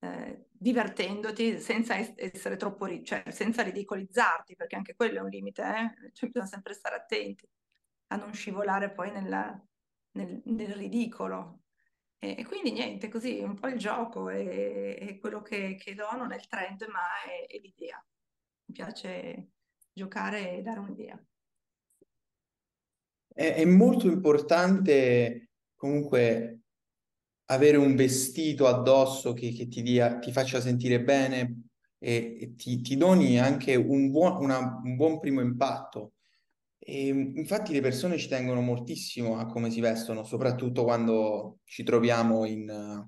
eh, 0.00 0.46
divertendoti 0.50 1.58
senza 1.58 1.96
essere 1.96 2.56
troppo, 2.56 3.02
cioè 3.02 3.24
senza 3.30 3.62
ridicolizzarti, 3.62 4.56
perché 4.56 4.76
anche 4.76 4.94
quello 4.94 5.18
è 5.18 5.22
un 5.22 5.28
limite, 5.28 5.62
eh? 5.62 6.12
cioè, 6.12 6.28
bisogna 6.28 6.46
sempre 6.46 6.74
stare 6.74 6.96
attenti 6.96 7.48
a 8.08 8.16
non 8.16 8.32
scivolare 8.32 8.92
poi 8.92 9.10
nella, 9.10 9.60
nel, 10.12 10.42
nel, 10.44 10.74
ridicolo. 10.74 11.62
E, 12.18 12.36
e, 12.38 12.44
quindi 12.44 12.72
niente, 12.72 13.08
così 13.08 13.40
un 13.40 13.54
po' 13.54 13.68
il 13.68 13.78
gioco 13.78 14.28
è, 14.28 14.96
è 14.98 15.18
quello 15.18 15.42
che, 15.42 15.76
che, 15.76 15.94
do, 15.94 16.10
non 16.16 16.32
è 16.32 16.36
il 16.36 16.46
trend, 16.46 16.82
ma 16.88 17.00
è, 17.24 17.46
è 17.46 17.58
l'idea. 17.58 18.04
Mi 18.66 18.74
piace 18.74 19.50
giocare 19.92 20.58
e 20.58 20.62
dare 20.62 20.78
un'idea. 20.80 21.22
È, 23.28 23.54
è 23.54 23.64
molto 23.64 24.08
importante 24.08 25.50
comunque 25.74 26.65
avere 27.46 27.76
un 27.76 27.94
vestito 27.94 28.66
addosso 28.66 29.32
che, 29.32 29.52
che 29.52 29.68
ti, 29.68 29.82
dia, 29.82 30.18
ti, 30.18 30.32
faccia 30.32 30.60
sentire 30.60 31.02
bene 31.02 31.62
e, 31.98 32.38
e 32.40 32.54
ti, 32.56 32.80
ti, 32.80 32.96
doni 32.96 33.38
anche 33.38 33.74
un 33.74 34.10
buon, 34.10 34.42
una, 34.42 34.80
un 34.82 34.96
buon 34.96 35.20
primo 35.20 35.40
impatto. 35.40 36.14
E, 36.78 37.08
infatti 37.08 37.72
le 37.72 37.80
persone 37.80 38.18
ci 38.18 38.28
tengono 38.28 38.60
moltissimo 38.60 39.38
a 39.38 39.46
come 39.46 39.70
si 39.70 39.80
vestono, 39.80 40.24
soprattutto 40.24 40.84
quando 40.84 41.60
ci 41.64 41.82
troviamo 41.84 42.44
in, 42.46 43.06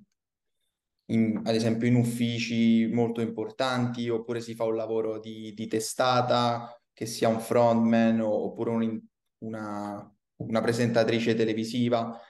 in, 1.07 1.41
ad 1.45 1.55
esempio 1.55 1.89
in 1.89 1.97
uffici 1.97 2.87
molto 2.87 3.21
importanti 3.21 4.09
oppure 4.09 4.41
si 4.41 4.55
fa 4.55 4.65
un 4.65 4.77
lavoro 4.77 5.19
di, 5.19 5.53
di 5.55 5.67
testata, 5.67 6.73
che 6.93 7.07
sia 7.07 7.29
un 7.29 7.41
frontman 7.41 8.21
oppure 8.21 8.71
un, 8.71 9.01
una, 9.39 10.17
una 10.37 10.61
presentatrice 10.61 11.35
televisiva. 11.35 12.21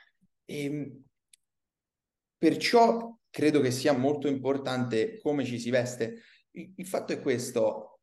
E, 0.44 1.02
Perciò 2.38 3.18
credo 3.28 3.60
che 3.60 3.70
sia 3.70 3.92
molto 3.92 4.28
importante 4.28 5.18
come 5.18 5.44
ci 5.44 5.58
si 5.58 5.70
veste. 5.70 6.22
Il, 6.52 6.72
il 6.76 6.86
fatto 6.86 7.12
è 7.12 7.20
questo, 7.20 8.00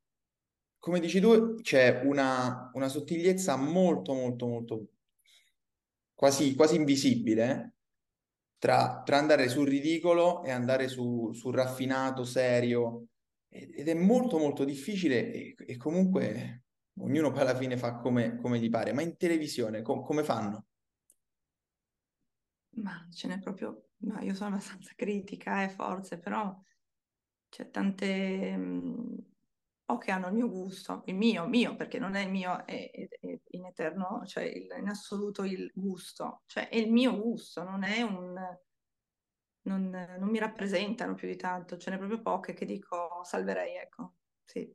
come 0.77 0.99
dici 0.99 1.19
tu, 1.19 1.55
c'è 1.61 2.01
una, 2.03 2.69
una 2.73 2.87
sottigliezza 2.87 3.55
molto, 3.55 4.13
molto, 4.13 4.47
molto 4.47 4.87
quasi, 6.13 6.53
quasi 6.55 6.75
invisibile 6.75 7.73
tra, 8.57 9.01
tra, 9.03 9.17
andare 9.17 9.49
sul 9.49 9.67
ridicolo 9.67 10.43
e 10.43 10.51
andare 10.51 10.87
su, 10.87 11.31
sul 11.33 11.55
raffinato, 11.55 12.23
serio. 12.23 13.07
Ed 13.47 13.87
è 13.87 13.93
molto, 13.93 14.37
molto 14.37 14.63
difficile 14.63 15.31
e, 15.31 15.55
e 15.57 15.77
comunque 15.77 16.65
ognuno 16.99 17.31
poi 17.31 17.41
alla 17.41 17.55
fine 17.55 17.77
fa 17.77 17.95
come, 17.95 18.37
come 18.37 18.59
gli 18.59 18.69
pare. 18.69 18.91
Ma 18.91 19.01
in 19.01 19.17
televisione 19.17 19.81
com- 19.81 20.03
come 20.03 20.23
fanno? 20.23 20.65
Ma 22.75 23.07
ce 23.11 23.27
n'è 23.27 23.39
proprio 23.39 23.84
ma 24.05 24.21
io 24.21 24.33
sono 24.33 24.55
abbastanza 24.55 24.93
critica, 24.95 25.63
eh, 25.63 25.69
forse, 25.69 26.19
però 26.19 26.57
c'è 27.49 27.69
tante... 27.69 28.55
Mh, 28.57 29.33
poche 29.85 30.09
hanno 30.11 30.27
il 30.27 30.33
mio 30.33 30.49
gusto, 30.49 31.03
il 31.05 31.15
mio, 31.15 31.47
mio, 31.47 31.75
perché 31.75 31.99
non 31.99 32.15
è 32.15 32.23
il 32.23 32.31
mio, 32.31 32.65
è, 32.65 32.89
è, 32.91 33.07
è 33.07 33.39
in 33.51 33.65
eterno, 33.65 34.23
cioè 34.25 34.43
il, 34.43 34.67
in 34.79 34.87
assoluto 34.89 35.43
il 35.43 35.71
gusto, 35.75 36.41
cioè 36.47 36.69
è 36.69 36.75
il 36.77 36.91
mio 36.91 37.15
gusto, 37.21 37.63
non 37.63 37.83
è 37.83 38.01
un... 38.01 38.33
Non, 39.67 39.89
non 39.89 40.29
mi 40.29 40.37
rappresentano 40.37 41.15
più 41.15 41.27
di 41.27 41.35
tanto, 41.37 41.77
ce 41.77 41.89
n'è 41.89 41.97
proprio 41.97 42.21
poche 42.21 42.53
che 42.53 42.65
dico 42.65 43.23
salverei, 43.23 43.75
ecco, 43.77 44.15
sì. 44.43 44.71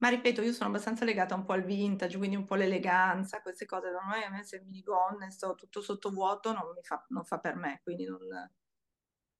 Ma 0.00 0.08
ripeto, 0.08 0.40
io 0.40 0.52
sono 0.52 0.70
abbastanza 0.70 1.04
legata 1.04 1.34
un 1.34 1.44
po' 1.44 1.52
al 1.52 1.62
vintage, 1.62 2.16
quindi 2.16 2.34
un 2.34 2.46
po' 2.46 2.54
l'eleganza, 2.54 3.42
queste 3.42 3.66
cose. 3.66 3.90
Da 3.90 4.00
noi 4.00 4.22
a 4.22 4.30
me 4.30 4.42
se 4.44 4.60
minigonne 4.60 5.30
sto 5.30 5.54
tutto 5.54 5.82
sottovuoto 5.82 6.52
non, 6.52 6.72
mi 6.74 6.82
fa, 6.82 7.04
non 7.08 7.22
fa 7.22 7.38
per 7.38 7.56
me, 7.56 7.80
quindi 7.82 8.06
non, 8.06 8.18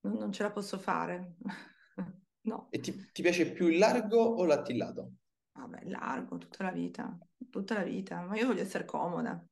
non, 0.00 0.18
non 0.18 0.32
ce 0.32 0.42
la 0.42 0.50
posso 0.50 0.78
fare. 0.78 1.36
no. 2.42 2.68
E 2.70 2.80
ti, 2.80 3.10
ti, 3.10 3.22
piace 3.22 3.52
più 3.52 3.68
il 3.68 3.78
largo 3.78 4.18
o 4.18 4.44
l'attillato? 4.44 5.12
Vabbè, 5.52 5.84
largo, 5.88 6.36
tutta 6.36 6.64
la 6.64 6.72
vita, 6.72 7.18
tutta 7.48 7.72
la 7.72 7.82
vita. 7.82 8.20
Ma 8.20 8.36
io 8.36 8.46
voglio 8.46 8.62
essere 8.62 8.84
comoda. 8.84 9.42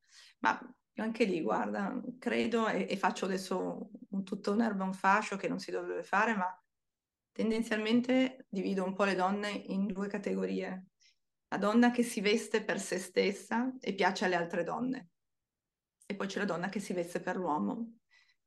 Ma 0.41 0.61
anche 0.97 1.25
lì, 1.25 1.41
guarda, 1.41 1.99
credo 2.19 2.69
e, 2.69 2.87
e 2.87 2.97
faccio 2.99 3.25
adesso 3.25 3.89
un, 4.11 4.25
tutto 4.25 4.53
un 4.53 4.61
erba 4.61 4.85
un 4.85 4.93
fascio 4.93 5.37
che 5.37 5.49
non 5.49 5.59
si 5.59 5.71
dovrebbe 5.71 6.03
fare, 6.03 6.35
ma 6.35 6.63
tendenzialmente 7.33 8.45
divido 8.51 8.85
un 8.85 8.93
po' 8.93 9.05
le 9.05 9.15
donne 9.15 9.49
in 9.49 9.87
due 9.87 10.09
categorie 10.09 10.88
la 11.49 11.57
donna 11.57 11.91
che 11.91 12.03
si 12.03 12.21
veste 12.21 12.63
per 12.63 12.79
se 12.79 12.99
stessa 12.99 13.73
e 13.81 13.95
piace 13.95 14.27
alle 14.27 14.37
altre 14.37 14.65
donne. 14.65 15.09
E 16.07 16.15
poi 16.15 16.27
c'è 16.27 16.39
la 16.39 16.45
donna 16.45 16.69
che 16.69 16.81
si 16.81 16.93
veste 16.93 17.21
per 17.21 17.37
l'uomo, 17.37 17.99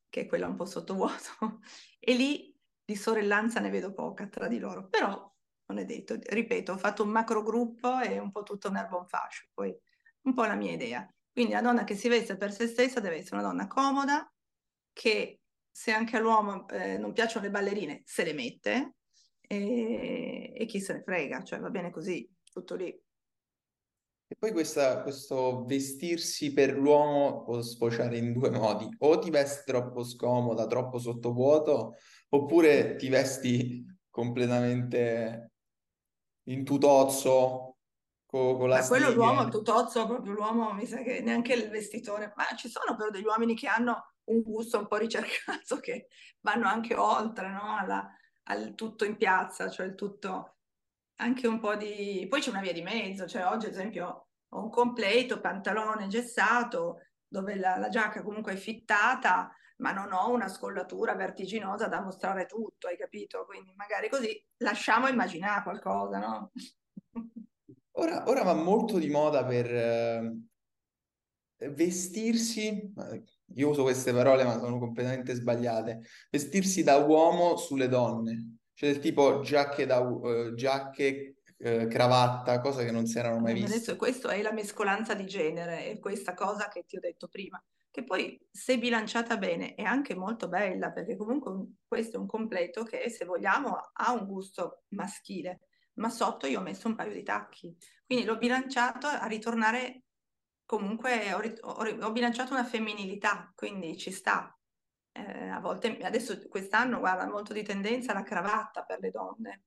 che 0.10 0.22
è 0.22 0.26
quella 0.28 0.48
un 0.48 0.56
po' 0.56 0.66
sottovuoto. 0.66 1.60
E 2.04 2.16
lì 2.16 2.52
di 2.84 2.96
sorellanza 2.96 3.60
ne 3.60 3.70
vedo 3.70 3.94
poca 3.94 4.28
tra 4.28 4.48
di 4.48 4.58
loro, 4.58 4.88
però 4.88 5.32
non 5.68 5.78
è 5.78 5.86
detto. 5.86 6.18
Ripeto, 6.20 6.72
ho 6.72 6.78
fatto 6.78 7.04
un 7.04 7.10
macro 7.10 7.44
gruppo 7.44 8.00
e 8.00 8.18
un 8.18 8.32
po' 8.32 8.42
tutto 8.42 8.70
un 8.70 8.76
album 8.76 9.06
fashion, 9.06 9.50
poi 9.54 9.76
un 10.22 10.34
po' 10.34 10.46
la 10.46 10.56
mia 10.56 10.72
idea. 10.72 11.08
Quindi 11.32 11.54
la 11.54 11.62
donna 11.62 11.84
che 11.84 11.96
si 11.96 12.10
veste 12.10 12.38
per 12.38 12.52
se 12.52 12.66
stessa 12.66 13.00
deve 13.00 13.18
essere 13.18 13.36
una 13.36 13.48
donna 13.48 13.68
comoda, 13.68 14.34
che 14.92 15.42
se 15.70 15.92
anche 15.92 16.18
all'uomo 16.18 16.68
eh, 16.70 16.98
non 16.98 17.14
piacciono 17.14 17.46
le 17.46 17.52
ballerine, 17.52 18.02
se 18.04 18.24
le 18.24 18.34
mette, 18.34 18.96
e, 19.42 20.54
e 20.56 20.66
chi 20.66 20.80
se 20.82 20.94
ne 20.94 21.04
frega, 21.04 21.44
cioè 21.44 21.60
va 21.60 21.70
bene 21.70 21.92
così 21.92 22.28
tutto 22.52 22.76
lì. 22.76 22.88
E 24.28 24.36
poi 24.38 24.52
questa, 24.52 25.02
questo 25.02 25.66
vestirsi 25.66 26.54
per 26.54 26.78
l'uomo 26.78 27.44
può 27.44 27.62
sfociare 27.62 28.18
in 28.18 28.32
due 28.32 28.50
modi, 28.50 28.88
o 29.00 29.20
ti 29.20 29.30
vesti 29.30 29.70
troppo 29.70 30.04
scomoda, 30.06 30.68
troppo 30.68 31.00
sottovuoto, 31.00 31.96
oppure 32.30 32.96
ti 32.96 33.10
vesti 33.10 33.86
completamente 34.10 35.52
in 36.44 36.64
tutozzo, 36.64 37.78
con, 38.26 38.58
con 38.58 38.70
la 38.70 38.80
Ma 38.80 38.88
quello 38.88 39.12
l'uomo, 39.12 39.42
il 39.42 39.50
tutozzo, 39.50 40.08
proprio 40.08 40.32
l'uomo, 40.32 40.72
mi 40.74 40.86
sa 40.86 41.02
che 41.02 41.20
neanche 41.20 41.54
il 41.54 41.70
vestitore, 41.70 42.32
ma 42.38 42.46
ci 42.56 42.70
sono 42.70 42.96
però 42.96 43.10
degli 43.10 43.26
uomini 43.26 43.54
che 43.54 43.68
hanno 43.68 44.14
un 44.30 44.42
gusto 44.42 44.80
un 44.80 44.88
po' 44.88 44.96
ricercato, 44.96 45.76
che 45.82 46.08
vanno 46.40 46.68
anche 46.68 46.96
oltre, 46.96 47.50
no? 47.50 47.76
Alla, 47.78 48.10
al 48.44 48.76
tutto 48.76 49.04
in 49.04 49.18
piazza, 49.18 49.70
cioè 49.70 49.88
il 49.88 49.96
tutto 49.96 50.56
anche 51.22 51.48
un 51.48 51.60
po' 51.60 51.76
di... 51.76 52.26
Poi 52.28 52.42
c'è 52.42 52.50
una 52.50 52.62
via 52.62 52.74
di 52.74 52.82
mezzo, 52.82 53.28
cioè 53.28 53.46
oggi 53.46 53.68
ad 53.68 53.74
esempio 53.74 54.28
ho 54.50 54.62
un 54.62 54.70
completo, 54.70 55.40
pantalone 55.40 56.08
gessato, 56.08 57.02
dove 57.28 57.56
la, 57.56 57.78
la 57.78 57.90
giacca 57.90 58.24
comunque 58.24 58.54
è 58.54 58.58
fittata, 58.58 59.56
ma 59.78 59.92
non 59.92 60.12
ho 60.12 60.32
una 60.32 60.50
scollatura 60.50 61.16
vertiginosa 61.16 61.88
da 61.88 62.02
mostrare 62.02 62.46
tutto, 62.46 62.88
hai 62.88 62.98
capito? 62.98 63.46
Quindi 63.46 63.74
magari 63.76 64.10
così 64.10 64.44
lasciamo 64.58 65.08
immaginare 65.08 65.64
qualcosa, 65.64 66.18
no? 66.18 66.52
Ora, 67.96 68.24
ora 68.30 68.44
va 68.44 68.54
molto 68.54 68.98
di 68.98 69.10
moda 69.10 69.46
per 69.46 69.66
eh, 69.70 70.34
vestirsi, 71.70 72.94
io 73.56 73.70
uso 73.70 73.84
queste 73.84 74.14
parole 74.14 74.46
ma 74.46 74.58
sono 74.58 74.80
completamente 74.80 75.34
sbagliate, 75.36 76.00
vestirsi 76.30 76.84
da 76.84 76.96
uomo 76.96 77.58
sulle 77.58 77.90
donne. 77.90 78.61
Cioè 78.82 78.94
del 78.94 79.00
tipo 79.00 79.42
giacche, 79.42 79.86
da, 79.86 80.00
uh, 80.00 80.56
giacche 80.56 81.36
uh, 81.60 81.86
cravatta, 81.86 82.60
cose 82.62 82.84
che 82.84 82.90
non 82.90 83.06
si 83.06 83.20
erano 83.20 83.40
mai 83.40 83.54
viste. 83.54 83.76
Adesso 83.76 83.96
questo 83.96 84.30
è 84.30 84.42
la 84.42 84.52
mescolanza 84.52 85.14
di 85.14 85.28
genere, 85.28 85.86
è 85.86 86.00
questa 86.00 86.34
cosa 86.34 86.68
che 86.68 86.86
ti 86.88 86.98
ho 86.98 87.00
detto 87.00 87.28
prima, 87.28 87.64
che 87.92 88.04
poi 88.04 88.44
se 88.50 88.80
bilanciata 88.80 89.38
bene 89.38 89.76
è 89.76 89.84
anche 89.84 90.16
molto 90.16 90.48
bella, 90.48 90.90
perché 90.90 91.16
comunque 91.16 91.74
questo 91.88 92.18
è 92.18 92.20
un 92.20 92.26
completo 92.26 92.82
che 92.82 93.08
se 93.12 93.24
vogliamo 93.24 93.78
ha 93.94 94.14
un 94.14 94.26
gusto 94.26 94.82
maschile, 94.96 95.60
ma 96.00 96.10
sotto 96.10 96.48
io 96.48 96.58
ho 96.58 96.64
messo 96.64 96.88
un 96.88 96.96
paio 96.96 97.14
di 97.14 97.22
tacchi, 97.22 97.78
quindi 98.04 98.26
l'ho 98.26 98.40
bilanciato 98.40 99.06
a 99.06 99.28
ritornare 99.28 100.06
comunque, 100.66 101.32
ho, 101.34 101.42
ho, 101.70 102.06
ho 102.08 102.12
bilanciato 102.12 102.54
una 102.54 102.66
femminilità, 102.66 103.52
quindi 103.54 103.96
ci 103.96 104.10
sta 104.10 104.58
eh, 105.14 105.48
a 105.50 105.60
volte, 105.60 105.98
adesso 106.00 106.40
quest'anno, 106.48 107.00
guarda, 107.00 107.28
molto 107.28 107.54
di 107.54 107.64
tendenza 107.64 108.14
la 108.14 108.24
cravatta 108.24 108.84
per 108.84 109.00
le 109.00 109.12
donne. 109.12 109.64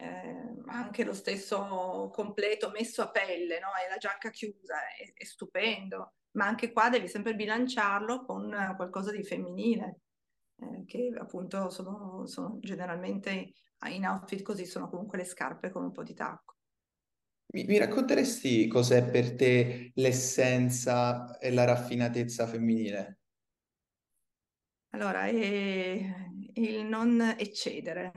eh, 0.00 0.54
anche 0.66 1.04
lo 1.04 1.12
stesso 1.12 2.10
completo 2.12 2.70
messo 2.70 3.02
a 3.02 3.10
pelle, 3.10 3.58
no? 3.60 3.68
E 3.84 3.88
la 3.88 3.98
giacca 3.98 4.30
chiusa, 4.30 4.76
è, 4.96 5.12
è 5.12 5.24
stupendo, 5.24 6.14
ma 6.32 6.46
anche 6.46 6.72
qua 6.72 6.88
devi 6.88 7.08
sempre 7.08 7.34
bilanciarlo 7.34 8.24
con 8.24 8.74
qualcosa 8.76 9.10
di 9.12 9.22
femminile, 9.22 10.00
eh, 10.56 10.84
che 10.86 11.12
appunto 11.18 11.70
sono, 11.70 12.26
sono 12.26 12.58
generalmente 12.60 13.52
in 13.88 14.06
outfit 14.06 14.42
così 14.42 14.66
sono 14.66 14.88
comunque 14.88 15.18
le 15.18 15.24
scarpe 15.24 15.70
con 15.70 15.84
un 15.84 15.92
po' 15.92 16.02
di 16.02 16.14
tacco. 16.14 16.56
Mi 17.52 17.78
racconteresti 17.78 18.68
cos'è 18.68 19.10
per 19.10 19.34
te 19.34 19.90
l'essenza 19.94 21.36
e 21.38 21.50
la 21.52 21.64
raffinatezza 21.64 22.46
femminile? 22.46 23.19
Allora, 24.90 25.26
è 25.26 25.34
il 26.54 26.84
non 26.84 27.20
eccedere, 27.38 28.12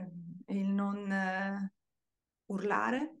il 0.48 0.66
non 0.66 1.08
uh, 1.08 2.52
urlare, 2.52 3.18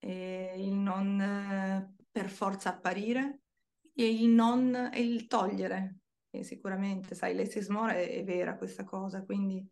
il 0.00 0.72
non 0.74 1.96
per 2.10 2.28
forza 2.28 2.70
apparire 2.70 3.42
e 3.94 4.08
il 4.08 4.28
non 4.28 4.90
e 4.92 5.00
il 5.00 5.26
togliere. 5.26 6.00
E 6.30 6.44
sicuramente, 6.44 7.14
sai, 7.14 7.34
Leslie 7.34 7.66
Moore 7.70 8.06
è, 8.06 8.18
è 8.18 8.24
vera 8.24 8.56
questa 8.56 8.84
cosa, 8.84 9.24
quindi 9.24 9.66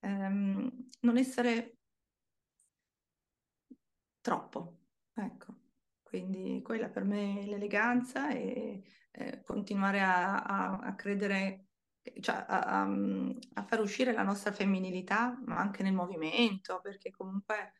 um, 0.00 0.70
non 1.00 1.16
essere 1.16 1.78
troppo, 4.20 4.80
ecco. 5.14 5.56
Quindi 6.02 6.62
quella 6.62 6.88
per 6.88 7.04
me 7.04 7.40
è 7.40 7.46
l'eleganza 7.46 8.30
e 8.30 8.82
eh, 9.10 9.42
continuare 9.42 10.00
a, 10.00 10.42
a, 10.42 10.78
a 10.78 10.94
credere 10.94 11.67
cioè, 12.20 12.44
a, 12.46 12.82
a, 12.82 13.62
far 13.64 13.80
uscire 13.80 14.12
la 14.12 14.22
nostra 14.22 14.52
femminilità, 14.52 15.40
ma 15.46 15.56
anche 15.58 15.82
nel 15.82 15.92
movimento, 15.94 16.80
perché 16.82 17.10
comunque 17.10 17.74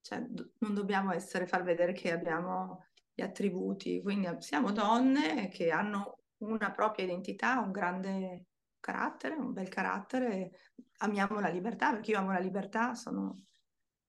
cioè, 0.00 0.18
non 0.58 0.74
dobbiamo 0.74 1.12
essere, 1.12 1.46
far 1.46 1.62
vedere 1.62 1.92
che 1.92 2.12
abbiamo 2.12 2.86
gli 3.14 3.22
attributi, 3.22 4.00
quindi 4.02 4.28
siamo 4.40 4.72
donne 4.72 5.48
che 5.48 5.70
hanno 5.70 6.20
una 6.38 6.70
propria 6.70 7.04
identità, 7.04 7.60
un 7.60 7.70
grande 7.70 8.46
carattere, 8.80 9.34
un 9.34 9.52
bel 9.52 9.68
carattere, 9.68 10.50
amiamo 10.98 11.38
la 11.40 11.48
libertà, 11.48 11.90
perché 11.92 12.12
io 12.12 12.18
amo 12.18 12.32
la 12.32 12.38
libertà, 12.38 12.94
sono 12.94 13.44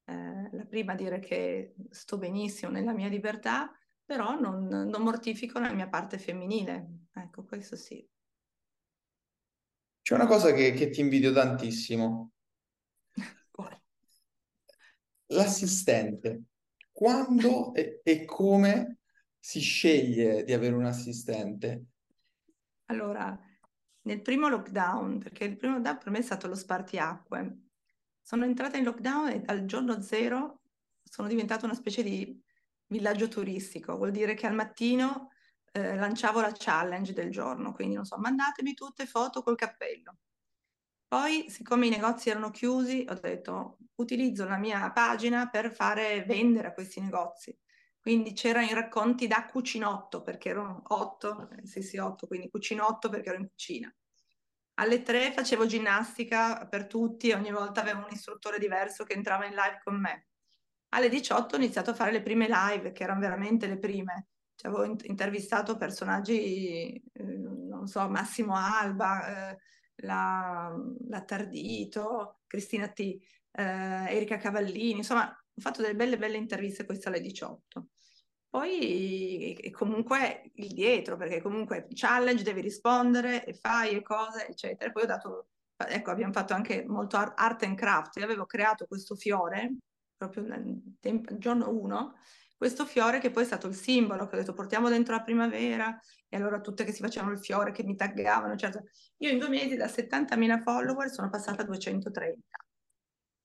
eh, 0.06 0.50
la 0.52 0.66
prima 0.66 0.94
a 0.94 0.96
dire 0.96 1.20
che 1.20 1.76
sto 1.90 2.18
benissimo 2.18 2.72
nella 2.72 2.94
mia 2.94 3.08
libertà, 3.08 3.72
però 4.04 4.40
non, 4.40 4.66
non 4.66 5.02
mortifico 5.02 5.60
la 5.60 5.72
mia 5.72 5.88
parte 5.88 6.18
femminile, 6.18 7.08
ecco, 7.14 7.44
questo 7.44 7.76
sì. 7.76 8.06
C'è 10.04 10.16
una 10.16 10.28
cosa 10.28 10.52
che, 10.52 10.74
che 10.74 10.90
ti 10.90 11.00
invidio 11.00 11.32
tantissimo. 11.32 12.32
L'assistente. 15.28 16.44
Quando 16.92 17.74
e, 17.74 18.02
e 18.04 18.26
come 18.26 18.98
si 19.40 19.62
sceglie 19.62 20.44
di 20.44 20.52
avere 20.52 20.76
un 20.76 20.86
assistente? 20.86 21.86
Allora, 22.88 23.40
nel 24.02 24.22
primo 24.22 24.50
lockdown, 24.50 25.20
perché 25.20 25.46
il 25.46 25.56
primo 25.56 25.76
lockdown 25.76 25.98
per 25.98 26.10
me 26.12 26.20
è 26.20 26.22
stato 26.22 26.48
lo 26.48 26.56
spartiacque, 26.56 27.58
sono 28.22 28.44
entrata 28.44 28.76
in 28.76 28.84
lockdown 28.84 29.30
e 29.30 29.42
al 29.46 29.64
giorno 29.64 30.02
zero 30.02 30.64
sono 31.02 31.30
diventata 31.30 31.66
una 31.66 31.76
specie 31.76 32.04
di 32.04 32.42
villaggio 32.88 33.30
turistico, 33.30 33.96
vuol 33.96 34.12
dire 34.12 34.34
che 34.34 34.48
al 34.48 34.54
mattino 34.54 35.30
eh, 35.74 35.96
lanciavo 35.96 36.40
la 36.40 36.52
challenge 36.54 37.14
del 37.14 37.32
giorno, 37.32 37.74
quindi 37.74 37.96
non 37.96 38.06
so, 38.06 38.18
mandatemi 38.18 38.74
tutte 38.76 39.06
foto 39.08 39.42
col 39.42 39.56
cappello. 39.56 40.18
Poi, 41.08 41.50
siccome 41.50 41.88
i 41.88 41.90
negozi 41.90 42.30
erano 42.30 42.52
chiusi, 42.52 43.06
ho 43.10 43.14
detto 43.16 43.78
utilizzo 43.96 44.46
la 44.46 44.58
mia 44.58 44.92
pagina 44.92 45.50
per 45.50 45.72
fare 45.72 46.24
vendere 46.26 46.70
a 46.70 46.74
questi 46.74 47.00
negozi. 47.02 47.58
Quindi 48.00 48.34
c'erano 48.34 48.66
i 48.68 48.74
racconti 48.74 49.28
da 49.28 49.46
cucinotto, 49.46 50.22
perché 50.22 50.50
erano 50.50 50.82
otto, 50.88 51.50
eh, 51.52 51.66
sì 51.66 51.82
sì 51.82 51.98
otto, 51.98 52.28
quindi 52.28 52.50
cucinotto 52.50 53.10
perché 53.10 53.30
ero 53.30 53.40
in 53.40 53.48
cucina. 53.48 53.94
Alle 54.76 55.04
tre 55.04 55.32
facevo 55.32 55.66
ginnastica 55.66 56.68
per 56.68 56.88
tutti, 56.88 57.32
ogni 57.32 57.52
volta 57.52 57.82
avevo 57.82 58.00
un 58.00 58.12
istruttore 58.12 58.60
diverso 58.60 59.04
che 59.04 59.14
entrava 59.14 59.46
in 59.46 59.54
live 59.54 59.80
con 59.84 60.00
me. 60.00 60.28
Alle 60.90 61.10
18 61.10 61.56
ho 61.56 61.60
iniziato 61.60 61.92
a 61.92 61.94
fare 61.96 62.12
le 62.12 62.22
prime 62.22 62.48
live, 62.48 62.92
che 62.92 63.04
erano 63.04 63.20
veramente 63.20 63.68
le 63.68 63.80
prime, 63.80 64.30
cioè, 64.56 64.72
avevo 64.72 64.96
intervistato 65.04 65.78
personaggi, 65.78 67.02
eh, 67.14 67.24
non 67.24 67.88
so, 67.88 68.08
Massimo 68.10 68.56
Alba, 68.56 69.52
eh, 69.52 69.58
la, 69.98 70.74
la, 71.08 71.22
Tardito, 71.24 72.42
Cristina 72.48 72.88
T, 72.88 73.00
eh, 73.00 73.22
Erika 73.52 74.38
Cavallini, 74.38 74.98
insomma, 74.98 75.28
ho 75.30 75.62
fatto 75.62 75.82
delle 75.82 75.96
belle, 75.96 76.18
belle 76.18 76.38
interviste 76.38 76.86
queste 76.86 77.10
alle 77.10 77.22
18. 77.22 77.88
Poi 78.50 79.72
comunque 79.72 80.52
il 80.56 80.74
dietro, 80.74 81.18
perché 81.18 81.42
comunque 81.42 81.88
challenge, 81.94 82.44
devi 82.44 82.62
rispondere 82.62 83.44
e 83.46 83.54
fai 83.56 83.96
e 83.96 84.04
cose, 84.04 84.48
eccetera. 84.48 84.92
Poi 84.92 85.04
ho 85.04 85.06
dato, 85.08 85.48
ecco, 85.76 86.12
abbiamo 86.12 86.34
fatto 86.34 86.54
anche 86.54 86.86
molto 86.86 87.18
art 87.18 87.64
and 87.64 87.76
craft. 87.76 88.18
Io 88.18 88.24
avevo 88.26 88.46
creato 88.46 88.86
questo 88.86 89.16
fiore, 89.16 89.78
proprio 90.16 90.46
tempo, 91.00 91.36
giorno 91.40 91.72
1, 91.72 92.14
questo 92.64 92.86
fiore 92.86 93.20
che 93.20 93.30
poi 93.30 93.44
è 93.44 93.46
stato 93.46 93.68
il 93.68 93.76
simbolo, 93.76 94.26
che 94.26 94.36
ho 94.36 94.40
detto 94.40 94.54
portiamo 94.54 94.88
dentro 94.88 95.14
la 95.14 95.22
primavera, 95.22 96.00
e 96.30 96.38
allora 96.38 96.62
tutte 96.62 96.86
che 96.86 96.94
si 96.94 97.02
facevano 97.02 97.34
il 97.34 97.40
fiore, 97.40 97.74
che 97.74 97.84
mi 97.84 97.94
taggavano, 97.94 98.56
certo. 98.56 98.86
Io 99.18 99.32
in 99.32 99.38
due 99.38 99.50
mesi 99.50 99.76
da 99.76 99.88
70.000 99.88 100.62
follower 100.62 101.10
sono 101.10 101.30
passata 101.30 101.64
a 101.64 101.66
230. 101.66 102.40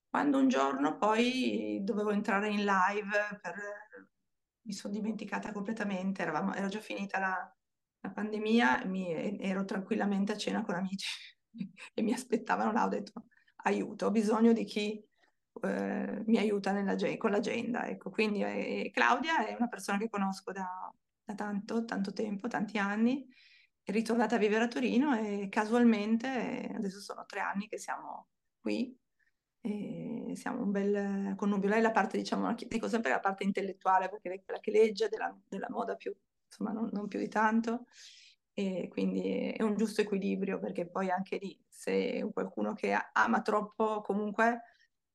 Quando 0.08 0.38
un 0.38 0.46
giorno 0.46 0.96
poi 0.98 1.80
dovevo 1.82 2.10
entrare 2.10 2.48
in 2.48 2.64
live, 2.64 3.40
per... 3.42 3.54
mi 4.62 4.72
sono 4.72 4.94
dimenticata 4.94 5.50
completamente, 5.50 6.22
Eravamo... 6.22 6.54
era 6.54 6.68
già 6.68 6.80
finita 6.80 7.18
la, 7.18 7.56
la 7.98 8.10
pandemia, 8.10 8.84
mi... 8.84 9.40
ero 9.40 9.64
tranquillamente 9.64 10.30
a 10.30 10.36
cena 10.36 10.62
con 10.62 10.76
amici 10.76 11.08
e 11.92 12.02
mi 12.02 12.12
aspettavano 12.12 12.70
là, 12.70 12.84
ho 12.84 12.88
detto 12.88 13.24
aiuto, 13.64 14.06
ho 14.06 14.10
bisogno 14.12 14.52
di 14.52 14.62
chi 14.62 15.04
eh, 15.62 16.22
mi 16.26 16.38
aiuta 16.38 16.72
nella, 16.72 16.96
con 17.16 17.30
l'agenda. 17.30 17.86
Ecco. 17.86 18.10
Quindi 18.10 18.42
eh, 18.42 18.90
Claudia 18.92 19.46
è 19.46 19.54
una 19.54 19.68
persona 19.68 19.98
che 19.98 20.08
conosco 20.08 20.52
da, 20.52 20.92
da, 21.24 21.34
tanto, 21.34 21.84
tanto 21.84 22.12
tempo, 22.12 22.48
tanti 22.48 22.78
anni, 22.78 23.26
è 23.82 23.90
ritornata 23.90 24.36
a 24.36 24.38
vivere 24.38 24.64
a 24.64 24.68
Torino 24.68 25.16
e 25.16 25.48
casualmente, 25.50 26.70
adesso 26.74 27.00
sono 27.00 27.24
tre 27.26 27.40
anni 27.40 27.68
che 27.68 27.78
siamo 27.78 28.28
qui, 28.60 28.96
e 29.60 30.32
siamo 30.34 30.62
un 30.62 30.70
bel 30.70 31.34
connubio. 31.36 31.68
Lei 31.68 31.78
è 31.78 31.82
la 31.82 31.90
parte, 31.90 32.16
diciamo, 32.18 32.54
dico 32.54 32.88
sempre 32.88 33.10
la 33.10 33.20
parte 33.20 33.44
intellettuale, 33.44 34.08
perché 34.08 34.30
è 34.30 34.42
quella 34.44 34.60
che 34.60 34.70
legge 34.70 35.08
della, 35.08 35.36
della 35.48 35.68
moda 35.70 35.96
più, 35.96 36.14
insomma, 36.46 36.72
non, 36.72 36.88
non 36.92 37.08
più 37.08 37.18
di 37.18 37.28
tanto 37.28 37.86
e 38.58 38.88
quindi 38.88 39.52
è 39.56 39.62
un 39.62 39.76
giusto 39.76 40.00
equilibrio 40.00 40.58
perché 40.58 40.84
poi 40.84 41.10
anche 41.10 41.38
lì 41.40 41.56
se 41.68 42.28
qualcuno 42.32 42.74
che 42.74 42.92
ama 43.12 43.40
troppo 43.40 44.00
comunque 44.00 44.62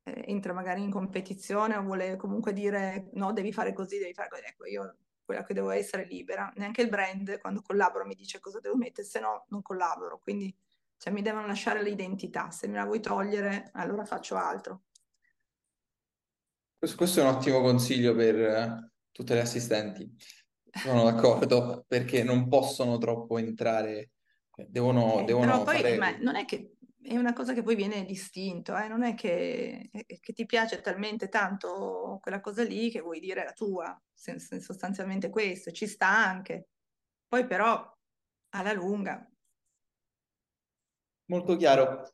eh, 0.03 0.23
entra 0.27 0.53
magari 0.53 0.81
in 0.81 0.91
competizione 0.91 1.75
o 1.75 1.81
vuole 1.81 2.15
comunque 2.15 2.53
dire 2.53 3.09
no, 3.13 3.33
devi 3.33 3.53
fare 3.53 3.73
così, 3.73 3.97
devi 3.97 4.13
fare 4.13 4.29
così. 4.29 4.43
Ecco, 4.45 4.65
io 4.65 4.97
quella 5.23 5.43
che 5.43 5.53
devo 5.53 5.71
essere 5.71 6.05
libera. 6.05 6.51
Neanche 6.55 6.81
il 6.81 6.89
brand 6.89 7.39
quando 7.39 7.61
collaboro 7.61 8.05
mi 8.05 8.15
dice 8.15 8.39
cosa 8.39 8.59
devo 8.59 8.75
mettere, 8.75 9.07
se 9.07 9.19
no 9.19 9.45
non 9.49 9.61
collaboro. 9.61 10.19
Quindi 10.19 10.53
cioè, 10.97 11.13
mi 11.13 11.21
devono 11.21 11.47
lasciare 11.47 11.81
l'identità. 11.81 12.51
Se 12.51 12.67
me 12.67 12.77
la 12.77 12.85
vuoi 12.85 12.99
togliere, 12.99 13.69
allora 13.73 14.05
faccio 14.05 14.35
altro. 14.35 14.83
Questo 16.77 17.19
è 17.19 17.23
un 17.23 17.35
ottimo 17.35 17.61
consiglio 17.61 18.13
per 18.13 18.35
eh, 18.35 18.91
tutte 19.11 19.33
le 19.33 19.41
assistenti. 19.41 20.13
Sono 20.69 21.03
d'accordo 21.03 21.85
perché 21.87 22.23
non 22.23 22.49
possono 22.49 22.97
troppo 22.97 23.37
entrare, 23.37 24.11
devono, 24.67 25.19
eh, 25.19 25.23
devono 25.23 25.45
però 25.45 25.63
poi 25.63 25.97
fare... 25.97 26.17
non 26.19 26.35
è 26.35 26.45
che 26.45 26.72
è 27.03 27.17
una 27.17 27.33
cosa 27.33 27.53
che 27.53 27.63
poi 27.63 27.75
viene 27.75 28.05
distinto, 28.05 28.75
eh? 28.77 28.87
non 28.87 29.03
è 29.03 29.13
che, 29.13 29.89
che, 29.91 30.33
ti 30.33 30.45
piace 30.45 30.81
talmente 30.81 31.27
tanto 31.27 32.19
quella 32.21 32.39
cosa 32.39 32.63
lì 32.63 32.89
che 32.89 33.01
vuoi 33.01 33.19
dire 33.19 33.43
la 33.43 33.51
tua, 33.51 34.01
sostanzialmente 34.13 35.29
questo, 35.29 35.71
ci 35.71 35.85
sta 35.85 36.07
anche. 36.07 36.69
Poi 37.27 37.45
però 37.45 37.91
alla 38.49 38.73
lunga. 38.73 39.27
Molto 41.25 41.55
chiaro. 41.57 42.13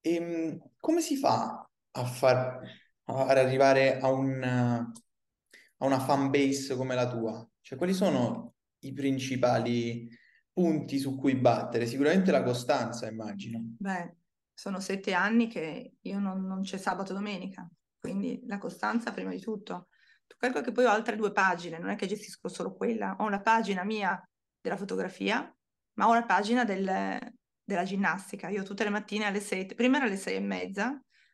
E, 0.00 0.14
ehm, 0.14 0.70
come 0.78 1.00
si 1.00 1.16
fa 1.16 1.68
a 1.92 2.04
far 2.04 2.60
ad 3.04 3.38
arrivare 3.38 3.98
a, 3.98 4.10
un, 4.10 4.42
a 4.42 5.84
una 5.84 6.00
fan 6.00 6.30
base 6.30 6.76
come 6.76 6.94
la 6.94 7.08
tua? 7.08 7.48
Cioè, 7.60 7.78
quali 7.78 7.94
sono 7.94 8.54
i 8.80 8.92
principali 8.92 10.08
punti 10.52 10.98
su 10.98 11.16
cui 11.16 11.36
battere? 11.36 11.86
Sicuramente 11.86 12.30
la 12.30 12.42
costanza, 12.42 13.08
immagino. 13.08 13.76
Beh, 13.78 14.14
sono 14.56 14.80
sette 14.80 15.12
anni 15.12 15.48
che 15.48 15.96
io 16.00 16.18
non, 16.18 16.46
non 16.46 16.62
c'è 16.62 16.78
sabato 16.78 17.12
e 17.12 17.14
domenica, 17.14 17.68
quindi 18.00 18.42
la 18.46 18.56
costanza 18.56 19.12
prima 19.12 19.30
di 19.30 19.38
tutto. 19.38 19.88
Tu 20.26 20.34
calcoli 20.38 20.64
che 20.64 20.72
poi 20.72 20.86
ho 20.86 20.90
altre 20.90 21.14
due 21.14 21.30
pagine, 21.30 21.78
non 21.78 21.90
è 21.90 21.96
che 21.96 22.06
gestisco 22.06 22.48
solo 22.48 22.74
quella, 22.74 23.16
ho 23.18 23.26
una 23.26 23.42
pagina 23.42 23.84
mia 23.84 24.18
della 24.58 24.78
fotografia, 24.78 25.54
ma 25.98 26.08
ho 26.08 26.14
la 26.14 26.24
pagina 26.24 26.64
del, 26.64 27.18
della 27.62 27.84
ginnastica. 27.84 28.48
Io 28.48 28.62
tutte 28.62 28.82
le 28.82 28.90
mattine 28.90 29.26
alle 29.26 29.40
sette, 29.40 29.74
prima 29.74 29.98
era 29.98 30.06
alle 30.06 30.16
sei 30.16 30.36
e 30.36 30.40
mezza, 30.40 30.88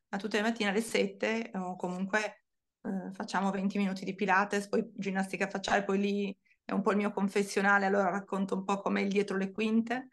ma 0.08 0.18
tutte 0.18 0.38
le 0.38 0.42
mattine 0.42 0.70
alle 0.70 0.82
7 0.82 1.52
o 1.54 1.76
comunque 1.76 2.46
eh, 2.82 3.12
facciamo 3.12 3.52
20 3.52 3.78
minuti 3.78 4.04
di 4.04 4.16
Pilates, 4.16 4.66
poi 4.68 4.90
ginnastica 4.96 5.48
facciale, 5.48 5.84
poi 5.84 5.98
lì 6.00 6.36
è 6.64 6.72
un 6.72 6.82
po' 6.82 6.90
il 6.90 6.96
mio 6.96 7.12
confessionale, 7.12 7.86
allora 7.86 8.10
racconto 8.10 8.56
un 8.56 8.64
po' 8.64 8.80
com'è 8.80 9.00
il 9.00 9.08
dietro 9.08 9.36
le 9.36 9.52
quinte 9.52 10.08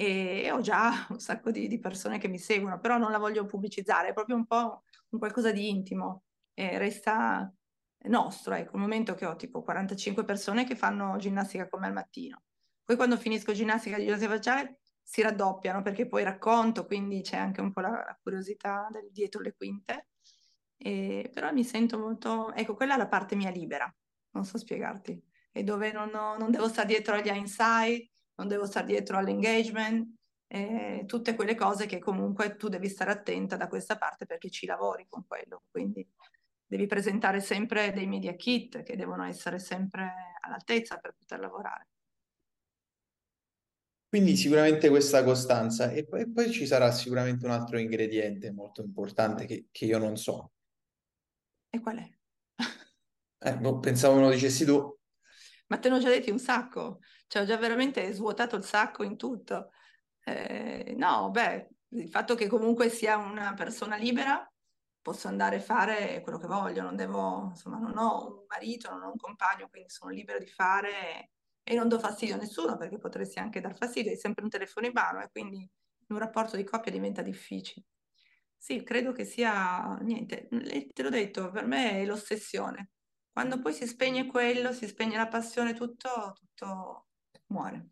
e 0.00 0.48
ho 0.52 0.60
già 0.60 1.08
un 1.10 1.18
sacco 1.18 1.50
di, 1.50 1.66
di, 1.66 1.80
persone 1.80 2.18
che 2.18 2.28
mi 2.28 2.38
seguono, 2.38 2.78
però 2.78 2.98
non 2.98 3.10
la 3.10 3.18
voglio 3.18 3.44
pubblicizzare, 3.46 4.10
è 4.10 4.12
proprio 4.12 4.36
un 4.36 4.46
po' 4.46 4.84
un 5.08 5.18
qualcosa 5.18 5.50
di 5.50 5.68
intimo, 5.68 6.22
e 6.54 6.78
resta 6.78 7.52
nostro, 8.04 8.54
ecco, 8.54 8.76
il 8.76 8.82
momento 8.82 9.16
che 9.16 9.26
ho 9.26 9.34
tipo 9.34 9.60
45 9.60 10.24
persone 10.24 10.64
che 10.64 10.76
fanno 10.76 11.16
ginnastica 11.16 11.68
con 11.68 11.80
me 11.80 11.88
al 11.88 11.94
mattino. 11.94 12.44
Poi 12.84 12.94
quando 12.94 13.16
finisco 13.16 13.52
ginnastica 13.52 13.96
di 13.96 14.04
ginnastica 14.04 14.30
facciale 14.30 14.78
si 15.02 15.20
raddoppiano 15.20 15.82
perché 15.82 16.06
poi 16.06 16.22
racconto, 16.22 16.86
quindi 16.86 17.20
c'è 17.22 17.36
anche 17.36 17.60
un 17.60 17.72
po' 17.72 17.80
la, 17.80 17.90
la 17.90 18.18
curiosità 18.22 18.86
del 18.92 19.08
dietro 19.10 19.40
le 19.40 19.56
quinte. 19.56 20.10
E, 20.76 21.28
però 21.34 21.52
mi 21.52 21.64
sento 21.64 21.98
molto, 21.98 22.52
ecco, 22.54 22.74
quella 22.74 22.94
è 22.94 22.98
la 22.98 23.08
parte 23.08 23.34
mia 23.34 23.50
libera, 23.50 23.92
non 24.30 24.44
so 24.44 24.58
spiegarti, 24.58 25.20
e 25.50 25.64
dove 25.64 25.90
non, 25.90 26.14
ho, 26.14 26.36
non 26.38 26.52
devo 26.52 26.68
stare 26.68 26.86
dietro 26.86 27.16
agli 27.16 27.26
insight, 27.34 28.08
non 28.38 28.48
devo 28.48 28.66
stare 28.66 28.86
dietro 28.86 29.18
all'engagement, 29.18 30.14
eh, 30.46 31.04
tutte 31.06 31.34
quelle 31.34 31.54
cose 31.54 31.86
che 31.86 31.98
comunque 31.98 32.56
tu 32.56 32.68
devi 32.68 32.88
stare 32.88 33.10
attenta 33.10 33.56
da 33.56 33.68
questa 33.68 33.98
parte 33.98 34.26
perché 34.26 34.48
ci 34.48 34.66
lavori 34.66 35.06
con 35.08 35.26
quello, 35.26 35.64
quindi 35.70 36.06
devi 36.66 36.86
presentare 36.86 37.40
sempre 37.40 37.92
dei 37.92 38.06
media 38.06 38.34
kit 38.34 38.82
che 38.82 38.96
devono 38.96 39.24
essere 39.24 39.58
sempre 39.58 40.36
all'altezza 40.40 40.98
per 40.98 41.14
poter 41.18 41.40
lavorare. 41.40 41.88
Quindi 44.08 44.36
sicuramente 44.36 44.88
questa 44.88 45.22
costanza 45.22 45.90
e 45.90 46.06
poi, 46.06 46.30
poi, 46.30 46.50
ci 46.50 46.66
sarà 46.66 46.90
sicuramente 46.92 47.44
un 47.44 47.50
altro 47.50 47.78
ingrediente 47.78 48.50
molto 48.50 48.80
importante 48.80 49.44
che, 49.44 49.66
che 49.70 49.84
io 49.84 49.98
non 49.98 50.16
so. 50.16 50.52
E 51.68 51.80
qual 51.80 51.98
è? 51.98 52.10
Eh, 53.40 53.56
boh, 53.56 53.78
pensavo 53.80 54.18
lo 54.18 54.30
dicessi 54.30 54.64
tu. 54.64 54.97
Ma 55.68 55.78
te 55.78 55.88
ne 55.88 55.96
ho 55.96 55.98
già 56.00 56.08
detti 56.08 56.30
un 56.30 56.38
sacco, 56.38 57.00
cioè 57.26 57.42
ho 57.42 57.44
già 57.46 57.56
veramente 57.58 58.10
svuotato 58.12 58.56
il 58.56 58.64
sacco 58.64 59.02
in 59.02 59.16
tutto. 59.16 59.70
Eh, 60.24 60.94
no, 60.96 61.30
beh, 61.30 61.68
il 61.90 62.08
fatto 62.08 62.34
che 62.34 62.46
comunque 62.48 62.88
sia 62.88 63.16
una 63.18 63.52
persona 63.54 63.96
libera, 63.96 64.50
posso 65.00 65.28
andare 65.28 65.56
a 65.56 65.60
fare 65.60 66.20
quello 66.22 66.38
che 66.38 66.46
voglio, 66.46 66.82
non 66.82 66.96
devo, 66.96 67.48
insomma, 67.50 67.78
non 67.78 67.96
ho 67.98 68.26
un 68.40 68.44
marito, 68.48 68.90
non 68.90 69.02
ho 69.02 69.10
un 69.10 69.16
compagno, 69.16 69.68
quindi 69.68 69.90
sono 69.90 70.10
libero 70.10 70.38
di 70.38 70.46
fare 70.46 71.30
e 71.62 71.74
non 71.74 71.88
do 71.88 71.98
fastidio 71.98 72.34
a 72.34 72.38
nessuno 72.38 72.76
perché 72.78 72.98
potresti 72.98 73.38
anche 73.38 73.60
dar 73.60 73.76
fastidio, 73.76 74.10
hai 74.10 74.16
sempre 74.16 74.44
un 74.44 74.50
telefono 74.50 74.86
in 74.86 74.92
mano 74.94 75.20
e 75.22 75.28
quindi 75.30 75.68
un 76.08 76.18
rapporto 76.18 76.56
di 76.56 76.64
coppia 76.64 76.90
diventa 76.92 77.20
difficile. 77.22 77.84
Sì, 78.56 78.82
credo 78.82 79.12
che 79.12 79.24
sia 79.24 79.96
niente, 79.98 80.48
te 80.92 81.02
l'ho 81.02 81.10
detto, 81.10 81.50
per 81.50 81.66
me 81.66 81.92
è 82.02 82.04
l'ossessione. 82.06 82.90
Quando 83.38 83.60
poi 83.60 83.72
si 83.72 83.86
spegne 83.86 84.26
quello, 84.26 84.72
si 84.72 84.88
spegne 84.88 85.16
la 85.16 85.28
passione, 85.28 85.72
tutto, 85.72 86.34
tutto 86.34 87.06
muore. 87.52 87.90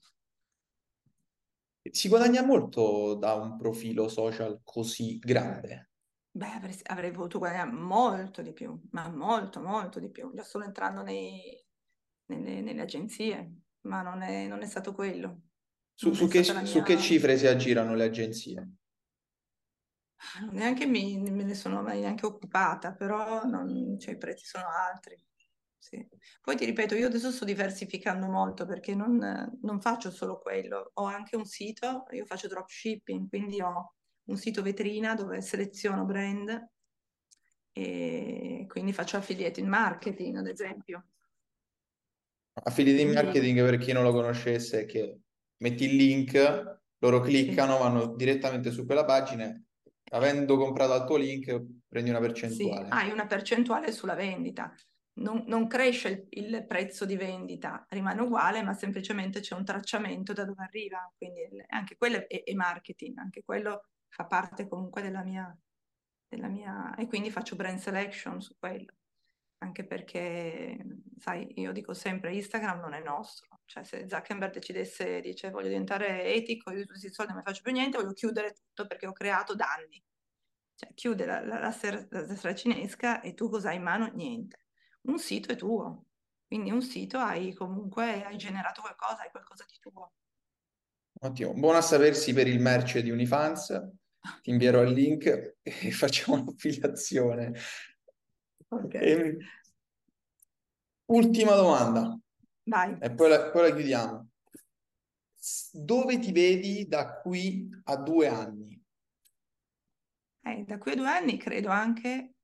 Si 1.89 2.09
guadagna 2.09 2.43
molto 2.43 3.15
da 3.15 3.35
un 3.35 3.57
profilo 3.57 4.09
social 4.09 4.63
così 4.65 5.21
grande. 5.21 5.93
Beh, 6.33 6.51
avrei, 6.51 6.77
avrei 6.87 7.13
voluto 7.13 7.39
guadagnare 7.39 7.71
molto 7.71 8.43
di 8.43 8.53
più, 8.53 8.77
ma 8.91 9.09
molto, 9.09 9.61
molto 9.61 10.01
di 10.01 10.11
più. 10.11 10.35
Già 10.35 10.43
solo 10.43 10.65
entrando 10.65 11.03
nei, 11.03 11.65
nelle, 12.25 12.61
nelle, 12.61 12.83
agenzie, 12.83 13.67
ma 13.83 14.03
non 14.03 14.23
è, 14.23 14.49
non 14.49 14.63
è 14.63 14.67
stato 14.67 14.93
quello. 14.93 15.43
Su, 15.95 16.13
su, 16.13 16.27
che, 16.27 16.41
mia... 16.41 16.65
su, 16.65 16.83
che, 16.83 16.99
cifre 16.99 17.39
si 17.39 17.47
aggirano 17.47 17.95
le 17.95 18.05
agenzie? 18.05 18.69
Neanche 20.51 20.87
mi, 20.87 21.17
me 21.19 21.45
ne 21.45 21.55
sono 21.55 21.83
mai 21.83 22.01
neanche 22.01 22.27
occupata, 22.27 22.93
però 22.95 23.45
non, 23.45 23.97
cioè, 24.01 24.15
i 24.15 24.19
prezzi 24.19 24.45
sono 24.45 24.67
altri. 24.69 25.25
Sì. 25.89 26.05
Poi 26.43 26.57
ti 26.57 26.64
ripeto, 26.64 26.97
io 26.97 27.07
adesso 27.07 27.30
sto 27.30 27.45
diversificando 27.45 28.26
molto 28.26 28.66
perché 28.66 28.97
non, 28.97 29.57
non, 29.62 29.80
faccio 29.80 30.11
solo 30.11 30.41
quello, 30.41 30.91
ho 30.95 31.05
anche 31.05 31.37
un 31.37 31.45
sito, 31.45 32.07
io 32.11 32.24
faccio 32.24 32.49
dropshipping, 32.49 33.28
quindi 33.28 33.61
ho 33.61 33.95
un 34.24 34.37
sito 34.37 34.62
vetrina 34.62 35.14
dove 35.14 35.41
seleziono 35.41 36.05
brand 36.05 36.70
e 37.70 38.64
quindi 38.66 38.93
faccio 38.93 39.16
affiliate 39.16 39.61
in 39.61 39.68
marketing, 39.68 40.39
ad 40.39 40.49
esempio. 40.49 41.07
Affiliate 42.55 43.03
in 43.03 43.12
marketing, 43.12 43.61
per 43.61 43.78
chi 43.78 43.93
non 43.93 44.03
lo 44.03 44.11
conoscesse, 44.11 44.87
che 44.87 45.20
metti 45.59 45.84
il 45.84 45.95
link, 45.95 46.80
loro 46.99 47.20
cliccano, 47.20 47.76
sì. 47.76 47.78
vanno 47.78 48.07
direttamente 48.16 48.72
su 48.72 48.84
quella 48.87 49.05
pagina, 49.05 49.57
avendo 50.11 50.57
comprato 50.57 50.95
al 50.95 51.07
tuo 51.07 51.16
link 51.16 51.64
prendi 51.87 52.11
una 52.11 52.18
percentuale. 52.18 52.87
Sì, 52.87 52.93
hai 52.93 53.12
una 53.12 53.26
percentuale 53.28 53.93
sulla 53.93 54.14
vendita 54.14 54.74
non, 55.17 55.45
non 55.47 55.67
cresce 55.67 56.09
il, 56.31 56.45
il, 56.45 56.67
prezzo 56.67 57.05
di 57.05 57.17
vendita, 57.17 57.87
rimane 57.91 58.21
uguale, 58.21 58.62
ma 58.62 58.73
semplicemente 58.75 59.41
c'è 59.41 59.55
un 59.55 59.64
tracciamento 59.64 60.33
da 60.33 60.45
dove 60.45 60.62
arriva. 60.62 61.11
Quindi 61.17 61.41
anche 61.69 61.97
quello 61.97 62.29
è, 62.29 62.43
è 62.43 62.53
marketing, 62.55 63.19
anche 63.19 63.43
quello 63.43 63.87
fa 64.09 64.27
parte 64.27 64.69
comunque 64.69 65.03
della 65.03 65.23
mia, 65.23 65.57
della 66.29 66.49
mia... 66.49 66.95
E 66.97 67.07
quindi 67.07 67.31
faccio 67.31 67.57
brand 67.57 67.79
selection 67.79 68.41
su 68.41 68.57
quello. 68.59 68.93
Anche 69.59 69.87
perché, 69.87 70.77
sai, 71.19 71.61
io 71.61 71.73
dico 71.73 71.95
sempre, 71.95 72.35
Instagram 72.35 72.81
non 72.81 72.93
è 72.93 73.03
nostro. 73.03 73.61
Cioè, 73.64 73.85
se 73.85 74.07
Zuckerberg 74.09 74.53
decidesse, 74.53 75.21
dice, 75.21 75.51
voglio 75.51 75.69
diventare 75.69 76.35
etico, 76.35 76.71
io 76.73 76.85
questi 76.85 77.11
soldi 77.12 77.33
non 77.33 77.43
faccio 77.43 77.62
più 77.62 77.73
niente, 77.73 77.97
voglio 77.99 78.12
chiudere 78.12 78.53
tutto 78.53 78.87
perché 78.87 79.07
ho 79.07 79.12
creato 79.12 79.55
danni. 79.55 80.03
Cioè, 80.75 80.93
chiude 80.95 81.25
la, 81.25 81.41
la, 81.41 81.59
la, 81.59 82.07
la, 82.11 82.39
la 82.43 82.55
cinesca 82.55 83.23
e 83.23 83.33
tu 83.33 83.49
cosa 83.49 83.71
hai 83.71 83.77
in 83.77 83.83
mano? 83.83 84.11
Niente 84.12 84.66
un 85.07 85.19
sito 85.19 85.53
è 85.53 85.57
tuo. 85.57 86.07
Quindi 86.47 86.71
un 86.71 86.83
sito 86.83 87.19
hai 87.19 87.53
comunque, 87.55 88.25
hai 88.25 88.37
generato 88.37 88.81
qualcosa, 88.81 89.23
hai 89.23 89.31
qualcosa 89.31 89.65
di 89.69 89.77
tuo. 89.81 90.13
Ottimo, 91.21 91.55
buono 91.55 91.79
a 91.79 91.83
sapersi 91.83 92.33
per 92.33 92.47
il 92.47 92.61
merce 92.61 93.03
di 93.03 93.11
Unifans. 93.11 93.69
Ti 94.43 94.51
invierò 94.51 94.83
il 94.83 94.93
link 94.93 95.57
e 95.63 95.91
facciamo 95.91 96.41
un'affiliazione. 96.43 97.53
Okay. 98.69 99.03
E... 99.03 99.39
Ultima 101.07 101.55
domanda. 101.55 102.19
Vai. 102.65 102.97
E 103.01 103.15
poi 103.15 103.29
la, 103.29 103.51
poi 103.51 103.63
la 103.69 103.75
chiudiamo. 103.75 104.29
Dove 105.73 106.19
ti 106.19 106.33
vedi 106.33 106.87
da 106.87 107.21
qui 107.21 107.69
a 107.85 107.97
due 107.97 108.29
anni? 108.29 108.85
Eh, 110.43 110.65
da 110.65 110.79
qui 110.79 110.93
a 110.93 110.97
due 110.97 111.09
anni 111.09 111.39
credo 111.39 111.71
anche 111.71 112.36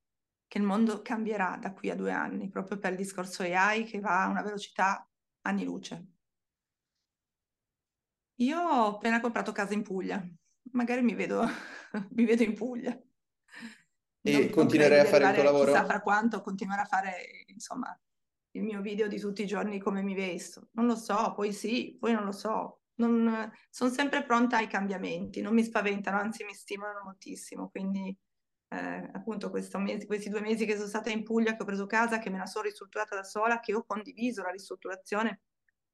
che 0.53 0.59
il 0.59 0.65
mondo 0.65 1.01
cambierà 1.01 1.57
da 1.59 1.73
qui 1.73 1.89
a 1.89 1.95
due 1.95 2.11
anni, 2.11 2.47
proprio 2.47 2.77
per 2.77 2.91
il 2.91 2.97
discorso 2.97 3.41
AI 3.41 3.85
che 3.85 3.99
va 3.99 4.21
a 4.21 4.27
una 4.27 4.43
velocità 4.43 5.03
anni 5.47 5.63
luce. 5.63 6.05
Io 8.35 8.59
ho 8.59 8.85
appena 8.89 9.19
comprato 9.19 9.51
casa 9.51 9.73
in 9.73 9.81
Puglia, 9.81 10.23
magari 10.73 11.01
mi 11.01 11.15
vedo, 11.15 11.43
mi 12.13 12.25
vedo 12.25 12.43
in 12.43 12.53
Puglia. 12.53 12.95
E 14.21 14.31
non, 14.31 14.49
continuerai 14.51 14.99
a 14.99 15.05
fare 15.05 15.27
il 15.27 15.33
tuo 15.33 15.41
lavoro? 15.41 15.71
Chissà 15.71 15.85
fra 15.85 16.01
quanto 16.01 16.41
continuerò 16.41 16.83
a 16.83 16.85
fare, 16.85 17.45
insomma, 17.47 17.99
il 18.51 18.61
mio 18.61 18.81
video 18.81 19.07
di 19.07 19.17
tutti 19.17 19.41
i 19.41 19.47
giorni 19.47 19.79
come 19.79 20.03
mi 20.03 20.13
vesto. 20.13 20.69
Non 20.73 20.85
lo 20.85 20.95
so, 20.95 21.33
poi 21.35 21.51
sì, 21.51 21.97
poi 21.99 22.13
non 22.13 22.25
lo 22.25 22.31
so. 22.31 22.81
Non, 22.97 23.51
sono 23.71 23.89
sempre 23.89 24.23
pronta 24.23 24.57
ai 24.57 24.67
cambiamenti, 24.67 25.41
non 25.41 25.55
mi 25.55 25.63
spaventano, 25.63 26.19
anzi 26.19 26.43
mi 26.43 26.53
stimolano 26.53 27.05
moltissimo, 27.05 27.69
quindi 27.69 28.15
eh, 28.73 29.09
appunto 29.13 29.51
mese, 29.51 30.05
questi 30.05 30.29
due 30.29 30.41
mesi 30.41 30.65
che 30.65 30.75
sono 30.75 30.87
stata 30.87 31.11
in 31.11 31.23
Puglia, 31.23 31.55
che 31.55 31.61
ho 31.61 31.65
preso 31.65 31.85
casa, 31.85 32.17
che 32.17 32.29
me 32.29 32.39
la 32.39 32.45
sono 32.47 32.65
ristrutturata 32.65 33.15
da 33.15 33.23
sola, 33.23 33.59
che 33.59 33.73
ho 33.73 33.83
condiviso 33.85 34.41
la 34.41 34.49
ristrutturazione 34.49 35.41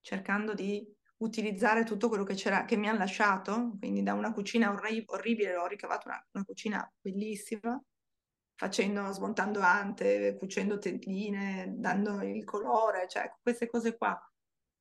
cercando 0.01 0.53
di 0.53 0.85
utilizzare 1.17 1.83
tutto 1.83 2.07
quello 2.07 2.23
che 2.23 2.35
che 2.35 2.77
mi 2.77 2.87
hanno 2.87 2.99
lasciato, 2.99 3.75
quindi 3.77 4.01
da 4.03 4.13
una 4.13 4.31
cucina 4.31 4.71
orri- 4.71 5.03
orribile 5.07 5.57
ho 5.57 5.67
ricavato 5.67 6.07
una, 6.07 6.25
una, 6.31 6.45
cucina 6.45 6.89
bellissima, 7.01 7.81
facendo, 8.55 9.11
smontando 9.11 9.59
ante, 9.59 10.37
cucendo 10.37 10.77
telline, 10.77 11.73
dando 11.77 12.21
il 12.21 12.45
colore, 12.45 13.07
cioè 13.09 13.33
queste 13.41 13.67
cose 13.67 13.97
qua. 13.97 14.17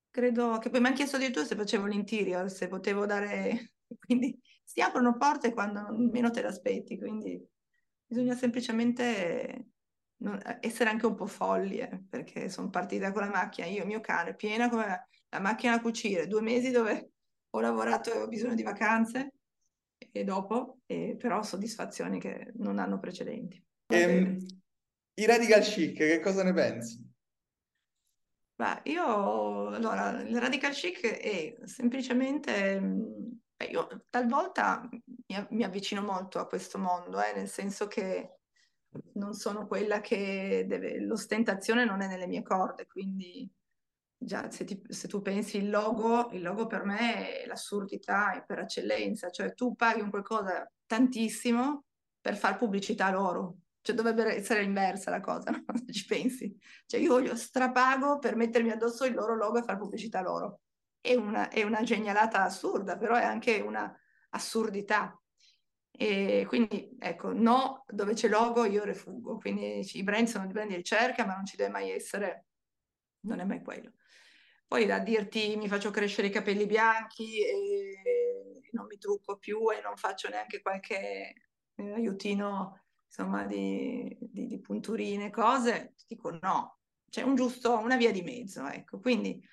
Credo 0.09 0.57
che 0.59 0.69
poi 0.69 0.79
mi 0.79 0.87
hanno 0.87 0.95
chiesto 0.95 1.17
addirittura 1.17 1.45
se 1.45 1.55
facevo 1.55 1.85
l'interior, 1.85 2.49
se 2.49 2.67
potevo 2.67 3.05
dare... 3.05 3.73
quindi 3.99 4.39
si 4.63 4.81
aprono 4.81 5.17
porte 5.17 5.53
quando 5.53 5.87
meno 6.11 6.29
te 6.31 6.41
le 6.41 6.47
aspetti, 6.47 6.97
quindi 6.97 7.43
bisogna 8.09 8.35
semplicemente 8.35 9.67
essere 10.61 10.89
anche 10.89 11.05
un 11.05 11.15
po' 11.15 11.27
folli, 11.27 11.77
eh, 11.77 12.03
perché 12.09 12.49
sono 12.49 12.69
partita 12.69 13.11
con 13.11 13.21
la 13.21 13.29
macchina, 13.29 13.67
io 13.67 13.85
mio 13.85 14.01
cane, 14.01 14.35
piena 14.35 14.67
come 14.67 15.07
la, 15.29 15.39
macchina 15.39 15.75
a 15.75 15.81
cucire, 15.81 16.27
due 16.27 16.41
mesi 16.41 16.71
dove 16.71 17.11
ho 17.51 17.59
lavorato 17.59 18.11
e 18.11 18.17
ho 18.17 18.27
bisogno 18.27 18.55
di 18.55 18.63
vacanze, 18.63 19.31
e 20.11 20.23
dopo, 20.23 20.79
e 20.87 21.15
però 21.17 21.43
soddisfazioni 21.43 22.19
che 22.19 22.51
non 22.55 22.79
hanno 22.79 22.99
precedenti. 22.99 23.63
Ehm, 23.87 24.37
I 25.13 25.25
radical 25.25 25.61
chic, 25.61 25.97
che 25.97 26.19
cosa 26.19 26.43
ne 26.43 26.53
pensi? 26.53 27.07
Beh, 28.55 28.81
io, 28.85 29.67
allora, 29.67 30.21
il 30.21 30.37
radical 30.37 30.73
chic 30.73 31.05
è 31.05 31.55
semplicemente 31.63 32.77
Beh, 32.77 33.38
io 33.65 34.05
talvolta 34.09 34.87
mi, 34.89 35.03
mi, 35.49 35.63
avvicino 35.63 36.01
molto 36.01 36.39
a 36.39 36.47
questo 36.47 36.77
mondo, 36.77 37.21
eh, 37.21 37.33
nel 37.35 37.49
senso 37.49 37.87
che 37.87 38.39
non 39.13 39.33
sono 39.33 39.67
quella 39.67 39.99
che 40.01 40.65
deve... 40.67 40.99
L'ostentazione 41.01 41.85
non 41.85 42.01
è 42.01 42.07
nelle 42.07 42.27
mie 42.27 42.41
corde, 42.41 42.87
quindi 42.87 43.49
già 44.17 44.49
se, 44.51 44.65
ti, 44.65 44.81
se, 44.87 45.07
tu 45.07 45.21
pensi 45.21 45.57
il 45.57 45.69
logo, 45.69 46.29
il 46.31 46.41
logo 46.41 46.67
per 46.67 46.83
me 46.83 47.41
è 47.41 47.45
l'assurdità 47.45 48.43
per 48.45 48.59
eccellenza, 48.59 49.29
cioè 49.29 49.53
tu 49.53 49.75
paghi 49.75 50.01
un 50.01 50.09
qualcosa 50.09 50.69
tantissimo 50.85 51.85
per 52.21 52.35
fare 52.37 52.57
pubblicità 52.57 53.09
loro, 53.11 53.57
cioè 53.81 53.95
dovrebbe 53.95 54.35
essere 54.35 54.63
inversa 54.63 55.09
la 55.09 55.19
cosa, 55.21 55.51
no? 55.51 55.63
se 55.85 55.91
ci 55.91 56.05
pensi. 56.05 56.57
Cioè 56.85 56.99
io 56.99 57.11
voglio 57.11 57.35
strapago 57.35 58.19
per 58.19 58.35
mettermi 58.35 58.71
addosso 58.71 59.05
il 59.05 59.13
loro 59.13 59.35
logo 59.35 59.59
e 59.59 59.63
fare 59.63 59.77
pubblicità 59.77 60.21
loro. 60.21 60.61
È 61.01 61.13
una, 61.15 61.49
è 61.49 61.63
una 61.63 61.81
genialata 61.83 62.43
assurda, 62.43 62.97
però 62.97 63.15
è 63.15 63.23
anche 63.23 63.59
una 63.59 63.93
assurdità. 64.31 65.19
E 65.91 66.45
quindi 66.47 66.95
ecco, 66.99 67.33
no, 67.33 67.83
dove 67.87 68.13
c'è 68.13 68.29
logo 68.29 68.65
io 68.65 68.83
refugo, 68.83 69.37
quindi 69.37 69.85
i 69.93 70.03
brand 70.03 70.27
sono 70.27 70.45
di 70.45 70.53
brand 70.53 70.69
di 70.69 70.75
ricerca, 70.75 71.25
ma 71.25 71.35
non 71.35 71.45
ci 71.45 71.57
deve 71.57 71.71
mai 71.71 71.91
essere, 71.91 72.47
non 73.21 73.39
è 73.39 73.43
mai 73.43 73.61
quello. 73.61 73.93
Poi 74.67 74.85
da 74.85 74.99
dirti 74.99 75.55
mi 75.57 75.67
faccio 75.67 75.89
crescere 75.91 76.27
i 76.27 76.31
capelli 76.31 76.65
bianchi 76.67 77.43
e 77.43 78.69
non 78.71 78.85
mi 78.85 78.97
trucco 78.97 79.37
più 79.37 79.71
e 79.71 79.81
non 79.81 79.95
faccio 79.97 80.29
neanche 80.29 80.61
qualche 80.61 81.33
eh, 81.75 81.93
aiutino 81.93 82.83
insomma 83.05 83.45
di, 83.45 84.15
di, 84.21 84.45
di 84.45 84.59
punturine, 84.59 85.31
cose, 85.31 85.95
dico 86.07 86.37
no, 86.41 86.79
c'è 87.09 87.23
un 87.23 87.35
giusto, 87.35 87.77
una 87.77 87.97
via 87.97 88.11
di 88.11 88.21
mezzo, 88.21 88.67
ecco. 88.67 88.99
Quindi 88.99 89.43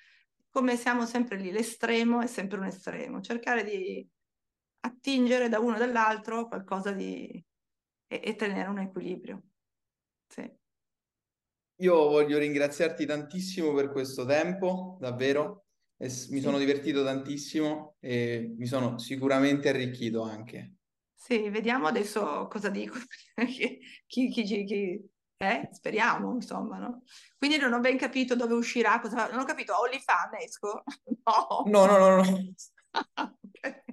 come 0.57 0.75
siamo 0.75 1.05
sempre 1.05 1.37
lì, 1.37 1.51
l'estremo 1.51 2.19
è 2.19 2.25
sempre 2.25 2.57
un 2.57 2.65
estremo, 2.65 3.21
cercare 3.21 3.63
di 3.63 4.03
attingere 4.79 5.49
da 5.49 5.59
uno 5.59 5.75
o 5.75 5.77
dall'altro 5.77 6.47
qualcosa 6.47 6.91
di... 6.93 7.27
e, 8.07 8.21
e 8.23 8.35
tenere 8.35 8.67
un 8.67 8.79
equilibrio. 8.79 9.43
Sì. 10.27 10.51
Io 11.81 11.95
voglio 12.09 12.39
ringraziarti 12.39 13.05
tantissimo 13.05 13.71
per 13.75 13.91
questo 13.91 14.25
tempo, 14.25 14.97
davvero. 14.99 15.65
Mi 15.97 16.39
sono 16.39 16.57
divertito 16.57 17.03
tantissimo 17.03 17.97
e 17.99 18.55
mi 18.57 18.65
sono 18.65 18.97
sicuramente 18.97 19.69
arricchito 19.69 20.23
anche. 20.23 20.77
Sì, 21.13 21.51
vediamo 21.51 21.85
adesso 21.85 22.47
cosa 22.47 22.69
dico. 22.69 22.97
chi, 23.45 23.79
chi, 24.07 24.31
chi, 24.31 24.65
chi, 24.65 25.09
eh? 25.37 25.69
Speriamo, 25.71 26.33
insomma, 26.33 26.77
no? 26.77 27.03
Quindi 27.37 27.57
non 27.57 27.73
ho 27.73 27.79
ben 27.79 27.97
capito 27.97 28.35
dove 28.35 28.53
uscirà, 28.53 28.99
cosa... 28.99 29.29
non 29.29 29.39
ho 29.39 29.45
capito, 29.45 29.73
OnlyFans 29.79 30.43
esco? 30.43 30.83
No. 31.27 31.63
No, 31.65 31.85
no, 31.85 31.97
no, 31.97 32.15
no. 32.15 32.21
okay. 33.43 33.83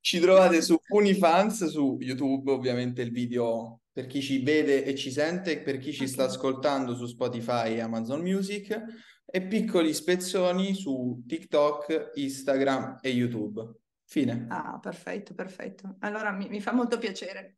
Ci 0.00 0.20
trovate 0.20 0.62
su 0.62 0.78
Unifans, 0.90 1.66
su 1.66 1.98
YouTube, 2.00 2.52
ovviamente 2.52 3.02
il 3.02 3.10
video 3.10 3.80
per 3.90 4.06
chi 4.06 4.22
ci 4.22 4.42
vede 4.42 4.84
e 4.84 4.94
ci 4.94 5.10
sente, 5.10 5.60
per 5.60 5.78
chi 5.78 5.92
ci 5.92 6.02
okay. 6.02 6.12
sta 6.12 6.24
ascoltando 6.24 6.94
su 6.94 7.06
Spotify 7.06 7.74
e 7.74 7.80
Amazon 7.80 8.20
Music, 8.20 8.80
e 9.24 9.46
piccoli 9.48 9.92
spezzoni 9.92 10.74
su 10.74 11.24
TikTok, 11.26 12.12
Instagram 12.14 12.98
e 13.00 13.08
YouTube. 13.08 13.68
Fine. 14.04 14.46
Ah, 14.48 14.78
perfetto, 14.78 15.34
perfetto. 15.34 15.96
Allora 16.00 16.30
mi, 16.30 16.48
mi 16.48 16.60
fa 16.60 16.72
molto 16.72 16.98
piacere. 16.98 17.56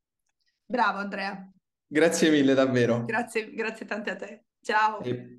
Bravo 0.65 0.99
Andrea. 0.99 1.53
Grazie 1.91 2.31
mille, 2.31 2.55
davvero. 2.55 3.05
Grazie, 3.05 3.51
grazie 3.53 3.87
tante 3.87 4.11
a 4.11 4.17
te. 4.17 4.45
Ciao. 4.61 5.01
E... 5.03 5.38